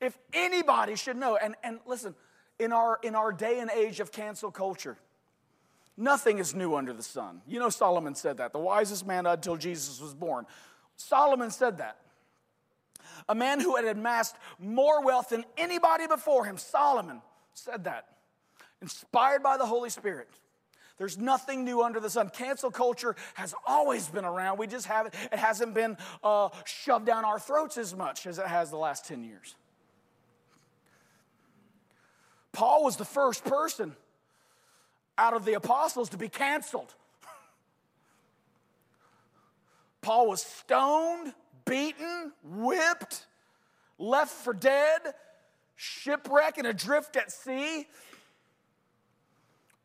If 0.00 0.16
anybody 0.32 0.94
should 0.94 1.16
know, 1.16 1.36
and, 1.36 1.56
and 1.64 1.80
listen, 1.86 2.14
in 2.58 2.72
our, 2.72 2.98
in 3.02 3.14
our 3.14 3.32
day 3.32 3.60
and 3.60 3.70
age 3.70 4.00
of 4.00 4.12
cancel 4.12 4.50
culture. 4.50 4.96
Nothing 5.96 6.38
is 6.38 6.54
new 6.54 6.74
under 6.74 6.92
the 6.92 7.02
sun. 7.02 7.40
You 7.46 7.60
know, 7.60 7.68
Solomon 7.68 8.14
said 8.14 8.38
that. 8.38 8.52
The 8.52 8.58
wisest 8.58 9.06
man 9.06 9.26
until 9.26 9.56
Jesus 9.56 10.00
was 10.00 10.14
born. 10.14 10.46
Solomon 10.96 11.50
said 11.50 11.78
that. 11.78 11.98
A 13.28 13.34
man 13.34 13.60
who 13.60 13.76
had 13.76 13.84
amassed 13.84 14.36
more 14.58 15.04
wealth 15.04 15.28
than 15.28 15.44
anybody 15.56 16.06
before 16.06 16.44
him, 16.44 16.56
Solomon, 16.56 17.22
said 17.54 17.84
that. 17.84 18.06
Inspired 18.82 19.42
by 19.42 19.56
the 19.56 19.66
Holy 19.66 19.88
Spirit. 19.88 20.28
There's 20.96 21.18
nothing 21.18 21.64
new 21.64 21.82
under 21.82 21.98
the 22.00 22.10
sun. 22.10 22.28
Cancel 22.28 22.70
culture 22.70 23.16
has 23.34 23.54
always 23.66 24.08
been 24.08 24.24
around. 24.24 24.58
We 24.58 24.66
just 24.66 24.86
haven't, 24.86 25.14
it 25.32 25.38
hasn't 25.38 25.74
been 25.74 25.96
uh, 26.22 26.50
shoved 26.64 27.06
down 27.06 27.24
our 27.24 27.38
throats 27.38 27.78
as 27.78 27.96
much 27.96 28.26
as 28.26 28.38
it 28.38 28.46
has 28.46 28.70
the 28.70 28.76
last 28.76 29.06
10 29.06 29.24
years. 29.24 29.56
Paul 32.54 32.84
was 32.84 32.96
the 32.96 33.04
first 33.04 33.44
person 33.44 33.94
out 35.18 35.34
of 35.34 35.44
the 35.44 35.54
apostles 35.54 36.08
to 36.10 36.16
be 36.16 36.28
canceled. 36.28 36.94
Paul 40.00 40.28
was 40.28 40.42
stoned, 40.42 41.34
beaten, 41.64 42.32
whipped, 42.42 43.26
left 43.98 44.30
for 44.30 44.54
dead, 44.54 45.00
shipwrecked 45.76 46.58
and 46.58 46.66
adrift 46.66 47.16
at 47.16 47.32
sea. 47.32 47.86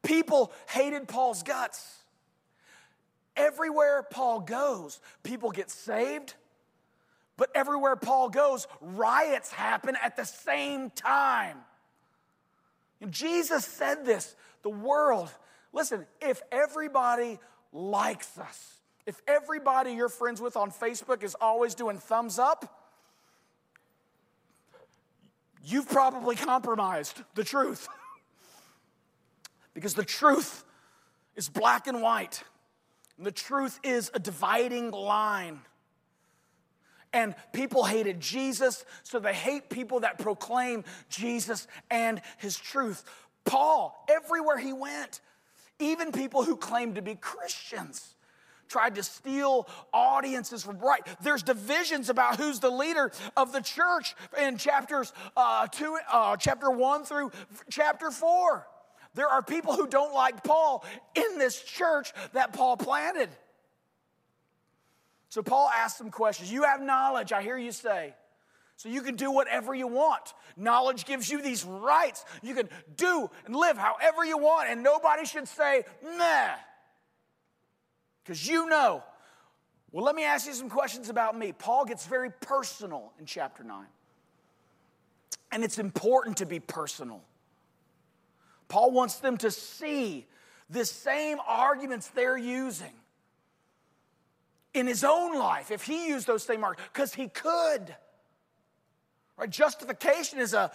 People 0.03 0.51
hated 0.69 1.07
Paul's 1.07 1.41
guts. 1.41 1.97
Everywhere 3.35 4.03
Paul 4.03 4.41
goes, 4.41 4.99
people 5.23 5.51
get 5.51 5.71
saved. 5.71 6.35
But 7.35 7.49
everywhere 7.55 7.95
Paul 7.95 8.29
goes, 8.29 8.67
riots 8.81 9.51
happen 9.51 9.95
at 10.03 10.17
the 10.17 10.25
same 10.25 10.89
time. 10.89 11.57
And 13.01 13.11
Jesus 13.11 13.65
said 13.65 14.05
this 14.05 14.35
the 14.61 14.69
world, 14.69 15.29
listen, 15.73 16.05
if 16.21 16.41
everybody 16.51 17.39
likes 17.71 18.37
us, 18.37 18.81
if 19.05 19.21
everybody 19.27 19.93
you're 19.93 20.09
friends 20.09 20.41
with 20.41 20.57
on 20.57 20.71
Facebook 20.71 21.23
is 21.23 21.35
always 21.39 21.75
doing 21.75 21.97
thumbs 21.97 22.39
up, 22.39 22.81
you've 25.63 25.89
probably 25.89 26.35
compromised 26.35 27.21
the 27.35 27.43
truth. 27.43 27.87
because 29.73 29.93
the 29.93 30.03
truth 30.03 30.63
is 31.35 31.47
black 31.47 31.87
and 31.87 32.01
white, 32.01 32.43
and 33.17 33.25
the 33.25 33.31
truth 33.31 33.79
is 33.83 34.11
a 34.13 34.19
dividing 34.19 34.91
line. 34.91 35.61
And 37.11 37.33
people 37.53 37.83
hated 37.83 38.19
Jesus, 38.19 38.85
so 39.03 39.19
they 39.19 39.33
hate 39.33 39.69
people 39.69 40.01
that 40.01 40.19
proclaim 40.19 40.83
Jesus 41.09 41.67
and 41.89 42.21
his 42.37 42.57
truth. 42.57 43.03
Paul, 43.45 44.05
everywhere 44.07 44.59
he 44.59 44.73
went, 44.73 45.21
even 45.79 46.11
people 46.11 46.43
who 46.43 46.55
claimed 46.55 46.95
to 46.95 47.01
be 47.01 47.15
Christians, 47.15 48.15
tried 48.67 48.93
to 48.95 49.03
steal 49.03 49.67
audiences 49.91 50.63
from 50.63 50.77
right. 50.77 51.01
There's 51.23 51.41
divisions 51.41 52.09
about 52.09 52.37
who's 52.37 52.59
the 52.59 52.69
leader 52.69 53.11
of 53.35 53.51
the 53.51 53.61
church 53.61 54.15
in 54.39 54.57
chapters 54.57 55.11
uh, 55.35 55.65
two, 55.67 55.97
uh, 56.11 56.37
chapter 56.37 56.69
one 56.69 57.03
through 57.03 57.31
chapter 57.71 58.11
four. 58.11 58.67
There 59.15 59.27
are 59.27 59.41
people 59.41 59.73
who 59.73 59.87
don't 59.87 60.13
like 60.13 60.43
Paul 60.43 60.85
in 61.15 61.39
this 61.39 61.59
church 61.63 62.13
that 62.33 62.53
Paul 62.53 62.77
planted. 62.77 63.29
So 65.29 65.41
Paul 65.41 65.69
asked 65.73 65.97
some 65.97 66.11
questions. 66.11 66.51
You 66.51 66.63
have 66.63 66.81
knowledge, 66.81 67.31
I 67.31 67.41
hear 67.41 67.57
you 67.57 67.71
say. 67.71 68.15
So 68.75 68.89
you 68.89 69.01
can 69.01 69.15
do 69.15 69.31
whatever 69.31 69.73
you 69.73 69.87
want. 69.87 70.33
Knowledge 70.57 71.05
gives 71.05 71.29
you 71.29 71.41
these 71.41 71.63
rights. 71.63 72.25
You 72.41 72.55
can 72.55 72.69
do 72.95 73.29
and 73.45 73.55
live 73.55 73.77
however 73.77 74.25
you 74.25 74.37
want, 74.37 74.69
and 74.69 74.81
nobody 74.83 75.25
should 75.25 75.47
say, 75.47 75.83
nah 76.17 76.55
because 78.29 78.47
you 78.47 78.69
know. 78.69 79.01
Well, 79.91 80.05
let 80.05 80.13
me 80.13 80.23
ask 80.23 80.45
you 80.45 80.53
some 80.53 80.69
questions 80.69 81.09
about 81.09 81.35
me. 81.35 81.51
Paul 81.51 81.83
gets 81.85 82.05
very 82.05 82.29
personal 82.29 83.11
in 83.17 83.25
chapter 83.25 83.63
9. 83.63 83.87
And 85.51 85.63
it's 85.63 85.79
important 85.79 86.37
to 86.37 86.45
be 86.45 86.59
personal. 86.59 87.23
Paul 88.67 88.91
wants 88.91 89.15
them 89.15 89.35
to 89.37 89.49
see 89.49 90.27
the 90.69 90.85
same 90.85 91.39
arguments 91.47 92.09
they're 92.09 92.37
using 92.37 92.93
in 94.73 94.87
his 94.87 95.03
own 95.03 95.37
life 95.37 95.71
if 95.71 95.83
he 95.83 96.07
used 96.07 96.27
those 96.27 96.43
same 96.43 96.61
marks, 96.61 96.81
because 96.93 97.13
he 97.13 97.27
could. 97.27 97.95
Right? 99.37 99.49
Justification 99.49 100.39
is 100.39 100.53
a, 100.53 100.71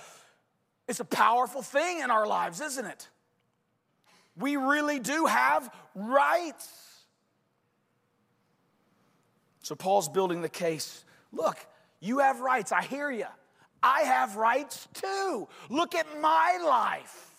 is 0.88 1.00
a 1.00 1.04
powerful 1.04 1.62
thing 1.62 2.00
in 2.00 2.10
our 2.10 2.26
lives, 2.26 2.60
isn't 2.60 2.86
it? 2.86 3.08
We 4.36 4.56
really 4.56 4.98
do 4.98 5.26
have 5.26 5.72
rights. 5.94 6.68
So 9.62 9.74
Paul's 9.74 10.08
building 10.08 10.42
the 10.42 10.48
case. 10.48 11.04
Look, 11.32 11.56
you 12.00 12.18
have 12.18 12.40
rights. 12.40 12.72
I 12.72 12.82
hear 12.82 13.10
you. 13.10 13.26
I 13.82 14.00
have 14.00 14.36
rights 14.36 14.88
too. 14.94 15.48
Look 15.68 15.94
at 15.94 16.06
my 16.20 16.58
life. 16.64 17.30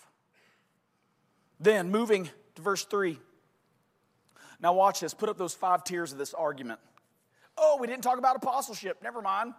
Then, 1.58 1.90
moving 1.90 2.28
to 2.54 2.62
verse 2.62 2.84
3. 2.84 3.18
Now, 4.60 4.72
watch 4.72 5.00
this. 5.00 5.14
Put 5.14 5.28
up 5.28 5.38
those 5.38 5.54
five 5.54 5.84
tiers 5.84 6.12
of 6.12 6.18
this 6.18 6.34
argument. 6.34 6.80
Oh, 7.58 7.78
we 7.80 7.86
didn't 7.86 8.02
talk 8.02 8.18
about 8.18 8.36
apostleship. 8.36 8.98
Never 9.02 9.22
mind. 9.22 9.54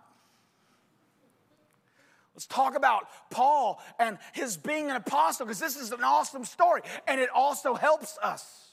Let's 2.38 2.46
talk 2.46 2.76
about 2.76 3.08
Paul 3.32 3.82
and 3.98 4.20
his 4.34 4.58
being 4.58 4.92
an 4.92 4.96
apostle 4.96 5.48
because 5.48 5.60
this 5.60 5.76
is 5.76 5.92
an 5.92 6.04
awesome 6.04 6.46
story 6.46 6.82
and 7.08 7.20
it 7.20 7.30
also 7.34 7.74
helps 7.74 8.20
us 8.22 8.68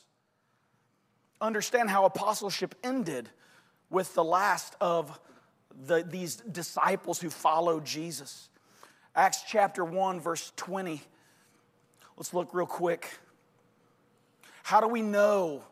understand 1.41 1.89
how 1.89 2.05
apostleship 2.05 2.75
ended 2.85 3.31
with 3.89 4.13
the 4.15 4.23
last 4.23 4.77
of 4.83 5.19
the, 5.87 6.03
these 6.07 6.37
disciples 6.37 7.21
who 7.21 7.31
followed 7.31 7.87
Jesus. 7.87 8.51
Acts 9.17 9.43
chapter 9.49 9.83
1, 9.83 10.21
verse 10.21 10.53
20. 10.57 11.01
Let's 12.19 12.35
look 12.35 12.53
real 12.53 12.67
quick. 12.67 13.09
How 14.63 14.81
do 14.81 14.89
we 14.89 15.01
know 15.01 15.65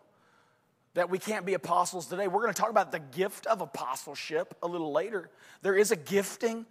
that 0.94 1.10
we 1.10 1.18
can't 1.18 1.46
be 1.46 1.54
apostles 1.54 2.06
today? 2.06 2.28
We're 2.28 2.42
going 2.42 2.54
to 2.54 2.60
talk 2.60 2.70
about 2.70 2.92
the 2.92 2.98
gift 2.98 3.46
of 3.46 3.60
apostleship 3.60 4.54
a 4.62 4.68
little 4.68 4.92
later. 4.92 5.30
There 5.62 5.76
is 5.76 5.90
a 5.90 5.96
gifting. 5.96 6.66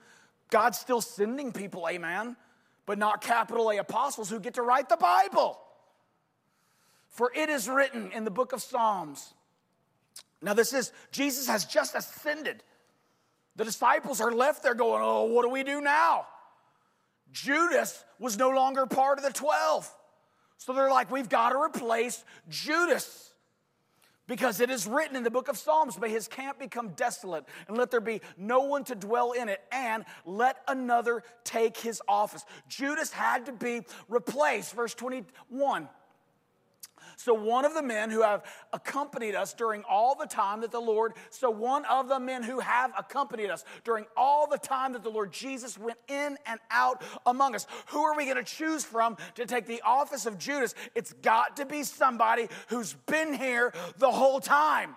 God's 0.49 0.77
still 0.77 1.01
sending 1.01 1.51
people, 1.51 1.87
amen, 1.89 2.35
but 2.85 2.97
not 2.97 3.21
capital 3.21 3.71
A 3.71 3.77
apostles 3.77 4.29
who 4.29 4.39
get 4.39 4.55
to 4.55 4.61
write 4.61 4.89
the 4.89 4.97
Bible. 4.97 5.59
For 7.09 7.31
it 7.35 7.49
is 7.49 7.67
written 7.67 8.11
in 8.13 8.25
the 8.25 8.31
book 8.31 8.53
of 8.53 8.61
Psalms 8.61 9.33
now, 10.41 10.53
this 10.53 10.73
is, 10.73 10.91
Jesus 11.11 11.47
has 11.47 11.65
just 11.65 11.95
ascended. 11.95 12.63
The 13.55 13.63
disciples 13.63 14.19
are 14.21 14.31
left 14.31 14.63
there 14.63 14.73
going, 14.73 15.01
Oh, 15.03 15.25
what 15.25 15.43
do 15.43 15.49
we 15.49 15.63
do 15.63 15.81
now? 15.81 16.25
Judas 17.31 18.03
was 18.19 18.37
no 18.37 18.49
longer 18.49 18.85
part 18.85 19.17
of 19.17 19.23
the 19.23 19.31
12. 19.31 19.89
So 20.57 20.73
they're 20.73 20.89
like, 20.89 21.11
We've 21.11 21.29
got 21.29 21.51
to 21.51 21.57
replace 21.61 22.23
Judas. 22.49 23.30
Because 24.27 24.61
it 24.61 24.69
is 24.69 24.87
written 24.87 25.15
in 25.15 25.23
the 25.23 25.31
book 25.31 25.47
of 25.49 25.57
Psalms, 25.57 25.99
may 25.99 26.09
his 26.09 26.27
camp 26.27 26.59
become 26.59 26.89
desolate, 26.89 27.43
and 27.67 27.77
let 27.77 27.91
there 27.91 27.99
be 27.99 28.21
no 28.37 28.61
one 28.61 28.83
to 28.85 28.95
dwell 28.95 29.31
in 29.33 29.49
it, 29.49 29.61
and 29.71 30.05
let 30.25 30.57
another 30.67 31.23
take 31.43 31.75
his 31.75 32.01
office. 32.07 32.45
Judas 32.67 33.11
had 33.11 33.47
to 33.47 33.51
be 33.51 33.81
replaced. 34.07 34.73
Verse 34.73 34.93
21. 34.93 35.89
So, 37.23 37.35
one 37.35 37.65
of 37.65 37.75
the 37.75 37.83
men 37.83 38.09
who 38.09 38.23
have 38.23 38.43
accompanied 38.73 39.35
us 39.35 39.53
during 39.53 39.83
all 39.83 40.15
the 40.15 40.25
time 40.25 40.61
that 40.61 40.71
the 40.71 40.81
Lord, 40.81 41.13
so 41.29 41.51
one 41.51 41.85
of 41.85 42.09
the 42.09 42.19
men 42.19 42.41
who 42.41 42.59
have 42.59 42.91
accompanied 42.97 43.51
us 43.51 43.63
during 43.83 44.07
all 44.17 44.47
the 44.47 44.57
time 44.57 44.93
that 44.93 45.03
the 45.03 45.11
Lord 45.11 45.31
Jesus 45.31 45.77
went 45.77 45.99
in 46.07 46.35
and 46.47 46.59
out 46.71 47.03
among 47.27 47.53
us. 47.53 47.67
Who 47.89 48.01
are 48.01 48.17
we 48.17 48.25
going 48.25 48.37
to 48.37 48.43
choose 48.43 48.83
from 48.83 49.17
to 49.35 49.45
take 49.45 49.67
the 49.67 49.83
office 49.85 50.25
of 50.25 50.39
Judas? 50.39 50.73
It's 50.95 51.13
got 51.13 51.57
to 51.57 51.65
be 51.67 51.83
somebody 51.83 52.47
who's 52.69 52.93
been 53.05 53.35
here 53.35 53.71
the 53.99 54.09
whole 54.09 54.39
time. 54.39 54.95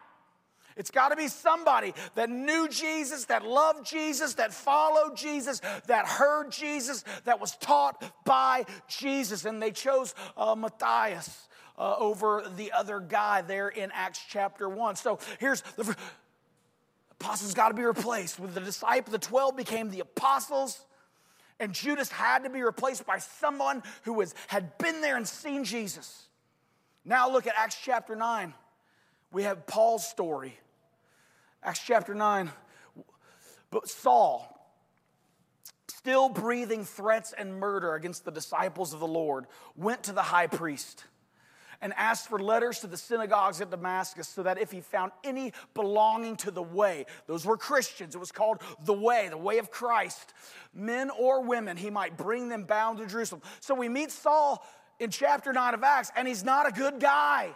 It's 0.78 0.90
got 0.90 1.10
to 1.10 1.16
be 1.16 1.28
somebody 1.28 1.92
that 2.14 2.30
knew 2.30 2.68
Jesus, 2.68 3.26
that 3.26 3.44
loved 3.44 3.87
Jesus, 3.87 4.34
that 4.34 4.54
followed 4.54 5.14
Jesus, 5.14 5.60
that 5.88 6.06
heard 6.06 6.50
Jesus, 6.50 7.04
that 7.26 7.38
was 7.38 7.54
taught 7.58 8.02
by 8.24 8.64
Jesus. 8.88 9.44
And 9.44 9.62
they 9.62 9.72
chose 9.72 10.14
uh, 10.38 10.54
Matthias 10.54 11.48
uh, 11.78 11.96
over 11.98 12.44
the 12.56 12.72
other 12.72 13.00
guy 13.00 13.42
there 13.42 13.68
in 13.68 13.90
Acts 13.92 14.20
chapter 14.28 14.68
1. 14.68 14.96
So 14.96 15.18
here's 15.38 15.62
the 15.76 15.96
apostles 17.20 17.54
got 17.54 17.68
to 17.68 17.74
be 17.74 17.82
replaced. 17.82 18.38
With 18.38 18.54
the 18.54 18.60
disciple, 18.60 19.12
the 19.12 19.18
12 19.18 19.56
became 19.56 19.90
the 19.90 20.00
apostles. 20.00 20.84
And 21.60 21.72
Judas 21.72 22.10
had 22.10 22.44
to 22.44 22.50
be 22.50 22.62
replaced 22.62 23.06
by 23.06 23.18
someone 23.18 23.82
who 24.02 24.14
was, 24.14 24.34
had 24.48 24.76
been 24.78 25.00
there 25.00 25.16
and 25.16 25.26
seen 25.26 25.64
Jesus. 25.64 26.24
Now 27.04 27.30
look 27.30 27.46
at 27.46 27.54
Acts 27.56 27.78
chapter 27.80 28.16
9. 28.16 28.54
We 29.32 29.44
have 29.44 29.66
Paul's 29.66 30.06
story. 30.06 30.58
Acts 31.62 31.80
chapter 31.84 32.14
9. 32.14 32.50
But 33.70 33.88
Saul, 33.88 34.48
still 35.88 36.28
breathing 36.28 36.84
threats 36.84 37.32
and 37.37 37.58
murder 37.58 37.94
against 37.94 38.24
the 38.24 38.30
disciples 38.30 38.92
of 38.92 39.00
the 39.00 39.06
Lord, 39.06 39.46
went 39.76 40.04
to 40.04 40.12
the 40.12 40.22
high 40.22 40.46
priest 40.46 41.04
and 41.85 41.92
asked 41.99 42.29
for 42.29 42.38
letters 42.38 42.81
to 42.81 42.87
the 42.87 42.97
synagogues 42.97 43.61
at 43.61 43.70
Damascus 43.70 44.27
so 44.27 44.42
that 44.42 44.59
if 44.59 44.70
he 44.70 44.81
found 44.81 45.12
any 45.23 45.53
belonging 45.75 46.35
to 46.37 46.51
the 46.51 46.62
way, 46.62 47.05
those 47.27 47.44
were 47.44 47.59
Christians, 47.59 48.14
it 48.14 48.18
was 48.18 48.33
called 48.33 48.62
the 48.87 48.94
way, 48.94 49.29
the 49.29 49.37
way 49.37 49.59
of 49.59 49.70
Christ, 49.70 50.33
men 50.73 51.11
or 51.11 51.42
women, 51.42 51.77
he 51.77 51.90
might 51.90 52.16
bring 52.16 52.49
them 52.49 52.64
bound 52.64 52.99
to 52.99 53.07
Jerusalem. 53.07 53.42
So 53.61 53.75
we 53.75 53.90
meet 53.90 54.11
Saul 54.11 54.66
in 54.99 55.11
chapter 55.11 55.53
9 55.53 55.75
of 55.75 55.85
Acts, 55.85 56.11
and 56.16 56.27
he's 56.27 56.42
not 56.42 56.66
a 56.66 56.73
good 56.73 57.01
guy. 57.01 57.55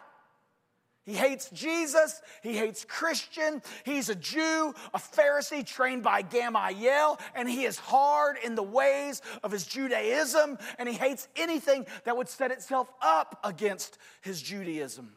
He 1.09 1.15
hates 1.15 1.49
Jesus. 1.49 2.21
He 2.43 2.55
hates 2.55 2.85
Christian. 2.85 3.63
He's 3.87 4.11
a 4.11 4.15
Jew, 4.15 4.75
a 4.93 4.99
Pharisee 4.99 5.65
trained 5.65 6.03
by 6.03 6.21
Gamaliel, 6.21 7.19
and 7.35 7.49
he 7.49 7.65
is 7.65 7.79
hard 7.79 8.37
in 8.45 8.55
the 8.55 8.63
ways 8.63 9.23
of 9.43 9.51
his 9.51 9.65
Judaism, 9.65 10.59
and 10.79 10.87
he 10.87 10.95
hates 10.95 11.27
anything 11.35 11.87
that 12.05 12.15
would 12.15 12.29
set 12.29 12.51
itself 12.51 12.93
up 13.01 13.41
against 13.43 13.97
his 14.21 14.43
Judaism. 14.43 15.15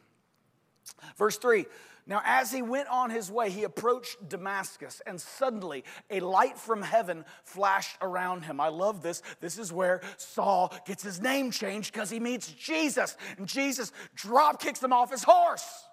Verse 1.18 1.36
3 1.36 1.66
Now, 2.04 2.20
as 2.24 2.50
he 2.50 2.62
went 2.62 2.88
on 2.88 3.10
his 3.10 3.30
way, 3.30 3.50
he 3.50 3.62
approached 3.62 4.28
Damascus, 4.28 5.00
and 5.06 5.20
suddenly 5.20 5.84
a 6.10 6.18
light 6.18 6.58
from 6.58 6.82
heaven 6.82 7.24
flashed 7.44 7.96
around 8.00 8.42
him. 8.42 8.60
I 8.60 8.68
love 8.68 9.02
this. 9.02 9.22
This 9.40 9.56
is 9.56 9.72
where 9.72 10.00
Saul 10.16 10.74
gets 10.84 11.04
his 11.04 11.20
name 11.20 11.52
changed 11.52 11.92
because 11.92 12.10
he 12.10 12.18
meets 12.18 12.50
Jesus, 12.52 13.16
and 13.38 13.46
Jesus 13.46 13.92
drop 14.16 14.60
kicks 14.60 14.82
him 14.82 14.92
off 14.92 15.12
his 15.12 15.22
horse. 15.22 15.84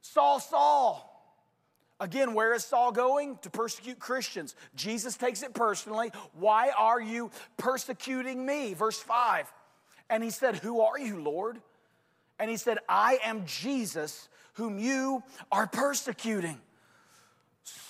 Saul, 0.00 0.40
Saul. 0.40 1.06
Again, 2.00 2.32
where 2.32 2.54
is 2.54 2.64
Saul 2.64 2.92
going? 2.92 3.36
To 3.42 3.50
persecute 3.50 3.98
Christians. 3.98 4.56
Jesus 4.74 5.18
takes 5.18 5.42
it 5.42 5.52
personally. 5.52 6.10
Why 6.32 6.70
are 6.70 7.00
you 7.00 7.30
persecuting 7.58 8.46
me? 8.46 8.72
Verse 8.72 8.98
5. 8.98 9.52
And 10.08 10.24
he 10.24 10.30
said, 10.30 10.56
Who 10.56 10.80
are 10.80 10.98
you, 10.98 11.20
Lord? 11.20 11.60
And 12.40 12.50
he 12.50 12.56
said, 12.56 12.78
I 12.88 13.18
am 13.22 13.44
Jesus 13.44 14.28
whom 14.54 14.78
you 14.78 15.22
are 15.52 15.66
persecuting. 15.66 16.58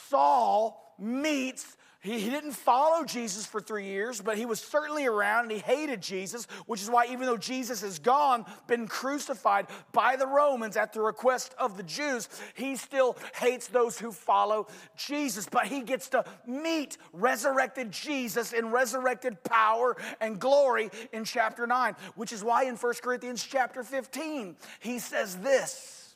Saul 0.08 0.94
meets 0.98 1.76
he, 2.02 2.18
he 2.18 2.30
didn't 2.30 2.52
follow 2.52 3.04
Jesus 3.04 3.44
for 3.44 3.60
three 3.60 3.84
years, 3.84 4.22
but 4.22 4.38
he 4.38 4.46
was 4.46 4.58
certainly 4.58 5.04
around 5.04 5.44
and 5.44 5.52
he 5.52 5.58
hated 5.58 6.00
Jesus, 6.00 6.46
which 6.64 6.80
is 6.80 6.88
why, 6.88 7.04
even 7.06 7.26
though 7.26 7.36
Jesus 7.36 7.82
is 7.82 7.98
gone, 7.98 8.46
been 8.66 8.88
crucified 8.88 9.66
by 9.92 10.16
the 10.16 10.26
Romans 10.26 10.78
at 10.78 10.94
the 10.94 11.02
request 11.02 11.54
of 11.58 11.76
the 11.76 11.82
Jews, 11.82 12.30
he 12.54 12.76
still 12.76 13.18
hates 13.34 13.66
those 13.66 13.98
who 13.98 14.12
follow 14.12 14.66
Jesus. 14.96 15.46
But 15.50 15.66
he 15.66 15.82
gets 15.82 16.08
to 16.10 16.24
meet 16.46 16.96
resurrected 17.12 17.92
Jesus 17.92 18.54
in 18.54 18.70
resurrected 18.70 19.44
power 19.44 19.94
and 20.22 20.40
glory 20.40 20.90
in 21.12 21.24
chapter 21.24 21.66
9, 21.66 21.94
which 22.14 22.32
is 22.32 22.42
why 22.42 22.64
in 22.64 22.76
1 22.76 22.94
Corinthians 23.02 23.42
chapter 23.44 23.82
15, 23.82 24.56
he 24.78 24.98
says 24.98 25.36
this. 25.36 26.14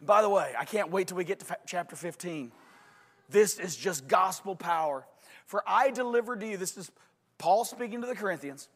By 0.00 0.22
the 0.22 0.30
way, 0.30 0.54
I 0.58 0.64
can't 0.64 0.90
wait 0.90 1.08
till 1.08 1.18
we 1.18 1.24
get 1.24 1.40
to 1.40 1.56
chapter 1.66 1.96
15 1.96 2.50
this 3.28 3.58
is 3.58 3.76
just 3.76 4.08
gospel 4.08 4.56
power. 4.56 5.06
For 5.46 5.62
I 5.66 5.90
delivered 5.90 6.40
to 6.40 6.46
you, 6.46 6.56
this 6.56 6.76
is 6.76 6.90
Paul 7.38 7.64
speaking 7.64 8.00
to 8.00 8.06
the 8.06 8.14
Corinthians, 8.14 8.68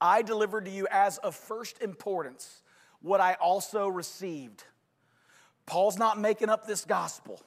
I 0.00 0.22
delivered 0.22 0.64
to 0.66 0.70
you 0.70 0.86
as 0.90 1.18
of 1.18 1.34
first 1.34 1.80
importance 1.80 2.62
what 3.00 3.20
I 3.20 3.34
also 3.34 3.88
received. 3.88 4.64
Paul's 5.66 5.98
not 5.98 6.18
making 6.18 6.48
up 6.48 6.66
this 6.66 6.84
gospel. 6.84 7.40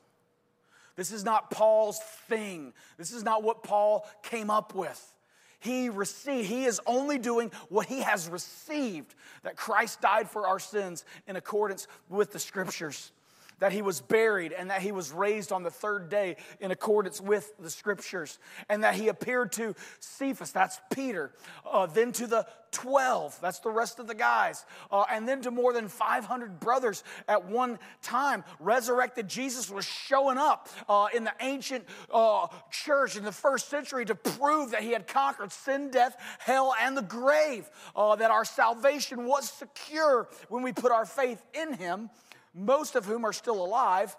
This 0.96 1.12
is 1.12 1.24
not 1.24 1.52
Paul's 1.52 2.00
thing. 2.28 2.74
This 2.98 3.12
is 3.12 3.24
not 3.24 3.44
what 3.44 3.64
Paul 3.64 4.08
came 4.24 4.50
up 4.50 4.74
with. 4.74 5.14
He 5.60 5.90
received, 5.90 6.48
he 6.48 6.66
is 6.66 6.80
only 6.86 7.18
doing 7.18 7.52
what 7.70 7.88
he 7.88 8.02
has 8.02 8.30
received 8.30 9.14
that 9.44 9.56
Christ 9.56 10.02
died 10.02 10.30
for 10.30 10.48
our 10.48 10.60
sins 10.60 11.04
in 11.28 11.36
accordance 11.36 11.88
with 12.10 12.32
the 12.32 12.40
scriptures 12.40 13.12
that 13.60 13.72
he 13.72 13.82
was 13.82 14.02
buried 14.02 14.52
and 14.52 14.70
that 14.70 14.82
he 14.82 14.92
was 14.92 15.12
raised 15.12 15.52
on 15.52 15.64
the 15.64 15.72
third 15.72 16.10
day 16.10 16.38
in 16.60 16.72
accordance 16.72 17.20
with 17.20 17.54
the 17.60 17.70
scriptures, 17.70 18.40
and 18.70 18.84
that 18.84 18.96
he 18.96 19.08
appeared 19.08 19.52
to 19.54 19.76
Cephas, 20.00 20.52
that's 20.52 20.80
Peter, 20.94 21.32
uh, 21.70 21.86
then 21.86 22.12
to 22.14 22.28
the 22.28 22.46
12, 22.72 23.40
that's 23.42 23.60
the 23.60 23.70
rest 23.70 24.00
of 24.00 24.08
the 24.08 24.16
guys, 24.16 24.66
uh, 24.92 25.06
and 25.12 25.28
then 25.28 25.42
to 25.42 25.52
more 25.52 25.74
than 25.74 25.88
500 25.88 26.60
brothers 26.60 27.04
at 27.28 27.46
one 27.46 27.80
time. 28.02 28.44
Resurrected 28.60 29.28
Jesus 29.28 29.70
was 29.70 29.86
showing 29.86 30.38
up 30.38 30.70
uh, 30.90 31.08
in 31.16 31.24
the 31.24 31.34
ancient 31.40 31.86
uh, 32.14 32.48
church 32.72 33.16
in 33.16 33.24
the 33.24 33.32
first 33.32 33.70
century 33.70 34.06
to 34.06 34.16
prove 34.16 34.72
that 34.72 34.84
he 34.84 34.92
had 34.92 35.08
conquered 35.08 35.52
sin, 35.52 35.90
death, 35.90 36.16
hell, 36.40 36.74
and 36.82 36.96
the 36.96 37.02
grave, 37.02 37.70
uh, 37.96 38.16
that 38.16 38.32
our 38.32 38.46
salvation 38.46 39.26
was 39.26 39.50
secure 39.50 40.28
when 40.50 40.62
we 40.62 40.74
put 40.74 40.92
our 40.92 41.06
faith 41.06 41.42
in 41.54 41.74
him 41.74 42.10
most 42.58 42.96
of 42.96 43.06
whom 43.06 43.24
are 43.26 43.34
still 43.34 43.64
alive. 43.64 44.16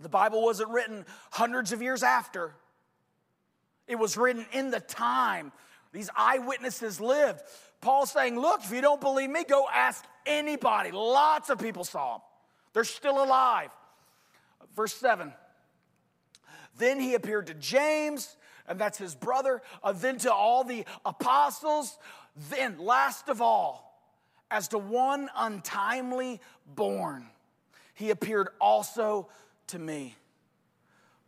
The 0.00 0.08
Bible 0.08 0.42
wasn't 0.42 0.70
written 0.70 1.04
hundreds 1.30 1.72
of 1.72 1.82
years 1.82 2.02
after, 2.02 2.54
it 3.86 3.98
was 3.98 4.16
written 4.16 4.46
in 4.52 4.70
the 4.70 4.80
time 4.80 5.52
these 5.92 6.08
eyewitnesses 6.16 7.00
lived. 7.00 7.40
Paul's 7.80 8.12
saying, 8.12 8.38
Look, 8.38 8.60
if 8.62 8.70
you 8.70 8.80
don't 8.80 9.00
believe 9.00 9.30
me, 9.30 9.44
go 9.44 9.66
ask 9.72 10.04
anybody. 10.24 10.92
Lots 10.92 11.50
of 11.50 11.58
people 11.58 11.84
saw 11.84 12.16
him, 12.16 12.20
they're 12.72 12.84
still 12.84 13.22
alive. 13.22 13.70
Verse 14.76 14.94
7 14.94 15.32
Then 16.78 17.00
he 17.00 17.14
appeared 17.14 17.48
to 17.48 17.54
James, 17.54 18.36
and 18.68 18.78
that's 18.78 18.98
his 18.98 19.14
brother, 19.14 19.60
uh, 19.82 19.92
then 19.92 20.18
to 20.18 20.32
all 20.32 20.64
the 20.64 20.84
apostles. 21.04 21.98
Then, 22.48 22.78
last 22.78 23.28
of 23.28 23.42
all, 23.42 24.00
as 24.52 24.68
to 24.68 24.78
one 24.78 25.28
untimely 25.36 26.40
born 26.64 27.26
he 28.00 28.08
appeared 28.08 28.48
also 28.58 29.28
to 29.68 29.78
me. 29.78 30.16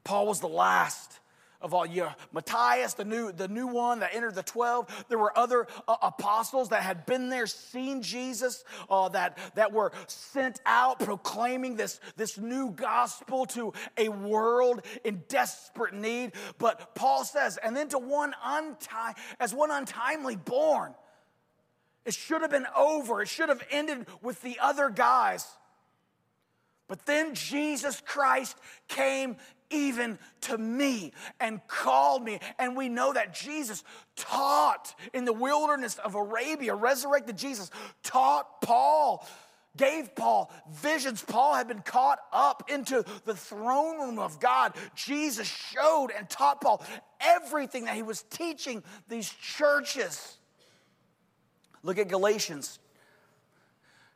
Paul 0.05 0.27
was 0.27 0.41
the 0.41 0.49
last 0.49 1.21
of 1.61 1.75
all. 1.75 1.85
Yeah, 1.85 2.15
Matthias, 2.33 2.95
the 2.95 3.05
new, 3.05 3.31
the 3.31 3.47
new 3.47 3.67
one 3.67 4.01
that 4.01 4.15
entered 4.15 4.35
the 4.35 4.43
12. 4.43 5.05
There 5.11 5.19
were 5.19 5.37
other 5.39 5.69
uh, 5.87 5.97
apostles 6.01 6.71
that 6.71 6.83
had 6.83 7.05
been 7.05 7.29
there, 7.29 7.47
seen 7.47 8.01
Jesus, 8.01 8.65
uh, 8.89 9.11
that, 9.11 9.37
that 9.55 9.71
were 9.71 9.93
sent 10.07 10.61
out 10.65 10.99
proclaiming 10.99 11.77
this, 11.77 12.01
this 12.17 12.39
new 12.39 12.71
gospel 12.71 13.45
to 13.47 13.75
a 13.99 14.09
world 14.09 14.81
in 15.05 15.23
desperate 15.29 15.93
need. 15.93 16.33
But 16.57 16.95
Paul 16.95 17.23
says, 17.25 17.59
and 17.63 17.77
then 17.77 17.89
to 17.89 17.99
one 17.99 18.35
unti- 18.43 19.15
as 19.39 19.55
one 19.55 19.71
untimely 19.71 20.37
born. 20.37 20.95
It 22.07 22.15
should 22.15 22.41
have 22.41 22.51
been 22.51 22.67
over. 22.75 23.21
It 23.21 23.29
should 23.29 23.51
have 23.51 23.63
ended 23.71 24.07
with 24.23 24.41
the 24.41 24.59
other 24.59 24.89
guys. 24.89 25.47
But 26.92 27.07
then 27.07 27.35
Jesus 27.35 28.02
Christ 28.05 28.55
came 28.87 29.37
even 29.70 30.18
to 30.42 30.59
me 30.59 31.14
and 31.40 31.66
called 31.66 32.22
me. 32.22 32.38
And 32.59 32.76
we 32.76 32.90
know 32.90 33.14
that 33.14 33.33
Jesus 33.33 33.83
taught 34.14 34.94
in 35.14 35.24
the 35.24 35.33
wilderness 35.33 35.96
of 35.96 36.16
Arabia, 36.16 36.74
resurrected 36.74 37.38
Jesus, 37.38 37.70
taught 38.02 38.61
Paul, 38.61 39.26
gave 39.74 40.14
Paul 40.14 40.52
visions. 40.70 41.24
Paul 41.26 41.55
had 41.55 41.66
been 41.66 41.81
caught 41.81 42.18
up 42.31 42.68
into 42.68 43.02
the 43.24 43.37
throne 43.37 43.98
room 43.98 44.18
of 44.18 44.38
God. 44.38 44.74
Jesus 44.94 45.48
showed 45.48 46.11
and 46.14 46.28
taught 46.28 46.61
Paul 46.61 46.85
everything 47.22 47.87
that 47.87 47.96
he 47.96 48.02
was 48.02 48.20
teaching 48.24 48.83
these 49.09 49.31
churches. 49.31 50.37
Look 51.83 51.96
at 51.96 52.09
Galatians 52.09 52.78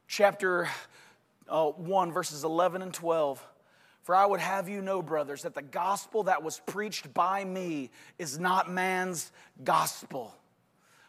chapter 0.08 0.68
uh, 1.48 1.70
1, 1.70 2.12
verses 2.12 2.44
11 2.44 2.82
and 2.82 2.92
12. 2.92 3.44
For 4.02 4.14
I 4.14 4.24
would 4.24 4.40
have 4.40 4.68
you 4.68 4.82
know, 4.82 5.02
brothers, 5.02 5.42
that 5.42 5.54
the 5.54 5.62
gospel 5.62 6.24
that 6.24 6.42
was 6.42 6.60
preached 6.66 7.12
by 7.12 7.44
me 7.44 7.90
is 8.18 8.38
not 8.38 8.70
man's 8.70 9.32
gospel. 9.64 10.32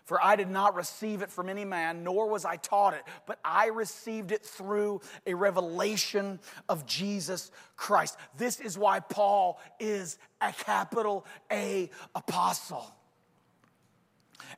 For 0.07 0.23
I 0.23 0.37
did 0.37 0.49
not 0.49 0.73
receive 0.73 1.21
it 1.21 1.29
from 1.29 1.49
any 1.49 1.65
man, 1.65 2.03
nor 2.03 2.29
was 2.29 2.45
I 2.45 2.55
taught 2.55 2.93
it, 2.93 3.03
but 3.25 3.39
I 3.43 3.67
received 3.67 4.31
it 4.31 4.43
through 4.43 5.01
a 5.25 5.33
revelation 5.33 6.39
of 6.69 6.85
Jesus 6.85 7.51
Christ. 7.75 8.17
This 8.37 8.61
is 8.61 8.77
why 8.77 9.01
Paul 9.01 9.59
is 9.81 10.17
a 10.39 10.53
capital 10.53 11.25
A 11.51 11.89
apostle. 12.15 12.89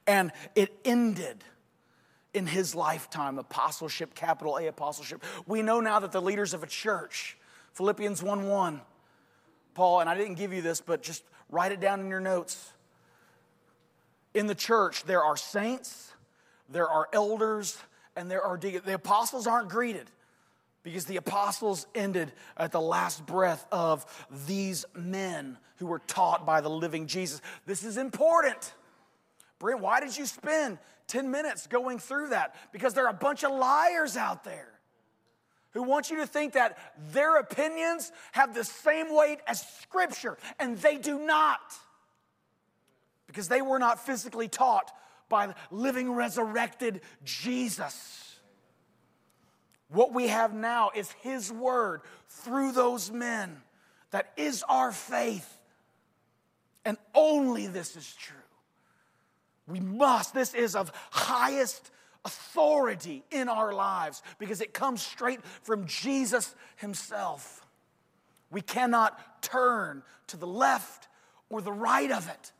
And 0.05 0.31
it 0.53 0.71
ended 0.85 1.43
in 2.33 2.45
his 2.45 2.75
lifetime 2.75 3.39
apostleship, 3.39 4.13
capital 4.13 4.57
A 4.57 4.67
apostleship. 4.67 5.23
We 5.47 5.61
know 5.61 5.79
now 5.79 5.99
that 5.99 6.11
the 6.11 6.21
leaders 6.21 6.53
of 6.53 6.63
a 6.63 6.67
church, 6.67 7.37
Philippians 7.73 8.21
1 8.21 8.47
1, 8.47 8.81
Paul, 9.73 10.01
and 10.01 10.09
I 10.09 10.15
didn't 10.15 10.35
give 10.35 10.53
you 10.53 10.61
this, 10.61 10.81
but 10.81 11.01
just 11.01 11.23
write 11.49 11.71
it 11.71 11.79
down 11.79 11.99
in 11.99 12.07
your 12.07 12.19
notes. 12.19 12.73
In 14.33 14.47
the 14.47 14.55
church, 14.55 15.03
there 15.05 15.23
are 15.23 15.35
saints, 15.35 16.13
there 16.69 16.87
are 16.87 17.07
elders, 17.13 17.77
and 18.15 18.29
there 18.29 18.43
are 18.43 18.57
deacons. 18.57 18.83
The 18.85 18.93
apostles 18.93 19.47
aren't 19.47 19.69
greeted 19.69 20.09
because 20.83 21.05
the 21.05 21.17
apostles 21.17 21.87
ended 21.95 22.31
at 22.57 22.71
the 22.71 22.81
last 22.81 23.25
breath 23.25 23.65
of 23.71 24.05
these 24.47 24.85
men 24.93 25.57
who 25.77 25.87
were 25.87 25.99
taught 25.99 26.45
by 26.45 26.61
the 26.61 26.69
living 26.69 27.07
Jesus. 27.07 27.41
This 27.65 27.83
is 27.83 27.97
important. 27.97 28.73
Brent, 29.57 29.81
why 29.81 29.99
did 29.99 30.17
you 30.17 30.25
spend 30.25 30.77
10 31.09 31.29
minutes 31.29 31.67
going 31.67 31.99
through 31.99 32.29
that 32.29 32.55
because 32.71 32.93
there 32.93 33.05
are 33.05 33.11
a 33.11 33.13
bunch 33.13 33.43
of 33.43 33.51
liars 33.51 34.15
out 34.15 34.43
there 34.43 34.69
who 35.71 35.83
want 35.83 36.09
you 36.09 36.17
to 36.17 36.27
think 36.27 36.53
that 36.53 36.77
their 37.11 37.37
opinions 37.37 38.11
have 38.31 38.53
the 38.53 38.63
same 38.63 39.13
weight 39.13 39.39
as 39.45 39.61
Scripture, 39.81 40.37
and 40.59 40.77
they 40.77 40.97
do 40.97 41.19
not 41.19 41.59
because 43.27 43.47
they 43.47 43.61
were 43.61 43.77
not 43.77 44.03
physically 44.03 44.47
taught 44.47 44.91
by 45.29 45.45
the 45.45 45.55
living, 45.69 46.11
resurrected 46.11 47.01
Jesus. 47.23 48.39
What 49.89 50.13
we 50.13 50.29
have 50.29 50.53
now 50.53 50.89
is 50.95 51.11
His 51.21 51.51
Word 51.51 52.01
through 52.27 52.71
those 52.71 53.11
men 53.11 53.61
that 54.09 54.33
is 54.35 54.63
our 54.67 54.91
faith. 54.91 55.59
And 56.83 56.97
only 57.13 57.67
this 57.67 57.95
is 57.95 58.15
true. 58.15 58.35
We 59.69 59.79
must, 59.79 60.33
this 60.33 60.53
is 60.53 60.75
of 60.75 60.91
highest 61.11 61.91
authority 62.25 63.23
in 63.31 63.47
our 63.47 63.73
lives 63.73 64.21
because 64.39 64.61
it 64.61 64.73
comes 64.73 65.01
straight 65.01 65.39
from 65.63 65.85
Jesus 65.85 66.55
Himself. 66.77 67.65
We 68.51 68.61
cannot 68.61 69.41
turn 69.41 70.03
to 70.27 70.37
the 70.37 70.47
left 70.47 71.07
or 71.49 71.61
the 71.61 71.71
right 71.71 72.11
of 72.11 72.27
it. 72.27 72.51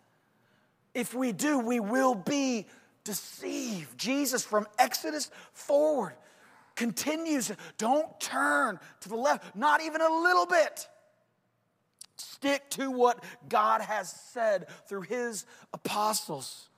If 0.94 1.14
we 1.14 1.32
do, 1.32 1.60
we 1.60 1.80
will 1.80 2.16
be 2.16 2.68
deceived. 3.04 3.98
Jesus, 3.98 4.44
from 4.44 4.68
Exodus 4.78 5.32
forward, 5.54 6.14
continues 6.76 7.52
don't 7.78 8.20
turn 8.20 8.80
to 9.02 9.10
the 9.10 9.16
left, 9.16 9.56
not 9.56 9.82
even 9.82 10.02
a 10.02 10.22
little 10.22 10.46
bit. 10.46 10.88
Stick 12.18 12.70
to 12.72 12.92
what 12.92 13.24
God 13.48 13.82
has 13.82 14.10
said 14.10 14.68
through 14.88 15.02
His 15.02 15.46
apostles 15.74 16.70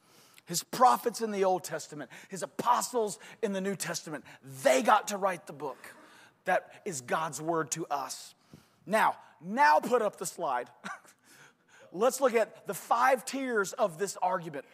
his 0.51 0.63
prophets 0.63 1.21
in 1.21 1.31
the 1.31 1.45
Old 1.45 1.63
Testament, 1.63 2.11
his 2.27 2.43
apostles 2.43 3.19
in 3.41 3.53
the 3.53 3.61
New 3.61 3.77
Testament, 3.77 4.25
they 4.63 4.81
got 4.81 5.07
to 5.07 5.17
write 5.17 5.47
the 5.47 5.53
book 5.53 5.77
that 6.43 6.69
is 6.83 6.99
God's 6.99 7.41
word 7.41 7.71
to 7.71 7.85
us. 7.85 8.35
Now, 8.85 9.15
now 9.39 9.79
put 9.79 10.01
up 10.01 10.17
the 10.17 10.25
slide. 10.25 10.67
Let's 11.93 12.19
look 12.19 12.33
at 12.33 12.67
the 12.67 12.73
five 12.73 13.23
tiers 13.23 13.71
of 13.71 13.97
this 13.97 14.17
argument. 14.21 14.65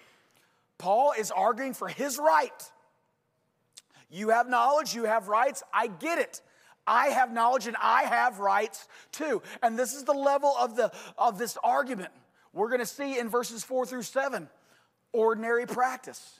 Paul 0.80 1.14
is 1.16 1.30
arguing 1.30 1.76
for 1.76 1.88
his 1.88 2.18
right. 2.18 2.72
You 4.10 4.30
have 4.30 4.50
knowledge, 4.50 4.96
you 4.96 5.04
have 5.04 5.28
rights, 5.28 5.62
I 5.72 5.86
get 5.86 6.18
it. 6.18 6.42
I 6.88 7.10
have 7.10 7.32
knowledge 7.32 7.68
and 7.68 7.78
I 7.80 8.06
have 8.06 8.40
rights 8.40 8.88
too. 9.12 9.44
And 9.62 9.78
this 9.78 9.94
is 9.94 10.06
the 10.06 10.14
level 10.14 10.56
of, 10.60 10.76
the, 10.76 10.92
of 11.20 11.38
this 11.38 11.56
argument. 11.64 12.10
We're 12.52 12.70
going 12.70 12.80
to 12.80 12.86
see 12.88 13.20
in 13.20 13.30
verses 13.30 13.64
four 13.64 13.86
through 13.86 14.02
seven 14.02 14.50
ordinary 15.14 15.66
practice. 15.66 16.40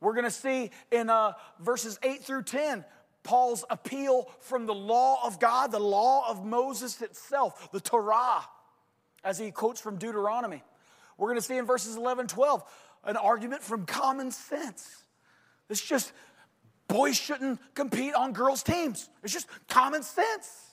We're 0.00 0.12
going 0.14 0.24
to 0.24 0.30
see 0.30 0.70
in 0.92 1.10
uh, 1.10 1.32
verses 1.60 1.98
8 2.02 2.22
through 2.22 2.44
10 2.44 2.84
Paul's 3.24 3.64
appeal 3.68 4.30
from 4.40 4.66
the 4.66 4.74
law 4.74 5.18
of 5.24 5.40
God, 5.40 5.72
the 5.72 5.78
law 5.78 6.30
of 6.30 6.44
Moses 6.44 7.02
itself, 7.02 7.70
the 7.72 7.80
Torah, 7.80 8.44
as 9.24 9.38
he 9.38 9.50
quotes 9.50 9.80
from 9.80 9.98
Deuteronomy. 9.98 10.62
We're 11.18 11.28
going 11.28 11.40
to 11.40 11.44
see 11.44 11.56
in 11.56 11.66
verses 11.66 11.96
11 11.96 12.28
12 12.28 12.62
an 13.04 13.16
argument 13.16 13.62
from 13.62 13.86
common 13.86 14.30
sense. 14.30 15.04
It's 15.68 15.84
just 15.84 16.12
boys 16.86 17.16
shouldn't 17.16 17.60
compete 17.74 18.14
on 18.14 18.32
girls' 18.32 18.62
teams, 18.62 19.08
it's 19.22 19.32
just 19.32 19.48
common 19.68 20.02
sense. 20.02 20.67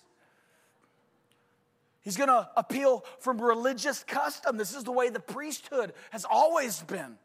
He's 2.06 2.18
going 2.18 2.30
to 2.30 2.48
appeal 2.56 3.04
from 3.20 3.42
religious 3.42 4.04
custom. 4.04 4.58
This 4.58 4.76
is 4.76 4.84
the 4.84 4.92
way 4.92 5.10
the 5.10 5.20
priesthood 5.20 5.92
has 6.12 6.24
always 6.24 6.80
been. 6.84 7.18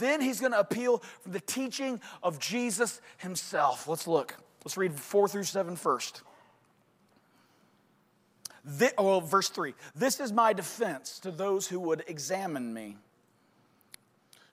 Then 0.00 0.20
he's 0.20 0.40
going 0.40 0.50
to 0.50 0.58
appeal 0.58 0.98
from 1.22 1.30
the 1.30 1.40
teaching 1.40 2.00
of 2.20 2.40
Jesus 2.40 3.00
himself. 3.18 3.86
Let's 3.86 4.08
look. 4.08 4.36
Let's 4.64 4.76
read 4.76 4.98
4 4.98 5.28
through 5.28 5.44
7 5.44 5.76
first. 5.76 6.22
This, 8.64 8.92
oh, 8.98 9.04
well, 9.04 9.20
verse 9.20 9.48
3 9.48 9.74
This 9.94 10.18
is 10.18 10.32
my 10.32 10.52
defense 10.52 11.20
to 11.20 11.30
those 11.30 11.68
who 11.68 11.78
would 11.78 12.02
examine 12.08 12.74
me. 12.74 12.96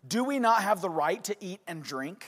Do 0.07 0.23
we 0.23 0.37
not 0.37 0.61
have 0.61 0.81
the 0.81 0.89
right 0.89 1.23
to 1.23 1.35
eat 1.43 1.61
and 1.67 1.81
drink? 1.81 2.27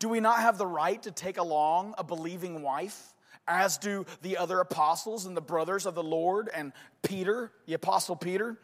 Do 0.00 0.08
we 0.08 0.18
not 0.18 0.40
have 0.40 0.58
the 0.58 0.66
right 0.66 1.00
to 1.04 1.12
take 1.12 1.38
along 1.38 1.94
a 1.96 2.02
believing 2.02 2.60
wife? 2.60 3.14
As 3.50 3.76
do 3.76 4.06
the 4.22 4.36
other 4.36 4.60
apostles 4.60 5.26
and 5.26 5.36
the 5.36 5.40
brothers 5.42 5.84
of 5.84 5.94
the 5.94 6.02
Lord 6.02 6.48
and 6.54 6.72
Peter, 7.02 7.50
the 7.66 7.74
apostle 7.74 8.16
Peter? 8.16 8.56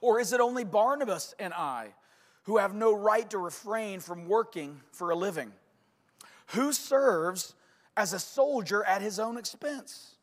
Or 0.00 0.20
is 0.20 0.32
it 0.32 0.40
only 0.40 0.64
Barnabas 0.64 1.34
and 1.38 1.52
I 1.52 1.94
who 2.44 2.58
have 2.58 2.74
no 2.74 2.94
right 2.94 3.28
to 3.30 3.38
refrain 3.38 4.00
from 4.00 4.26
working 4.26 4.80
for 4.92 5.10
a 5.10 5.16
living? 5.16 5.52
Who 6.48 6.72
serves 6.72 7.54
as 7.96 8.12
a 8.12 8.18
soldier 8.18 8.84
at 8.84 9.02
his 9.02 9.18
own 9.18 9.36
expense? 9.36 10.14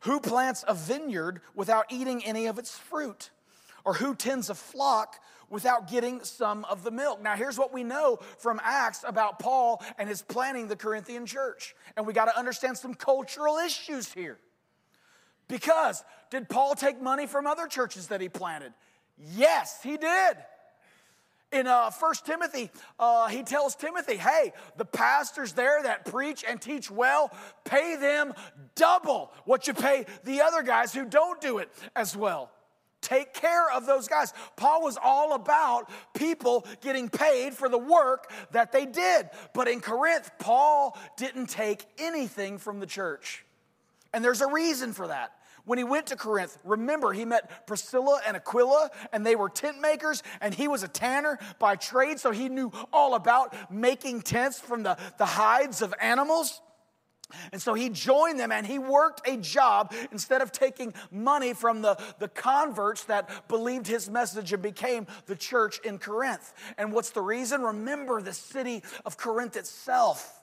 Who 0.00 0.20
plants 0.20 0.64
a 0.68 0.74
vineyard 0.74 1.40
without 1.54 1.86
eating 1.90 2.24
any 2.24 2.46
of 2.46 2.58
its 2.58 2.78
fruit? 2.78 3.30
Or 3.84 3.94
who 3.94 4.14
tends 4.14 4.50
a 4.50 4.54
flock 4.54 5.16
without 5.50 5.90
getting 5.90 6.22
some 6.22 6.64
of 6.66 6.84
the 6.84 6.90
milk. 6.90 7.22
Now, 7.22 7.36
here's 7.36 7.58
what 7.58 7.72
we 7.72 7.84
know 7.84 8.18
from 8.38 8.60
Acts 8.62 9.04
about 9.06 9.38
Paul 9.38 9.82
and 9.98 10.08
his 10.08 10.22
planning 10.22 10.68
the 10.68 10.76
Corinthian 10.76 11.26
church. 11.26 11.74
And 11.96 12.06
we 12.06 12.12
got 12.12 12.26
to 12.26 12.38
understand 12.38 12.78
some 12.78 12.94
cultural 12.94 13.56
issues 13.56 14.12
here. 14.12 14.38
Because 15.48 16.04
did 16.30 16.48
Paul 16.48 16.74
take 16.74 17.00
money 17.00 17.26
from 17.26 17.46
other 17.46 17.66
churches 17.66 18.08
that 18.08 18.20
he 18.20 18.28
planted? 18.28 18.72
Yes, 19.34 19.80
he 19.82 19.96
did. 19.96 20.36
In 21.50 21.66
uh, 21.66 21.90
1 21.90 22.14
Timothy, 22.26 22.70
uh, 22.98 23.28
he 23.28 23.42
tells 23.42 23.74
Timothy, 23.74 24.16
hey, 24.16 24.52
the 24.76 24.84
pastors 24.84 25.54
there 25.54 25.82
that 25.82 26.04
preach 26.04 26.44
and 26.46 26.60
teach 26.60 26.90
well, 26.90 27.30
pay 27.64 27.96
them 27.96 28.34
double 28.74 29.32
what 29.46 29.66
you 29.66 29.72
pay 29.72 30.04
the 30.24 30.42
other 30.42 30.62
guys 30.62 30.92
who 30.92 31.06
don't 31.06 31.40
do 31.40 31.56
it 31.56 31.70
as 31.96 32.14
well. 32.14 32.50
Take 33.00 33.32
care 33.32 33.70
of 33.70 33.86
those 33.86 34.08
guys. 34.08 34.32
Paul 34.56 34.82
was 34.82 34.98
all 35.02 35.34
about 35.34 35.90
people 36.14 36.66
getting 36.80 37.08
paid 37.08 37.54
for 37.54 37.68
the 37.68 37.78
work 37.78 38.30
that 38.52 38.72
they 38.72 38.86
did. 38.86 39.30
But 39.54 39.68
in 39.68 39.80
Corinth, 39.80 40.30
Paul 40.38 40.98
didn't 41.16 41.46
take 41.46 41.86
anything 41.98 42.58
from 42.58 42.80
the 42.80 42.86
church. 42.86 43.44
And 44.12 44.24
there's 44.24 44.40
a 44.40 44.48
reason 44.48 44.92
for 44.92 45.08
that. 45.08 45.32
When 45.64 45.76
he 45.76 45.84
went 45.84 46.06
to 46.06 46.16
Corinth, 46.16 46.56
remember 46.64 47.12
he 47.12 47.26
met 47.26 47.66
Priscilla 47.66 48.22
and 48.26 48.36
Aquila, 48.38 48.90
and 49.12 49.24
they 49.24 49.36
were 49.36 49.50
tent 49.50 49.82
makers, 49.82 50.22
and 50.40 50.54
he 50.54 50.66
was 50.66 50.82
a 50.82 50.88
tanner 50.88 51.38
by 51.58 51.76
trade, 51.76 52.18
so 52.18 52.30
he 52.30 52.48
knew 52.48 52.72
all 52.90 53.14
about 53.14 53.54
making 53.70 54.22
tents 54.22 54.58
from 54.58 54.82
the, 54.82 54.96
the 55.18 55.26
hides 55.26 55.82
of 55.82 55.92
animals. 56.00 56.62
And 57.52 57.60
so 57.60 57.74
he 57.74 57.90
joined 57.90 58.40
them 58.40 58.50
and 58.52 58.66
he 58.66 58.78
worked 58.78 59.26
a 59.28 59.36
job 59.36 59.92
instead 60.10 60.40
of 60.40 60.50
taking 60.50 60.94
money 61.10 61.52
from 61.52 61.82
the, 61.82 61.98
the 62.18 62.28
converts 62.28 63.04
that 63.04 63.48
believed 63.48 63.86
his 63.86 64.08
message 64.08 64.52
and 64.52 64.62
became 64.62 65.06
the 65.26 65.36
church 65.36 65.78
in 65.84 65.98
Corinth. 65.98 66.54
And 66.78 66.92
what's 66.92 67.10
the 67.10 67.20
reason? 67.20 67.62
Remember 67.62 68.22
the 68.22 68.32
city 68.32 68.82
of 69.04 69.18
Corinth 69.18 69.56
itself. 69.56 70.34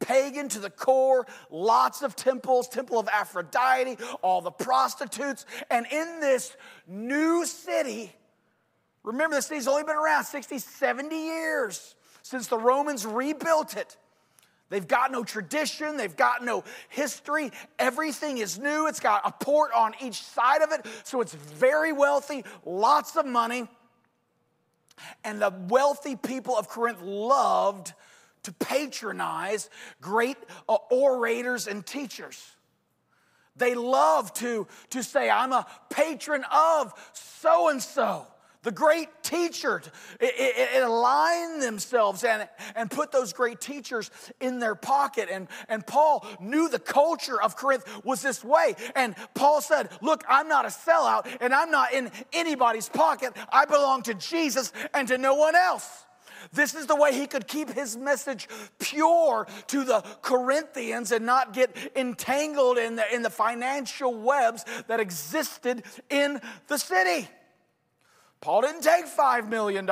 Pagan 0.00 0.48
to 0.50 0.58
the 0.58 0.70
core, 0.70 1.26
lots 1.48 2.02
of 2.02 2.16
temples, 2.16 2.68
temple 2.68 2.98
of 2.98 3.08
Aphrodite, 3.08 3.96
all 4.22 4.40
the 4.40 4.50
prostitutes. 4.50 5.46
And 5.70 5.86
in 5.90 6.20
this 6.20 6.56
new 6.88 7.46
city, 7.46 8.12
remember, 9.04 9.36
this 9.36 9.46
city's 9.46 9.68
only 9.68 9.84
been 9.84 9.96
around 9.96 10.24
60, 10.24 10.58
70 10.58 11.16
years 11.16 11.94
since 12.22 12.48
the 12.48 12.58
Romans 12.58 13.06
rebuilt 13.06 13.76
it. 13.76 13.96
They've 14.74 14.88
got 14.88 15.12
no 15.12 15.22
tradition, 15.22 15.96
they've 15.96 16.16
got 16.16 16.44
no 16.44 16.64
history. 16.88 17.52
Everything 17.78 18.38
is 18.38 18.58
new. 18.58 18.88
It's 18.88 18.98
got 18.98 19.22
a 19.24 19.30
port 19.30 19.70
on 19.72 19.94
each 20.02 20.20
side 20.20 20.62
of 20.62 20.72
it, 20.72 20.84
so 21.04 21.20
it's 21.20 21.32
very 21.32 21.92
wealthy, 21.92 22.44
lots 22.64 23.14
of 23.16 23.24
money. 23.24 23.68
And 25.22 25.40
the 25.40 25.54
wealthy 25.68 26.16
people 26.16 26.56
of 26.56 26.68
Corinth 26.68 27.00
loved 27.00 27.92
to 28.42 28.52
patronize 28.52 29.70
great 30.00 30.38
uh, 30.68 30.74
orators 30.90 31.68
and 31.68 31.86
teachers. 31.86 32.44
They 33.54 33.76
love 33.76 34.34
to, 34.34 34.66
to 34.90 35.04
say, 35.04 35.30
I'm 35.30 35.52
a 35.52 35.68
patron 35.88 36.44
of 36.50 36.92
so 37.12 37.68
and 37.68 37.80
so 37.80 38.26
the 38.64 38.72
great 38.72 39.08
teacher, 39.22 39.82
it, 40.18 40.82
align 40.82 41.60
themselves 41.60 42.24
and, 42.24 42.48
and 42.74 42.90
put 42.90 43.12
those 43.12 43.32
great 43.32 43.60
teachers 43.60 44.10
in 44.40 44.58
their 44.58 44.74
pocket. 44.74 45.28
And, 45.30 45.48
and 45.68 45.86
Paul 45.86 46.26
knew 46.40 46.68
the 46.68 46.78
culture 46.78 47.40
of 47.40 47.56
Corinth 47.56 47.84
was 48.04 48.22
this 48.22 48.42
way. 48.42 48.74
And 48.96 49.14
Paul 49.34 49.60
said, 49.60 49.90
Look, 50.00 50.24
I'm 50.28 50.48
not 50.48 50.64
a 50.64 50.68
sellout 50.68 51.28
and 51.40 51.54
I'm 51.54 51.70
not 51.70 51.92
in 51.92 52.10
anybody's 52.32 52.88
pocket. 52.88 53.34
I 53.52 53.66
belong 53.66 54.02
to 54.04 54.14
Jesus 54.14 54.72
and 54.92 55.06
to 55.08 55.18
no 55.18 55.34
one 55.34 55.54
else. 55.54 56.04
This 56.52 56.74
is 56.74 56.86
the 56.86 56.96
way 56.96 57.12
he 57.12 57.26
could 57.26 57.46
keep 57.46 57.70
his 57.70 57.96
message 57.96 58.48
pure 58.78 59.46
to 59.68 59.84
the 59.84 60.02
Corinthians 60.22 61.12
and 61.12 61.24
not 61.24 61.52
get 61.52 61.76
entangled 61.96 62.78
in 62.78 62.96
the, 62.96 63.14
in 63.14 63.22
the 63.22 63.30
financial 63.30 64.14
webs 64.14 64.64
that 64.86 65.00
existed 65.00 65.84
in 66.10 66.40
the 66.68 66.78
city. 66.78 67.28
Paul 68.44 68.60
didn't 68.60 68.82
take 68.82 69.06
$5 69.06 69.48
million 69.48 69.88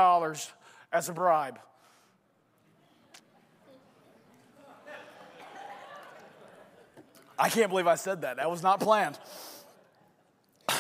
as 0.92 1.09
a 1.09 1.12
bribe. 1.14 1.59
I 7.38 7.48
can't 7.48 7.70
believe 7.70 7.86
I 7.86 7.94
said 7.94 8.20
that. 8.20 8.36
That 8.36 8.50
was 8.50 8.62
not 8.62 8.78
planned. 8.78 9.18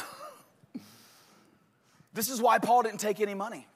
This 2.14 2.28
is 2.28 2.42
why 2.42 2.58
Paul 2.58 2.82
didn't 2.82 3.00
take 3.00 3.22
any 3.22 3.32
money. 3.32 3.66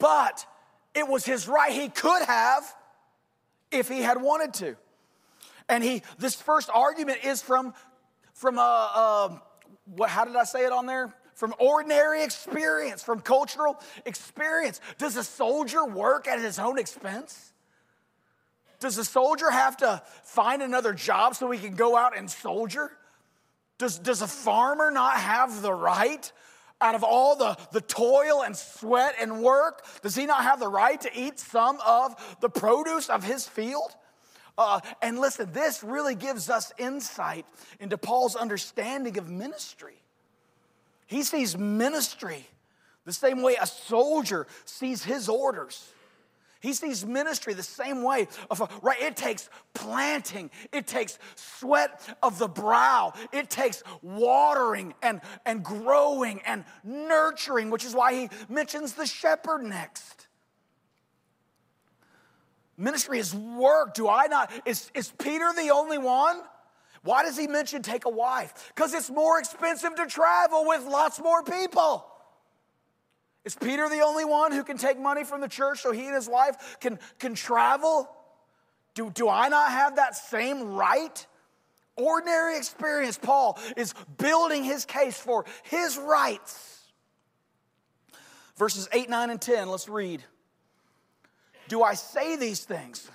But 0.00 0.44
it 0.92 1.06
was 1.06 1.24
his 1.24 1.46
right. 1.46 1.70
He 1.70 1.88
could 1.88 2.24
have 2.24 2.64
if 3.70 3.88
he 3.88 4.00
had 4.00 4.20
wanted 4.20 4.54
to. 4.54 4.76
And 5.68 5.84
he, 5.84 6.02
this 6.18 6.34
first 6.34 6.68
argument 6.74 7.24
is 7.24 7.40
from, 7.42 7.74
from 8.34 8.58
a, 8.58 8.60
a 8.60 9.42
what, 9.84 10.10
how 10.10 10.24
did 10.24 10.34
I 10.34 10.42
say 10.42 10.64
it 10.64 10.72
on 10.72 10.86
there? 10.86 11.14
From 11.40 11.54
ordinary 11.58 12.22
experience, 12.22 13.02
from 13.02 13.20
cultural 13.20 13.80
experience. 14.04 14.78
Does 14.98 15.16
a 15.16 15.24
soldier 15.24 15.82
work 15.86 16.28
at 16.28 16.38
his 16.38 16.58
own 16.58 16.78
expense? 16.78 17.54
Does 18.78 18.98
a 18.98 19.06
soldier 19.06 19.50
have 19.50 19.78
to 19.78 20.02
find 20.22 20.60
another 20.60 20.92
job 20.92 21.34
so 21.34 21.50
he 21.50 21.58
can 21.58 21.76
go 21.76 21.96
out 21.96 22.14
and 22.14 22.30
soldier? 22.30 22.92
Does, 23.78 23.98
does 23.98 24.20
a 24.20 24.26
farmer 24.26 24.90
not 24.90 25.16
have 25.16 25.62
the 25.62 25.72
right 25.72 26.30
out 26.78 26.94
of 26.94 27.02
all 27.02 27.36
the, 27.36 27.56
the 27.72 27.80
toil 27.80 28.42
and 28.42 28.54
sweat 28.54 29.14
and 29.18 29.40
work, 29.40 29.82
does 30.02 30.14
he 30.14 30.26
not 30.26 30.42
have 30.42 30.60
the 30.60 30.68
right 30.68 31.00
to 31.00 31.10
eat 31.18 31.40
some 31.40 31.78
of 31.86 32.36
the 32.42 32.50
produce 32.50 33.08
of 33.08 33.24
his 33.24 33.48
field? 33.48 33.96
Uh, 34.58 34.80
and 35.00 35.18
listen, 35.18 35.50
this 35.52 35.82
really 35.82 36.14
gives 36.14 36.50
us 36.50 36.70
insight 36.76 37.46
into 37.80 37.96
Paul's 37.96 38.36
understanding 38.36 39.16
of 39.16 39.30
ministry. 39.30 40.02
He 41.10 41.24
sees 41.24 41.58
ministry 41.58 42.46
the 43.04 43.12
same 43.12 43.42
way 43.42 43.56
a 43.60 43.66
soldier 43.66 44.46
sees 44.64 45.02
his 45.02 45.28
orders. 45.28 45.92
He 46.60 46.72
sees 46.72 47.04
ministry 47.04 47.52
the 47.52 47.64
same 47.64 48.04
way. 48.04 48.28
Of, 48.48 48.62
right, 48.80 49.00
it 49.02 49.16
takes 49.16 49.50
planting, 49.74 50.52
it 50.72 50.86
takes 50.86 51.18
sweat 51.34 52.16
of 52.22 52.38
the 52.38 52.46
brow, 52.46 53.12
it 53.32 53.50
takes 53.50 53.82
watering 54.02 54.94
and, 55.02 55.20
and 55.44 55.64
growing 55.64 56.42
and 56.46 56.64
nurturing, 56.84 57.70
which 57.70 57.84
is 57.84 57.92
why 57.92 58.14
he 58.14 58.28
mentions 58.48 58.92
the 58.92 59.06
shepherd 59.06 59.64
next. 59.64 60.28
Ministry 62.76 63.18
is 63.18 63.34
work. 63.34 63.94
Do 63.94 64.08
I 64.08 64.28
not? 64.28 64.52
Is, 64.64 64.92
is 64.94 65.12
Peter 65.18 65.52
the 65.56 65.70
only 65.70 65.98
one? 65.98 66.40
Why 67.02 67.22
does 67.22 67.38
he 67.38 67.46
mention 67.46 67.82
take 67.82 68.04
a 68.04 68.10
wife? 68.10 68.72
Because 68.74 68.92
it's 68.92 69.10
more 69.10 69.38
expensive 69.38 69.94
to 69.96 70.06
travel 70.06 70.66
with 70.66 70.84
lots 70.84 71.18
more 71.20 71.42
people. 71.42 72.06
Is 73.44 73.54
Peter 73.54 73.88
the 73.88 74.00
only 74.00 74.24
one 74.24 74.52
who 74.52 74.62
can 74.62 74.76
take 74.76 74.98
money 74.98 75.24
from 75.24 75.40
the 75.40 75.48
church 75.48 75.80
so 75.80 75.92
he 75.92 76.06
and 76.06 76.14
his 76.14 76.28
wife 76.28 76.78
can, 76.80 76.98
can 77.18 77.34
travel? 77.34 78.08
Do, 78.94 79.10
do 79.10 79.28
I 79.28 79.48
not 79.48 79.70
have 79.70 79.96
that 79.96 80.14
same 80.14 80.74
right? 80.74 81.26
Ordinary 81.96 82.58
experience, 82.58 83.18
Paul 83.18 83.58
is 83.76 83.94
building 84.18 84.62
his 84.62 84.84
case 84.84 85.18
for 85.18 85.46
his 85.62 85.96
rights. 85.96 86.80
Verses 88.56 88.88
8, 88.92 89.08
9, 89.08 89.30
and 89.30 89.40
10, 89.40 89.70
let's 89.70 89.88
read. 89.88 90.22
Do 91.68 91.82
I 91.82 91.94
say 91.94 92.36
these 92.36 92.64
things? 92.64 93.10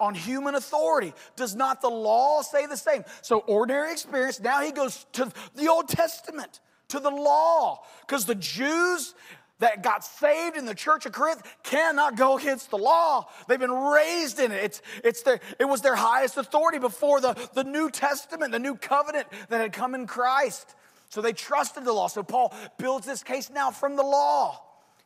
On 0.00 0.14
human 0.14 0.54
authority. 0.54 1.14
Does 1.36 1.54
not 1.54 1.80
the 1.80 1.90
law 1.90 2.42
say 2.42 2.66
the 2.66 2.76
same? 2.76 3.04
So, 3.22 3.40
ordinary 3.40 3.92
experience, 3.92 4.40
now 4.40 4.62
he 4.62 4.72
goes 4.72 5.06
to 5.12 5.30
the 5.54 5.68
Old 5.68 5.88
Testament, 5.88 6.60
to 6.88 7.00
the 7.00 7.10
law, 7.10 7.82
because 8.06 8.24
the 8.24 8.34
Jews 8.34 9.14
that 9.60 9.82
got 9.82 10.04
saved 10.04 10.56
in 10.56 10.64
the 10.64 10.74
church 10.74 11.06
of 11.06 11.12
Corinth 11.12 11.42
cannot 11.62 12.16
go 12.16 12.38
against 12.38 12.70
the 12.70 12.78
law. 12.78 13.28
They've 13.46 13.60
been 13.60 13.70
raised 13.70 14.40
in 14.40 14.52
it. 14.52 14.64
It's, 14.64 14.82
it's 15.04 15.22
their, 15.22 15.40
it 15.58 15.66
was 15.66 15.82
their 15.82 15.94
highest 15.94 16.36
authority 16.36 16.78
before 16.78 17.20
the, 17.20 17.34
the 17.54 17.64
New 17.64 17.90
Testament, 17.90 18.52
the 18.52 18.58
new 18.58 18.74
covenant 18.74 19.28
that 19.50 19.60
had 19.60 19.72
come 19.72 19.94
in 19.94 20.06
Christ. 20.06 20.74
So 21.10 21.20
they 21.20 21.32
trusted 21.32 21.84
the 21.84 21.92
law. 21.92 22.06
So 22.06 22.22
Paul 22.22 22.54
builds 22.78 23.06
this 23.06 23.22
case 23.22 23.50
now 23.50 23.70
from 23.70 23.96
the 23.96 24.02
law, 24.02 24.60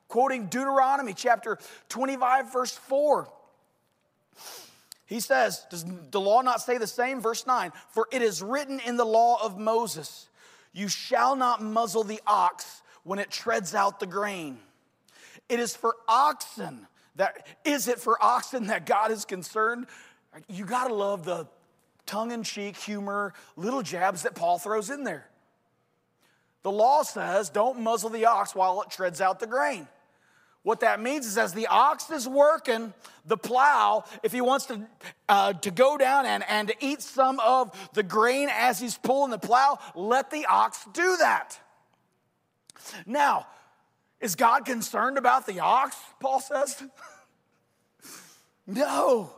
quoting 0.08 0.46
Deuteronomy 0.46 1.14
chapter 1.14 1.58
25, 1.88 2.52
verse 2.52 2.76
4. 2.76 3.28
He 5.14 5.20
says, 5.20 5.64
Does 5.70 5.84
the 6.10 6.20
law 6.20 6.40
not 6.40 6.60
say 6.60 6.76
the 6.76 6.88
same? 6.88 7.20
Verse 7.20 7.46
9, 7.46 7.70
for 7.90 8.08
it 8.10 8.20
is 8.20 8.42
written 8.42 8.80
in 8.80 8.96
the 8.96 9.04
law 9.04 9.38
of 9.40 9.56
Moses, 9.56 10.28
you 10.72 10.88
shall 10.88 11.36
not 11.36 11.62
muzzle 11.62 12.02
the 12.02 12.20
ox 12.26 12.82
when 13.04 13.20
it 13.20 13.30
treads 13.30 13.76
out 13.76 14.00
the 14.00 14.08
grain. 14.08 14.58
It 15.48 15.60
is 15.60 15.76
for 15.76 15.94
oxen 16.08 16.88
that, 17.14 17.46
is 17.64 17.86
it 17.86 18.00
for 18.00 18.20
oxen 18.20 18.66
that 18.66 18.86
God 18.86 19.12
is 19.12 19.24
concerned? 19.24 19.86
You 20.48 20.64
gotta 20.64 20.92
love 20.92 21.24
the 21.24 21.46
tongue 22.06 22.32
in 22.32 22.42
cheek 22.42 22.76
humor, 22.76 23.34
little 23.54 23.82
jabs 23.82 24.22
that 24.22 24.34
Paul 24.34 24.58
throws 24.58 24.90
in 24.90 25.04
there. 25.04 25.28
The 26.64 26.72
law 26.72 27.04
says 27.04 27.50
don't 27.50 27.78
muzzle 27.78 28.10
the 28.10 28.26
ox 28.26 28.52
while 28.52 28.82
it 28.82 28.90
treads 28.90 29.20
out 29.20 29.38
the 29.38 29.46
grain. 29.46 29.86
What 30.64 30.80
that 30.80 30.98
means 30.98 31.26
is, 31.26 31.36
as 31.36 31.52
the 31.52 31.66
ox 31.66 32.10
is 32.10 32.26
working 32.26 32.94
the 33.26 33.36
plow, 33.36 34.04
if 34.22 34.32
he 34.32 34.40
wants 34.40 34.64
to, 34.66 34.80
uh, 35.28 35.52
to 35.52 35.70
go 35.70 35.98
down 35.98 36.24
and, 36.24 36.42
and 36.48 36.72
eat 36.80 37.02
some 37.02 37.38
of 37.38 37.70
the 37.92 38.02
grain 38.02 38.48
as 38.50 38.80
he's 38.80 38.96
pulling 38.96 39.30
the 39.30 39.38
plow, 39.38 39.78
let 39.94 40.30
the 40.30 40.46
ox 40.46 40.86
do 40.94 41.18
that. 41.18 41.58
Now, 43.04 43.46
is 44.20 44.36
God 44.36 44.64
concerned 44.64 45.18
about 45.18 45.46
the 45.46 45.60
ox, 45.60 45.96
Paul 46.18 46.40
says? 46.40 46.82
no. 48.66 49.30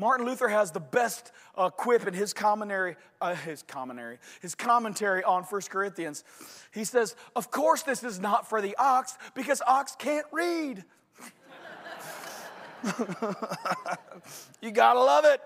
Martin 0.00 0.24
Luther 0.24 0.48
has 0.48 0.70
the 0.70 0.80
best 0.80 1.30
uh, 1.54 1.68
quip 1.68 2.06
in 2.06 2.14
his 2.14 2.32
commentary, 2.32 2.96
uh, 3.20 3.34
his 3.34 3.62
commentary, 3.62 4.18
his 4.40 4.54
commentary 4.54 5.22
on 5.22 5.42
1 5.42 5.60
Corinthians. 5.68 6.24
He 6.72 6.84
says, 6.84 7.14
"Of 7.36 7.50
course, 7.50 7.82
this 7.82 8.02
is 8.02 8.18
not 8.18 8.48
for 8.48 8.62
the 8.62 8.74
ox 8.76 9.18
because 9.34 9.60
ox 9.66 9.94
can't 9.96 10.24
read." 10.32 10.84
you 14.62 14.70
gotta 14.70 15.00
love 15.00 15.26
it. 15.26 15.42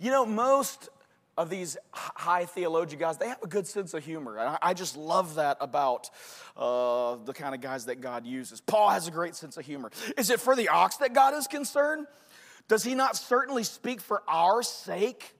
You 0.00 0.10
know, 0.10 0.24
most 0.24 0.88
of 1.36 1.50
these 1.50 1.76
high 1.92 2.46
theologian 2.46 2.98
guys, 2.98 3.18
they 3.18 3.28
have 3.28 3.42
a 3.42 3.46
good 3.46 3.66
sense 3.66 3.92
of 3.92 4.02
humor. 4.04 4.38
And 4.38 4.56
I 4.62 4.72
just 4.72 4.96
love 4.96 5.34
that 5.34 5.58
about 5.60 6.08
uh, 6.56 7.16
the 7.26 7.34
kind 7.34 7.54
of 7.54 7.60
guys 7.60 7.84
that 7.84 8.00
God 8.00 8.26
uses. 8.26 8.62
Paul 8.62 8.88
has 8.88 9.06
a 9.06 9.10
great 9.10 9.36
sense 9.36 9.58
of 9.58 9.66
humor. 9.66 9.90
Is 10.16 10.30
it 10.30 10.40
for 10.40 10.56
the 10.56 10.70
ox 10.70 10.96
that 10.96 11.12
God 11.12 11.34
is 11.34 11.46
concerned? 11.46 12.06
Does 12.68 12.84
he 12.84 12.94
not 12.94 13.16
certainly 13.16 13.64
speak 13.64 14.00
for 14.00 14.22
our 14.28 14.62
sake? 14.62 15.34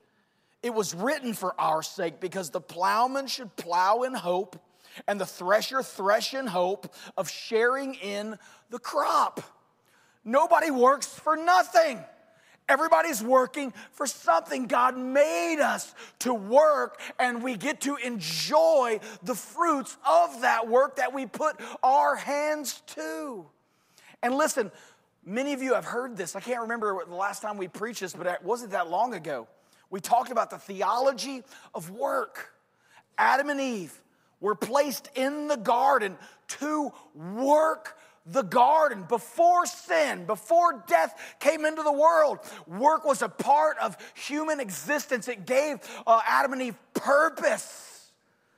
It 0.62 0.74
was 0.74 0.94
written 0.94 1.34
for 1.34 1.58
our 1.60 1.82
sake 1.82 2.20
because 2.20 2.50
the 2.50 2.60
plowman 2.60 3.26
should 3.26 3.54
plow 3.56 4.02
in 4.02 4.14
hope 4.14 4.56
and 5.06 5.20
the 5.20 5.26
thresher 5.26 5.82
thresh 5.82 6.34
in 6.34 6.46
hope 6.46 6.92
of 7.16 7.30
sharing 7.30 7.94
in 7.94 8.38
the 8.70 8.78
crop. 8.78 9.40
Nobody 10.24 10.70
works 10.70 11.06
for 11.06 11.36
nothing. 11.36 12.00
Everybody's 12.68 13.22
working 13.22 13.72
for 13.92 14.06
something. 14.06 14.66
God 14.66 14.96
made 14.98 15.58
us 15.60 15.94
to 16.20 16.34
work, 16.34 17.00
and 17.18 17.42
we 17.42 17.56
get 17.56 17.82
to 17.82 17.96
enjoy 17.96 19.00
the 19.22 19.34
fruits 19.34 19.96
of 20.06 20.42
that 20.42 20.68
work 20.68 20.96
that 20.96 21.14
we 21.14 21.24
put 21.24 21.56
our 21.82 22.14
hands 22.14 22.82
to. 22.88 23.46
And 24.22 24.34
listen, 24.34 24.70
many 25.28 25.52
of 25.52 25.62
you 25.62 25.74
have 25.74 25.84
heard 25.84 26.16
this. 26.16 26.34
I 26.34 26.40
can't 26.40 26.62
remember 26.62 27.04
the 27.06 27.14
last 27.14 27.42
time 27.42 27.58
we 27.58 27.68
preached 27.68 28.00
this, 28.00 28.14
but 28.14 28.26
it 28.26 28.42
wasn't 28.42 28.72
that 28.72 28.88
long 28.88 29.14
ago. 29.14 29.46
We 29.90 30.00
talked 30.00 30.30
about 30.30 30.50
the 30.50 30.58
theology 30.58 31.42
of 31.74 31.90
work. 31.90 32.50
Adam 33.16 33.50
and 33.50 33.60
Eve 33.60 34.00
were 34.40 34.54
placed 34.54 35.08
in 35.14 35.48
the 35.48 35.56
garden 35.56 36.16
to 36.48 36.92
work 37.14 37.98
the 38.26 38.42
garden 38.42 39.04
before 39.08 39.64
sin, 39.66 40.26
before 40.26 40.84
death 40.86 41.36
came 41.40 41.64
into 41.64 41.82
the 41.82 41.92
world. 41.92 42.38
Work 42.66 43.04
was 43.04 43.22
a 43.22 43.28
part 43.28 43.78
of 43.78 43.96
human 44.14 44.60
existence. 44.60 45.28
It 45.28 45.46
gave 45.46 45.78
uh, 46.06 46.20
Adam 46.26 46.52
and 46.52 46.62
Eve 46.62 46.76
purpose 46.94 48.12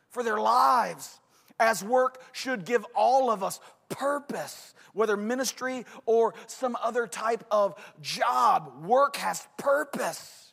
for 0.08 0.22
their 0.24 0.40
lives, 0.40 1.20
as 1.60 1.84
work 1.84 2.20
should 2.32 2.64
give 2.64 2.84
all 2.96 3.30
of 3.30 3.44
us 3.44 3.60
purpose, 3.90 4.74
whether 4.94 5.16
ministry 5.16 5.84
or 6.06 6.34
some 6.46 6.76
other 6.82 7.06
type 7.06 7.44
of 7.50 7.74
job. 8.00 8.84
Work 8.86 9.16
has 9.16 9.46
purpose, 9.58 10.52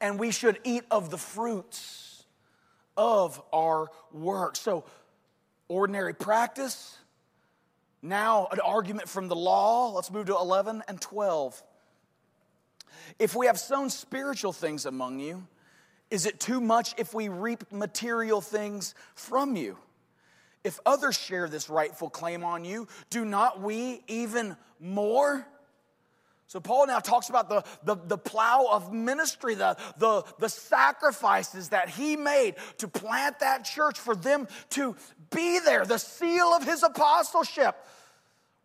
and 0.00 0.18
we 0.18 0.30
should 0.30 0.58
eat 0.64 0.84
of 0.90 1.10
the 1.10 1.18
fruits 1.18 2.24
of 2.96 3.40
our 3.52 3.88
work. 4.12 4.56
So, 4.56 4.84
ordinary 5.68 6.14
practice 6.14 6.98
now, 8.02 8.48
an 8.50 8.60
argument 8.60 9.08
from 9.08 9.28
the 9.28 9.36
law. 9.36 9.92
Let's 9.92 10.10
move 10.10 10.26
to 10.26 10.36
11 10.36 10.82
and 10.88 11.00
12. 11.00 11.62
If 13.18 13.36
we 13.36 13.46
have 13.46 13.58
sown 13.58 13.90
spiritual 13.90 14.52
things 14.52 14.86
among 14.86 15.20
you, 15.20 15.46
is 16.10 16.26
it 16.26 16.40
too 16.40 16.60
much 16.60 16.94
if 16.96 17.12
we 17.12 17.28
reap 17.28 17.70
material 17.70 18.40
things 18.40 18.94
from 19.14 19.54
you? 19.54 19.76
If 20.62 20.78
others 20.84 21.18
share 21.18 21.48
this 21.48 21.70
rightful 21.70 22.10
claim 22.10 22.44
on 22.44 22.64
you, 22.64 22.88
do 23.08 23.24
not 23.24 23.60
we 23.60 24.02
even 24.08 24.56
more? 24.78 25.46
So 26.50 26.58
Paul 26.58 26.88
now 26.88 26.98
talks 26.98 27.28
about 27.28 27.48
the, 27.48 27.62
the, 27.84 27.94
the 27.94 28.18
plow 28.18 28.66
of 28.72 28.92
ministry, 28.92 29.54
the, 29.54 29.76
the, 29.98 30.24
the 30.40 30.48
sacrifices 30.48 31.68
that 31.68 31.88
he 31.88 32.16
made 32.16 32.56
to 32.78 32.88
plant 32.88 33.38
that 33.38 33.64
church 33.64 33.98
for 33.98 34.16
them 34.16 34.48
to 34.70 34.96
be 35.32 35.60
there, 35.60 35.86
the 35.86 35.98
seal 35.98 36.46
of 36.46 36.64
his 36.64 36.82
apostleship. 36.82 37.76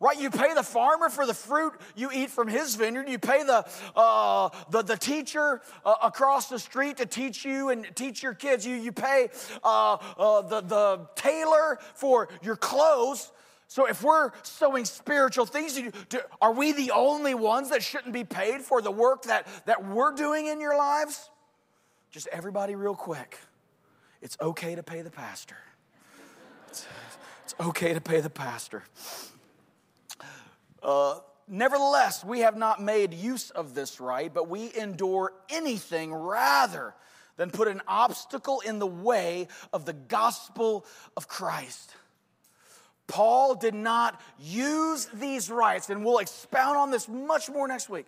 Right, 0.06 0.22
you 0.22 0.30
pay 0.30 0.54
the 0.54 0.62
farmer 0.62 1.10
for 1.10 1.26
the 1.26 1.34
fruit 1.34 1.74
you 1.96 2.12
eat 2.14 2.30
from 2.30 2.48
his 2.48 2.76
vineyard. 2.76 3.10
You 3.10 3.18
pay 3.18 3.42
the, 3.42 3.66
uh, 3.96 4.50
the, 4.70 4.84
the 4.84 4.98
teacher 4.98 5.64
uh, 5.84 5.96
across 6.04 6.48
the 6.48 6.60
street 6.60 6.98
to 6.98 7.08
teach 7.08 7.44
you 7.44 7.70
and 7.70 7.88
teach 7.96 8.22
your 8.22 8.36
kids. 8.36 8.68
You, 8.68 8.76
you 8.76 8.92
pay 8.92 9.30
uh, 9.64 9.94
uh 9.96 10.42
the, 10.44 10.62
the 10.62 11.08
tailor 11.16 11.80
for 11.96 12.30
your 12.44 12.56
clothes. 12.56 13.32
So 13.68 13.88
if 13.88 14.04
we're 14.04 14.30
sowing 14.44 14.86
spiritual 14.86 15.48
things, 15.48 15.82
are 16.40 16.54
we 16.54 16.72
the 16.72 16.92
only 16.92 17.34
ones 17.34 17.72
that 17.72 17.82
shouldn't 17.82 18.14
be 18.14 18.24
paid 18.24 18.62
for 18.62 18.84
the 18.84 18.92
work 18.92 19.24
that, 19.24 19.48
that 19.66 19.88
we're 19.88 20.12
doing 20.12 20.46
in 20.46 20.62
your 20.62 20.78
lives? 20.78 21.32
Just 22.12 22.28
everybody, 22.28 22.76
real 22.76 22.94
quick. 22.94 23.40
It's 24.22 24.38
okay 24.40 24.76
to 24.76 24.84
pay 24.84 25.02
the 25.02 25.10
pastor. 25.10 25.58
It's, 26.70 26.86
it's 27.44 27.56
okay 27.60 27.96
to 27.96 28.02
pay 28.02 28.22
the 28.22 28.30
pastor. 28.30 28.84
Uh, 30.86 31.20
nevertheless, 31.48 32.24
we 32.24 32.42
have 32.42 32.56
not 32.56 32.80
made 32.80 33.12
use 33.12 33.50
of 33.50 33.74
this 33.74 34.00
right, 34.00 34.32
but 34.32 34.48
we 34.48 34.72
endure 34.78 35.34
anything 35.50 36.14
rather 36.14 36.94
than 37.38 37.50
put 37.50 37.68
an 37.68 37.82
obstacle 37.88 38.62
in 38.62 38.78
the 38.78 38.88
way 38.88 39.48
of 39.74 39.86
the 39.86 39.94
gospel 39.94 40.86
of 41.18 41.28
Christ. 41.28 41.96
Paul 43.08 43.56
did 43.56 43.74
not 43.74 44.22
use 44.40 45.08
these 45.12 45.50
rights, 45.50 45.90
and 45.90 46.06
we'll 46.06 46.20
expound 46.20 46.78
on 46.78 46.92
this 46.92 47.10
much 47.10 47.50
more 47.50 47.68
next 47.68 47.90
week. 47.90 48.06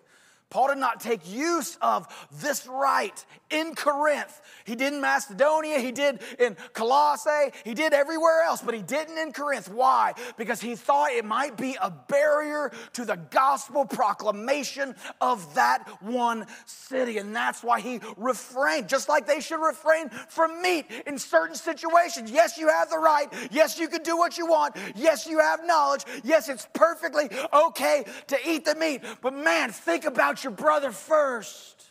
Paul 0.49 0.69
did 0.69 0.77
not 0.77 1.01
take 1.01 1.29
use 1.29 1.77
of 1.81 2.07
this 2.31 2.67
right 2.67 3.25
in 3.49 3.75
Corinth. 3.75 4.41
He 4.65 4.75
did 4.75 4.93
in 4.93 5.01
Macedonia, 5.01 5.79
he 5.79 5.91
did 5.91 6.19
in 6.39 6.55
Colossae, 6.73 7.51
he 7.63 7.73
did 7.73 7.93
everywhere 7.93 8.43
else, 8.43 8.61
but 8.61 8.73
he 8.73 8.81
didn't 8.81 9.17
in 9.17 9.33
Corinth. 9.33 9.69
Why? 9.69 10.13
Because 10.37 10.61
he 10.61 10.75
thought 10.75 11.11
it 11.11 11.25
might 11.25 11.57
be 11.57 11.77
a 11.81 11.89
barrier 11.89 12.71
to 12.93 13.05
the 13.05 13.15
gospel 13.15 13.85
proclamation 13.85 14.95
of 15.19 15.55
that 15.55 15.87
one 16.01 16.45
city. 16.65 17.17
And 17.17 17.35
that's 17.35 17.63
why 17.63 17.79
he 17.81 17.99
refrained, 18.15 18.87
just 18.89 19.09
like 19.09 19.27
they 19.27 19.41
should 19.41 19.61
refrain 19.61 20.09
from 20.29 20.61
meat 20.61 20.85
in 21.05 21.17
certain 21.17 21.55
situations. 21.55 22.31
Yes, 22.31 22.57
you 22.57 22.67
have 22.69 22.89
the 22.89 22.99
right. 22.99 23.27
Yes, 23.51 23.79
you 23.79 23.87
can 23.87 24.03
do 24.03 24.17
what 24.17 24.37
you 24.37 24.45
want. 24.45 24.75
Yes, 24.95 25.27
you 25.27 25.39
have 25.39 25.65
knowledge. 25.65 26.03
Yes, 26.23 26.49
it's 26.49 26.67
perfectly 26.73 27.29
okay 27.53 28.05
to 28.27 28.37
eat 28.45 28.65
the 28.65 28.75
meat. 28.75 29.01
But 29.21 29.33
man, 29.33 29.71
think 29.71 30.05
about 30.05 30.36
your 30.43 30.51
brother 30.51 30.91
first. 30.91 31.85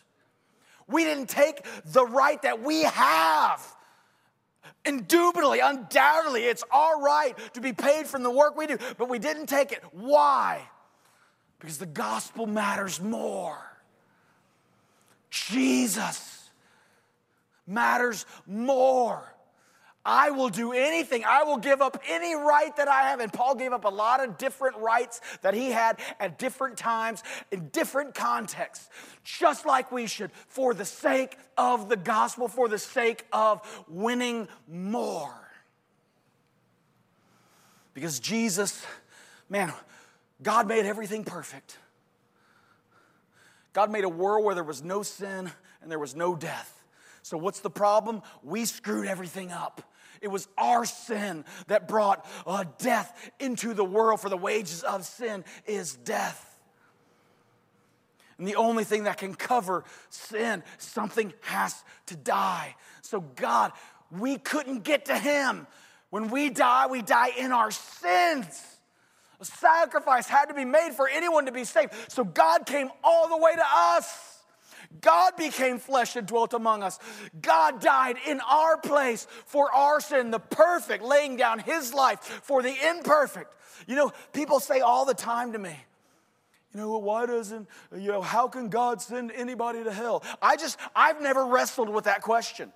We 0.87 1.03
didn't 1.03 1.27
take 1.27 1.65
the 1.85 2.05
right 2.05 2.41
that 2.43 2.61
we 2.61 2.83
have. 2.83 3.75
Indubitably, 4.85 5.59
undoubtedly, 5.59 6.43
it's 6.43 6.63
our 6.71 7.01
right 7.01 7.33
to 7.53 7.61
be 7.61 7.73
paid 7.73 8.07
from 8.07 8.23
the 8.23 8.31
work 8.31 8.57
we 8.57 8.67
do, 8.67 8.77
but 8.97 9.09
we 9.09 9.19
didn't 9.19 9.47
take 9.47 9.71
it. 9.71 9.83
Why? 9.91 10.61
Because 11.59 11.77
the 11.77 11.85
gospel 11.85 12.45
matters 12.45 13.01
more. 13.01 13.59
Jesus 15.29 16.49
matters 17.65 18.25
more. 18.45 19.33
I 20.07 20.29
will 20.29 20.47
do 20.47 20.71
anything. 20.71 21.25
I 21.25 21.43
will 21.43 21.57
give 21.57 21.81
up 21.81 22.01
any 22.07 22.33
right 22.33 22.73
that 22.77 22.87
I 22.87 23.09
have. 23.09 23.19
And 23.19 23.31
Paul 23.31 23.55
gave 23.55 23.73
up 23.73 23.83
a 23.83 23.89
lot 23.89 24.23
of 24.23 24.37
different 24.37 24.77
rights 24.77 25.19
that 25.41 25.53
he 25.53 25.69
had 25.69 25.99
at 26.17 26.39
different 26.39 26.77
times 26.77 27.23
in 27.51 27.67
different 27.67 28.15
contexts, 28.15 28.89
just 29.25 29.65
like 29.65 29.91
we 29.91 30.07
should, 30.07 30.31
for 30.47 30.73
the 30.73 30.85
sake 30.85 31.37
of 31.57 31.89
the 31.89 31.97
gospel, 31.97 32.47
for 32.47 32.69
the 32.69 32.79
sake 32.79 33.25
of 33.33 33.61
winning 33.89 34.47
more. 34.65 35.35
Because 37.93 38.21
Jesus, 38.21 38.85
man, 39.49 39.73
God 40.41 40.69
made 40.69 40.85
everything 40.85 41.25
perfect. 41.25 41.77
God 43.73 43.91
made 43.91 44.05
a 44.05 44.09
world 44.09 44.45
where 44.45 44.55
there 44.55 44.63
was 44.63 44.81
no 44.81 45.03
sin 45.03 45.51
and 45.81 45.91
there 45.91 45.99
was 45.99 46.15
no 46.15 46.33
death. 46.33 46.81
So, 47.23 47.37
what's 47.37 47.59
the 47.59 47.69
problem? 47.69 48.21
We 48.41 48.63
screwed 48.63 49.05
everything 49.05 49.51
up. 49.51 49.83
It 50.21 50.29
was 50.29 50.47
our 50.57 50.85
sin 50.85 51.45
that 51.67 51.87
brought 51.87 52.25
uh, 52.45 52.65
death 52.77 53.31
into 53.39 53.73
the 53.73 53.85
world, 53.85 54.21
for 54.21 54.29
the 54.29 54.37
wages 54.37 54.83
of 54.83 55.05
sin 55.05 55.43
is 55.65 55.95
death. 55.95 56.43
And 58.37 58.47
the 58.47 58.55
only 58.55 58.83
thing 58.83 59.03
that 59.05 59.17
can 59.17 59.33
cover 59.33 59.83
sin, 60.09 60.63
something 60.77 61.33
has 61.41 61.83
to 62.07 62.15
die. 62.15 62.75
So, 63.01 63.21
God, 63.21 63.71
we 64.11 64.37
couldn't 64.37 64.83
get 64.83 65.05
to 65.05 65.17
Him. 65.17 65.65
When 66.09 66.29
we 66.29 66.49
die, 66.49 66.87
we 66.87 67.01
die 67.01 67.31
in 67.37 67.51
our 67.51 67.71
sins. 67.71 68.63
A 69.39 69.45
sacrifice 69.45 70.27
had 70.27 70.45
to 70.45 70.53
be 70.53 70.65
made 70.65 70.93
for 70.93 71.07
anyone 71.09 71.45
to 71.47 71.51
be 71.51 71.63
saved. 71.63 71.93
So, 72.09 72.23
God 72.23 72.65
came 72.65 72.89
all 73.03 73.27
the 73.27 73.37
way 73.37 73.55
to 73.55 73.65
us. 73.65 74.36
God 75.01 75.35
became 75.37 75.79
flesh 75.79 76.15
and 76.15 76.27
dwelt 76.27 76.53
among 76.53 76.83
us. 76.83 76.99
God 77.41 77.81
died 77.81 78.17
in 78.27 78.39
our 78.41 78.77
place 78.77 79.27
for 79.45 79.71
our 79.73 79.99
sin, 79.99 80.31
the 80.31 80.39
perfect, 80.39 81.03
laying 81.03 81.37
down 81.37 81.59
his 81.59 81.93
life 81.93 82.19
for 82.43 82.61
the 82.61 82.73
imperfect. 82.89 83.53
You 83.87 83.95
know, 83.95 84.11
people 84.33 84.59
say 84.59 84.79
all 84.79 85.05
the 85.05 85.13
time 85.13 85.53
to 85.53 85.59
me, 85.59 85.75
you 86.73 86.79
know, 86.79 86.97
why 86.97 87.25
doesn't, 87.25 87.67
you 87.95 88.11
know, 88.11 88.21
how 88.21 88.47
can 88.47 88.69
God 88.69 89.01
send 89.01 89.31
anybody 89.31 89.83
to 89.83 89.91
hell? 89.91 90.23
I 90.41 90.57
just, 90.57 90.77
I've 90.95 91.21
never 91.21 91.45
wrestled 91.45 91.89
with 91.89 92.05
that 92.05 92.21
question. 92.21 92.71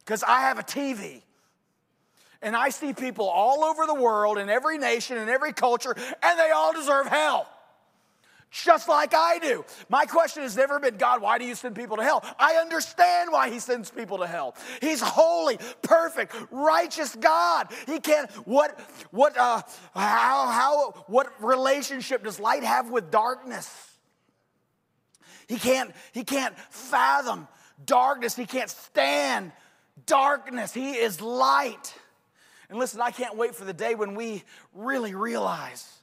Because 0.00 0.22
I 0.22 0.40
have 0.40 0.58
a 0.58 0.62
TV. 0.62 1.22
And 2.40 2.56
I 2.56 2.70
see 2.70 2.92
people 2.92 3.28
all 3.28 3.62
over 3.62 3.86
the 3.86 3.94
world, 3.94 4.38
in 4.38 4.48
every 4.48 4.76
nation, 4.76 5.16
in 5.18 5.28
every 5.28 5.52
culture, 5.52 5.94
and 6.22 6.38
they 6.38 6.50
all 6.50 6.72
deserve 6.72 7.06
hell 7.06 7.48
just 8.52 8.86
like 8.86 9.14
I 9.14 9.38
do. 9.38 9.64
My 9.88 10.04
question 10.04 10.42
has 10.42 10.56
never 10.56 10.78
been, 10.78 10.98
God, 10.98 11.22
why 11.22 11.38
do 11.38 11.46
you 11.46 11.54
send 11.54 11.74
people 11.74 11.96
to 11.96 12.02
hell? 12.02 12.22
I 12.38 12.56
understand 12.56 13.32
why 13.32 13.48
He 13.48 13.58
sends 13.58 13.90
people 13.90 14.18
to 14.18 14.26
hell. 14.26 14.54
He's 14.82 15.00
holy, 15.00 15.58
perfect, 15.80 16.34
righteous 16.50 17.16
God. 17.16 17.68
He 17.86 17.98
can't. 17.98 18.30
What? 18.46 18.78
What? 19.10 19.36
Uh, 19.38 19.62
how? 19.94 20.48
How? 20.48 21.04
What 21.06 21.32
relationship 21.42 22.24
does 22.24 22.38
light 22.38 22.62
have 22.62 22.90
with 22.90 23.10
darkness? 23.10 23.70
He 25.48 25.56
can't. 25.56 25.90
He 26.12 26.22
can't 26.22 26.56
fathom 26.68 27.48
darkness. 27.86 28.36
He 28.36 28.44
can't 28.44 28.70
stand 28.70 29.52
darkness. 30.04 30.74
He 30.74 30.92
is 30.92 31.22
light. 31.22 31.94
And 32.68 32.78
listen, 32.78 33.00
I 33.00 33.12
can't 33.12 33.36
wait 33.36 33.54
for 33.54 33.64
the 33.64 33.72
day 33.72 33.94
when 33.94 34.14
we 34.14 34.44
really 34.74 35.14
realize 35.14 36.01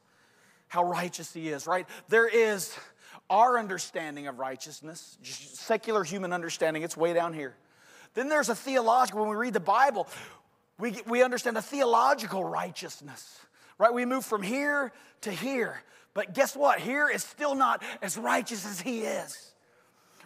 how 0.69 0.83
righteous 0.83 1.33
he 1.33 1.49
is, 1.49 1.67
right? 1.67 1.87
There 2.07 2.27
is 2.27 2.77
our 3.29 3.59
understanding 3.59 4.27
of 4.27 4.39
righteousness, 4.39 5.17
secular 5.23 6.03
human 6.03 6.31
understanding, 6.31 6.83
it's 6.83 6.95
way 6.95 7.13
down 7.13 7.33
here. 7.33 7.55
Then 8.13 8.29
there's 8.29 8.49
a 8.49 8.55
theological, 8.55 9.21
when 9.21 9.29
we 9.29 9.35
read 9.35 9.53
the 9.53 9.59
Bible, 9.59 10.07
we, 10.79 10.95
we 11.07 11.21
understand 11.21 11.57
a 11.57 11.61
theological 11.61 12.43
righteousness, 12.43 13.39
right? 13.77 13.93
We 13.93 14.05
move 14.05 14.25
from 14.25 14.41
here 14.41 14.91
to 15.21 15.31
here. 15.31 15.83
But 16.13 16.33
guess 16.33 16.55
what? 16.55 16.79
Here 16.79 17.09
is 17.09 17.23
still 17.23 17.53
not 17.53 17.83
as 18.01 18.17
righteous 18.17 18.65
as 18.65 18.81
he 18.81 19.01
is. 19.01 19.53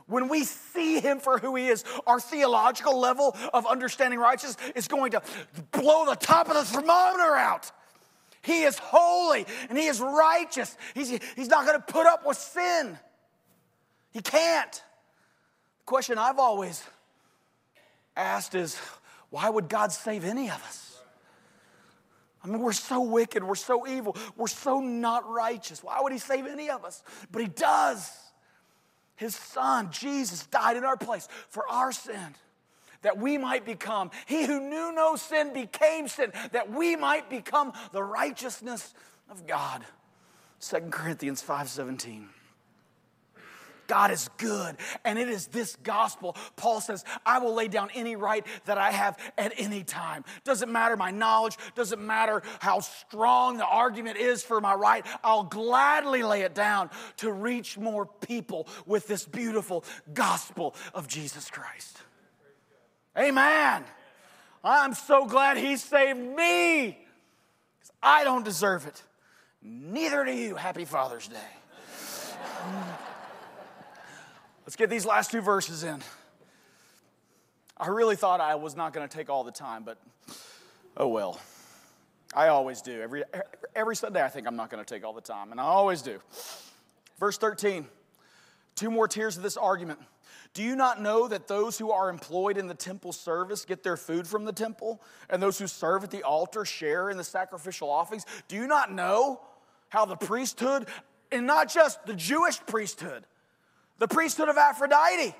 When 0.05 0.27
we 0.27 0.43
see 0.43 0.99
him 0.99 1.19
for 1.19 1.37
who 1.37 1.55
he 1.55 1.67
is, 1.67 1.83
our 2.05 2.19
theological 2.19 2.99
level 2.99 3.35
of 3.53 3.65
understanding 3.65 4.19
righteousness 4.19 4.71
is 4.75 4.87
going 4.87 5.11
to 5.11 5.21
blow 5.71 6.05
the 6.05 6.15
top 6.15 6.49
of 6.49 6.55
the 6.55 6.63
thermometer 6.63 7.35
out. 7.35 7.71
He 8.43 8.63
is 8.63 8.77
holy 8.77 9.45
and 9.69 9.77
He 9.77 9.87
is 9.87 9.99
righteous. 9.99 10.77
He's, 10.93 11.09
he's 11.35 11.47
not 11.47 11.65
going 11.65 11.79
to 11.79 11.93
put 11.93 12.05
up 12.05 12.25
with 12.25 12.37
sin. 12.37 12.97
He 14.11 14.21
can't. 14.21 14.71
The 14.73 15.85
question 15.85 16.17
I've 16.17 16.39
always 16.39 16.83
asked 18.15 18.53
is 18.53 18.77
why 19.29 19.49
would 19.49 19.69
God 19.69 19.91
save 19.91 20.23
any 20.23 20.49
of 20.49 20.63
us? 20.63 20.99
I 22.43 22.47
mean, 22.47 22.59
we're 22.59 22.73
so 22.73 23.01
wicked, 23.01 23.43
we're 23.43 23.55
so 23.55 23.87
evil, 23.87 24.17
we're 24.35 24.47
so 24.47 24.81
not 24.81 25.27
righteous. 25.29 25.81
Why 25.81 26.01
would 26.01 26.11
He 26.11 26.19
save 26.19 26.45
any 26.45 26.69
of 26.69 26.83
us? 26.83 27.01
But 27.31 27.41
He 27.41 27.47
does. 27.47 28.11
His 29.15 29.35
Son, 29.35 29.89
Jesus, 29.91 30.45
died 30.47 30.75
in 30.75 30.83
our 30.83 30.97
place 30.97 31.29
for 31.49 31.67
our 31.69 31.91
sin 31.91 32.35
that 33.03 33.17
we 33.17 33.37
might 33.37 33.65
become. 33.65 34.11
He 34.25 34.45
who 34.45 34.59
knew 34.59 34.91
no 34.91 35.15
sin 35.15 35.53
became 35.53 36.07
sin, 36.07 36.33
that 36.51 36.71
we 36.71 36.95
might 36.95 37.29
become 37.29 37.71
the 37.91 38.03
righteousness 38.03 38.93
of 39.29 39.45
God. 39.47 39.85
2 40.59 40.91
Corinthians 40.91 41.41
5:17. 41.41 42.29
God 43.87 44.11
is 44.11 44.29
good, 44.37 44.77
and 45.03 45.19
it 45.19 45.27
is 45.27 45.47
this 45.47 45.75
gospel. 45.83 46.35
Paul 46.55 46.79
says, 46.81 47.03
I 47.25 47.39
will 47.39 47.53
lay 47.53 47.67
down 47.67 47.89
any 47.93 48.15
right 48.15 48.45
that 48.65 48.77
I 48.77 48.91
have 48.91 49.17
at 49.37 49.53
any 49.57 49.83
time. 49.83 50.23
Doesn't 50.45 50.71
matter 50.71 50.95
my 50.95 51.11
knowledge, 51.11 51.57
doesn't 51.75 52.01
matter 52.01 52.41
how 52.59 52.79
strong 52.79 53.57
the 53.57 53.65
argument 53.65 54.17
is 54.17 54.41
for 54.41 54.61
my 54.61 54.73
right, 54.73 55.05
I'll 55.23 55.43
gladly 55.43 56.23
lay 56.23 56.41
it 56.41 56.55
down 56.55 56.89
to 57.17 57.31
reach 57.31 57.77
more 57.77 58.05
people 58.05 58.67
with 58.85 59.05
this 59.07 59.25
beautiful 59.25 59.83
gospel 60.13 60.75
of 60.93 61.07
Jesus 61.07 61.49
Christ. 61.49 61.99
Amen. 63.17 63.83
I'm 64.63 64.93
so 64.93 65.25
glad 65.25 65.57
he 65.57 65.77
saved 65.77 66.19
me 66.19 66.97
because 67.79 67.91
I 68.01 68.23
don't 68.23 68.45
deserve 68.45 68.87
it. 68.87 69.03
Neither 69.61 70.25
do 70.25 70.31
you. 70.31 70.55
Happy 70.55 70.85
Father's 70.85 71.27
Day. 71.27 71.37
Let's 74.65 74.75
get 74.75 74.89
these 74.89 75.05
last 75.05 75.31
two 75.31 75.41
verses 75.41 75.83
in. 75.83 76.01
I 77.77 77.87
really 77.87 78.15
thought 78.15 78.39
I 78.39 78.55
was 78.55 78.75
not 78.75 78.93
going 78.93 79.07
to 79.07 79.17
take 79.17 79.29
all 79.29 79.43
the 79.43 79.51
time, 79.51 79.83
but 79.83 79.97
oh 80.95 81.07
well. 81.07 81.39
I 82.35 82.47
always 82.47 82.81
do. 82.81 83.01
Every, 83.01 83.23
every 83.75 83.95
Sunday, 83.95 84.23
I 84.23 84.29
think 84.29 84.47
I'm 84.47 84.55
not 84.55 84.69
going 84.71 84.83
to 84.83 84.91
take 84.91 85.05
all 85.05 85.13
the 85.13 85.21
time, 85.21 85.51
and 85.51 85.59
I 85.59 85.65
always 85.65 86.01
do. 86.01 86.19
Verse 87.19 87.37
13, 87.37 87.85
two 88.75 88.89
more 88.89 89.07
tiers 89.07 89.37
of 89.37 89.43
this 89.43 89.55
argument. 89.55 89.99
Do 90.53 90.61
you 90.61 90.75
not 90.75 91.01
know 91.01 91.27
that 91.27 91.47
those 91.47 91.79
who 91.79 91.91
are 91.91 92.09
employed 92.09 92.57
in 92.57 92.67
the 92.67 92.75
temple 92.75 93.11
service 93.11 93.65
get 93.65 93.81
their 93.81 93.97
food 93.97 94.27
from 94.27 94.45
the 94.45 94.53
temple, 94.53 95.01
and 95.29 95.41
those 95.41 95.57
who 95.57 95.67
serve 95.67 96.03
at 96.03 96.11
the 96.11 96.23
altar 96.23 96.63
share 96.63 97.09
in 97.09 97.17
the 97.17 97.23
sacrificial 97.23 97.89
offerings? 97.89 98.25
Do 98.47 98.55
you 98.55 98.67
not 98.67 98.91
know 98.91 99.41
how 99.89 100.05
the 100.05 100.15
priesthood, 100.15 100.87
and 101.31 101.47
not 101.47 101.69
just 101.69 102.05
the 102.05 102.13
Jewish 102.13 102.59
priesthood, 102.67 103.23
the 103.99 104.07
priesthood 104.07 104.49
of 104.49 104.57
Aphrodite, 104.57 105.35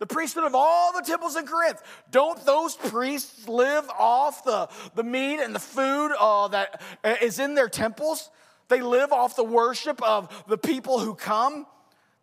the 0.00 0.06
priesthood 0.06 0.44
of 0.44 0.54
all 0.54 0.92
the 0.92 1.02
temples 1.02 1.36
in 1.36 1.46
Corinth. 1.46 1.82
Don't 2.10 2.44
those 2.46 2.74
priests 2.74 3.46
live 3.46 3.88
off 3.90 4.44
the, 4.44 4.68
the 4.94 5.02
meat 5.02 5.40
and 5.40 5.54
the 5.54 5.60
food 5.60 6.12
uh, 6.18 6.48
that 6.48 6.80
is 7.20 7.38
in 7.38 7.54
their 7.54 7.68
temples? 7.68 8.30
They 8.68 8.80
live 8.80 9.12
off 9.12 9.36
the 9.36 9.44
worship 9.44 10.02
of 10.02 10.44
the 10.48 10.56
people 10.56 11.00
who 11.00 11.14
come. 11.14 11.66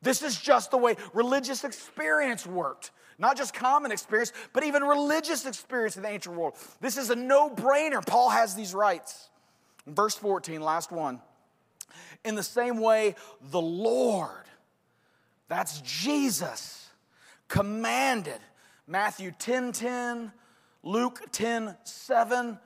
This 0.02 0.22
is 0.22 0.40
just 0.40 0.72
the 0.72 0.78
way 0.78 0.96
religious 1.14 1.64
experience 1.64 2.46
worked. 2.46 2.92
Not 3.20 3.36
just 3.36 3.54
common 3.54 3.92
experience, 3.92 4.32
but 4.54 4.64
even 4.64 4.84
religious 4.84 5.46
experience 5.46 5.98
in 5.98 6.04
the 6.04 6.10
ancient 6.10 6.36
world. 6.36 6.54
This 6.82 6.98
is 6.98 7.10
a 7.10 7.16
no 7.16 7.50
brainer. 7.50 8.06
Paul 8.06 8.30
has 8.30 8.54
these 8.54 8.76
rights. 8.76 9.30
In 9.88 9.96
verse 9.96 10.16
14, 10.16 10.62
last 10.62 10.92
one. 10.92 11.20
In 12.24 12.36
the 12.36 12.44
same 12.44 12.80
way, 12.80 13.16
the 13.50 13.62
Lord 13.62 14.46
that's 15.48 15.82
Jesus 15.82 16.90
commanded. 17.48 18.40
Matthew 18.86 19.32
10 19.38 19.72
10, 19.72 20.32
Luke 20.84 21.22
10 21.32 21.76
7. 21.84 22.60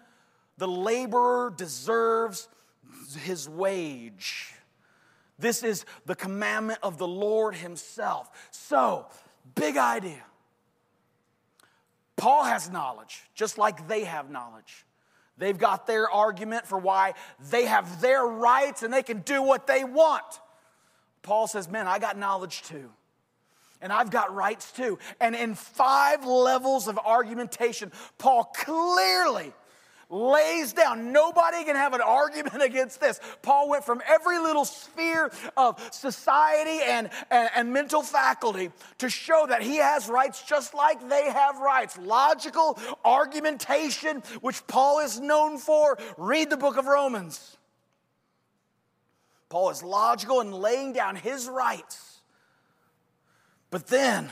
The 0.57 0.67
laborer 0.67 1.53
deserves 1.55 2.47
his 3.23 3.47
wage. 3.47 4.53
This 5.41 5.63
is 5.63 5.85
the 6.05 6.15
commandment 6.15 6.79
of 6.83 6.97
the 6.97 7.07
Lord 7.07 7.55
Himself. 7.55 8.29
So, 8.51 9.07
big 9.55 9.75
idea. 9.75 10.23
Paul 12.15 12.43
has 12.43 12.69
knowledge, 12.69 13.23
just 13.33 13.57
like 13.57 13.87
they 13.87 14.03
have 14.03 14.29
knowledge. 14.29 14.85
They've 15.37 15.57
got 15.57 15.87
their 15.87 16.09
argument 16.09 16.67
for 16.67 16.77
why 16.77 17.15
they 17.49 17.65
have 17.65 17.99
their 17.99 18.23
rights 18.23 18.83
and 18.83 18.93
they 18.93 19.01
can 19.01 19.21
do 19.21 19.41
what 19.41 19.65
they 19.65 19.83
want. 19.83 20.23
Paul 21.23 21.47
says, 21.47 21.67
Man, 21.67 21.87
I 21.87 21.97
got 21.97 22.17
knowledge 22.17 22.61
too. 22.61 22.91
And 23.81 23.91
I've 23.91 24.11
got 24.11 24.35
rights 24.35 24.71
too. 24.71 24.99
And 25.19 25.35
in 25.35 25.55
five 25.55 26.23
levels 26.23 26.87
of 26.87 26.99
argumentation, 26.99 27.91
Paul 28.19 28.43
clearly 28.55 29.51
lays 30.11 30.73
down. 30.73 31.11
Nobody 31.11 31.63
can 31.63 31.75
have 31.75 31.93
an 31.93 32.01
argument 32.01 32.61
against 32.61 32.99
this. 32.99 33.19
Paul 33.41 33.69
went 33.69 33.83
from 33.83 34.01
every 34.07 34.37
little 34.37 34.65
sphere 34.65 35.31
of 35.57 35.81
society 35.93 36.79
and, 36.85 37.09
and, 37.31 37.49
and, 37.55 37.71
mental 37.71 38.01
faculty 38.01 38.69
to 38.97 39.09
show 39.09 39.45
that 39.47 39.61
he 39.61 39.77
has 39.77 40.09
rights 40.09 40.43
just 40.43 40.73
like 40.73 41.07
they 41.09 41.29
have 41.31 41.57
rights. 41.59 41.97
Logical 41.97 42.77
argumentation, 43.05 44.21
which 44.41 44.65
Paul 44.67 44.99
is 44.99 45.19
known 45.19 45.57
for. 45.57 45.97
Read 46.17 46.49
the 46.49 46.57
book 46.57 46.77
of 46.77 46.85
Romans. 46.85 47.57
Paul 49.49 49.69
is 49.69 49.83
logical 49.83 50.41
in 50.41 50.51
laying 50.51 50.93
down 50.93 51.15
his 51.15 51.47
rights. 51.47 52.19
But 53.69 53.87
then, 53.87 54.29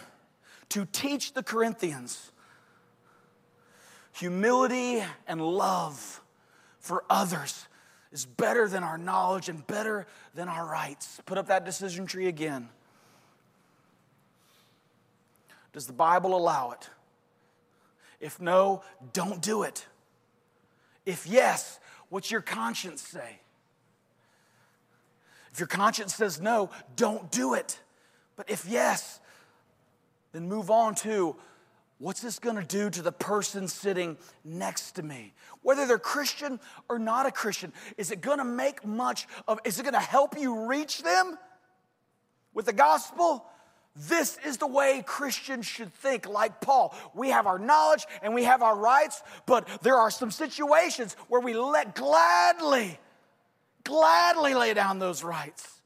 to 0.69 0.85
teach 0.85 1.33
the 1.33 1.43
Corinthians 1.43 2.31
humility 4.19 5.03
and 5.27 5.41
love 5.41 6.21
for 6.79 7.03
others 7.09 7.67
is 8.11 8.25
better 8.25 8.67
than 8.67 8.83
our 8.83 8.97
knowledge 8.97 9.49
and 9.49 9.65
better 9.67 10.07
than 10.35 10.47
our 10.47 10.65
rights. 10.65 11.21
Put 11.25 11.37
up 11.37 11.47
that 11.47 11.65
decision 11.65 12.05
tree 12.05 12.27
again. 12.27 12.69
Does 15.71 15.85
the 15.87 15.93
Bible 15.93 16.35
allow 16.35 16.71
it? 16.71 16.89
If 18.19 18.41
no, 18.41 18.81
don't 19.13 19.41
do 19.41 19.63
it. 19.63 19.85
If 21.05 21.25
yes, 21.25 21.79
what's 22.09 22.29
your 22.31 22.41
conscience 22.41 23.01
say? 23.01 23.39
If 25.53 25.59
your 25.59 25.67
conscience 25.67 26.15
says 26.15 26.41
no, 26.41 26.69
don't 26.95 27.31
do 27.31 27.53
it. 27.53 27.79
But 28.35 28.49
if 28.49 28.65
yes, 28.67 29.19
then 30.31 30.47
move 30.47 30.69
on 30.69 30.95
to 30.95 31.35
what's 31.99 32.21
this 32.21 32.39
going 32.39 32.55
to 32.55 32.63
do 32.63 32.89
to 32.89 33.01
the 33.01 33.11
person 33.11 33.67
sitting 33.67 34.17
next 34.43 34.93
to 34.93 35.03
me? 35.03 35.33
Whether 35.61 35.85
they're 35.85 35.99
Christian 35.99 36.59
or 36.89 36.97
not 36.97 37.25
a 37.25 37.31
Christian, 37.31 37.71
is 37.97 38.11
it 38.11 38.21
going 38.21 38.39
to 38.39 38.45
make 38.45 38.85
much 38.85 39.27
of, 39.47 39.59
is 39.63 39.79
it 39.79 39.83
going 39.83 39.93
to 39.93 39.99
help 39.99 40.37
you 40.37 40.65
reach 40.67 41.03
them 41.03 41.37
with 42.53 42.65
the 42.65 42.73
gospel? 42.73 43.45
This 43.95 44.37
is 44.45 44.57
the 44.57 44.67
way 44.67 45.03
Christians 45.05 45.65
should 45.65 45.93
think, 45.93 46.27
like 46.27 46.61
Paul. 46.61 46.95
We 47.13 47.29
have 47.29 47.47
our 47.47 47.59
knowledge 47.59 48.05
and 48.21 48.33
we 48.33 48.45
have 48.45 48.61
our 48.61 48.75
rights, 48.75 49.21
but 49.45 49.67
there 49.81 49.95
are 49.95 50.09
some 50.09 50.31
situations 50.31 51.15
where 51.27 51.41
we 51.41 51.53
let 51.53 51.95
gladly 51.95 52.97
gladly 53.83 54.53
lay 54.53 54.73
down 54.73 54.99
those 54.99 55.23
rights 55.23 55.81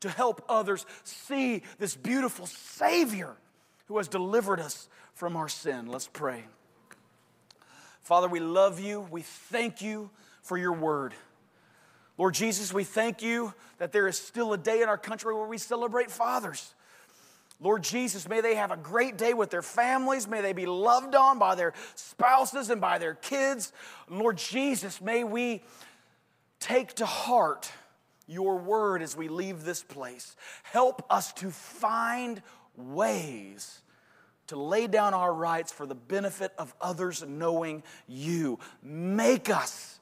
to 0.00 0.10
help 0.10 0.44
others 0.48 0.84
see 1.04 1.62
this 1.78 1.96
beautiful 1.96 2.46
Savior 2.46 3.34
who 3.86 3.96
has 3.96 4.08
delivered 4.08 4.60
us 4.60 4.88
from 5.16 5.34
our 5.34 5.48
sin. 5.48 5.86
Let's 5.86 6.06
pray. 6.06 6.44
Father, 8.02 8.28
we 8.28 8.38
love 8.38 8.78
you. 8.78 9.00
We 9.10 9.22
thank 9.22 9.80
you 9.80 10.10
for 10.42 10.58
your 10.58 10.74
word. 10.74 11.14
Lord 12.18 12.34
Jesus, 12.34 12.72
we 12.72 12.84
thank 12.84 13.22
you 13.22 13.54
that 13.78 13.92
there 13.92 14.06
is 14.06 14.18
still 14.18 14.52
a 14.52 14.58
day 14.58 14.82
in 14.82 14.88
our 14.90 14.98
country 14.98 15.34
where 15.34 15.46
we 15.46 15.56
celebrate 15.56 16.10
fathers. 16.10 16.74
Lord 17.60 17.82
Jesus, 17.82 18.28
may 18.28 18.42
they 18.42 18.56
have 18.56 18.70
a 18.70 18.76
great 18.76 19.16
day 19.16 19.32
with 19.32 19.48
their 19.48 19.62
families. 19.62 20.28
May 20.28 20.42
they 20.42 20.52
be 20.52 20.66
loved 20.66 21.14
on 21.14 21.38
by 21.38 21.54
their 21.54 21.72
spouses 21.94 22.68
and 22.68 22.78
by 22.78 22.98
their 22.98 23.14
kids. 23.14 23.72
Lord 24.10 24.36
Jesus, 24.36 25.00
may 25.00 25.24
we 25.24 25.62
take 26.60 26.92
to 26.94 27.06
heart 27.06 27.72
your 28.26 28.58
word 28.58 29.00
as 29.00 29.16
we 29.16 29.28
leave 29.28 29.64
this 29.64 29.82
place. 29.82 30.36
Help 30.62 31.06
us 31.08 31.32
to 31.34 31.50
find 31.50 32.42
ways 32.76 33.80
to 34.48 34.56
lay 34.56 34.86
down 34.86 35.14
our 35.14 35.32
rights 35.32 35.72
for 35.72 35.86
the 35.86 35.94
benefit 35.94 36.52
of 36.58 36.74
others 36.80 37.24
knowing 37.26 37.82
you. 38.06 38.58
Make 38.82 39.50
us 39.50 40.00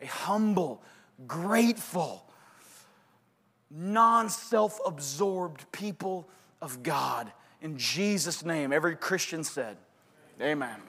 a 0.00 0.06
humble, 0.06 0.82
grateful, 1.26 2.26
non 3.70 4.28
self 4.28 4.78
absorbed 4.84 5.70
people 5.72 6.28
of 6.60 6.82
God. 6.82 7.32
In 7.60 7.78
Jesus' 7.78 8.44
name, 8.44 8.72
every 8.72 8.96
Christian 8.96 9.44
said, 9.44 9.76
Amen. 10.40 10.80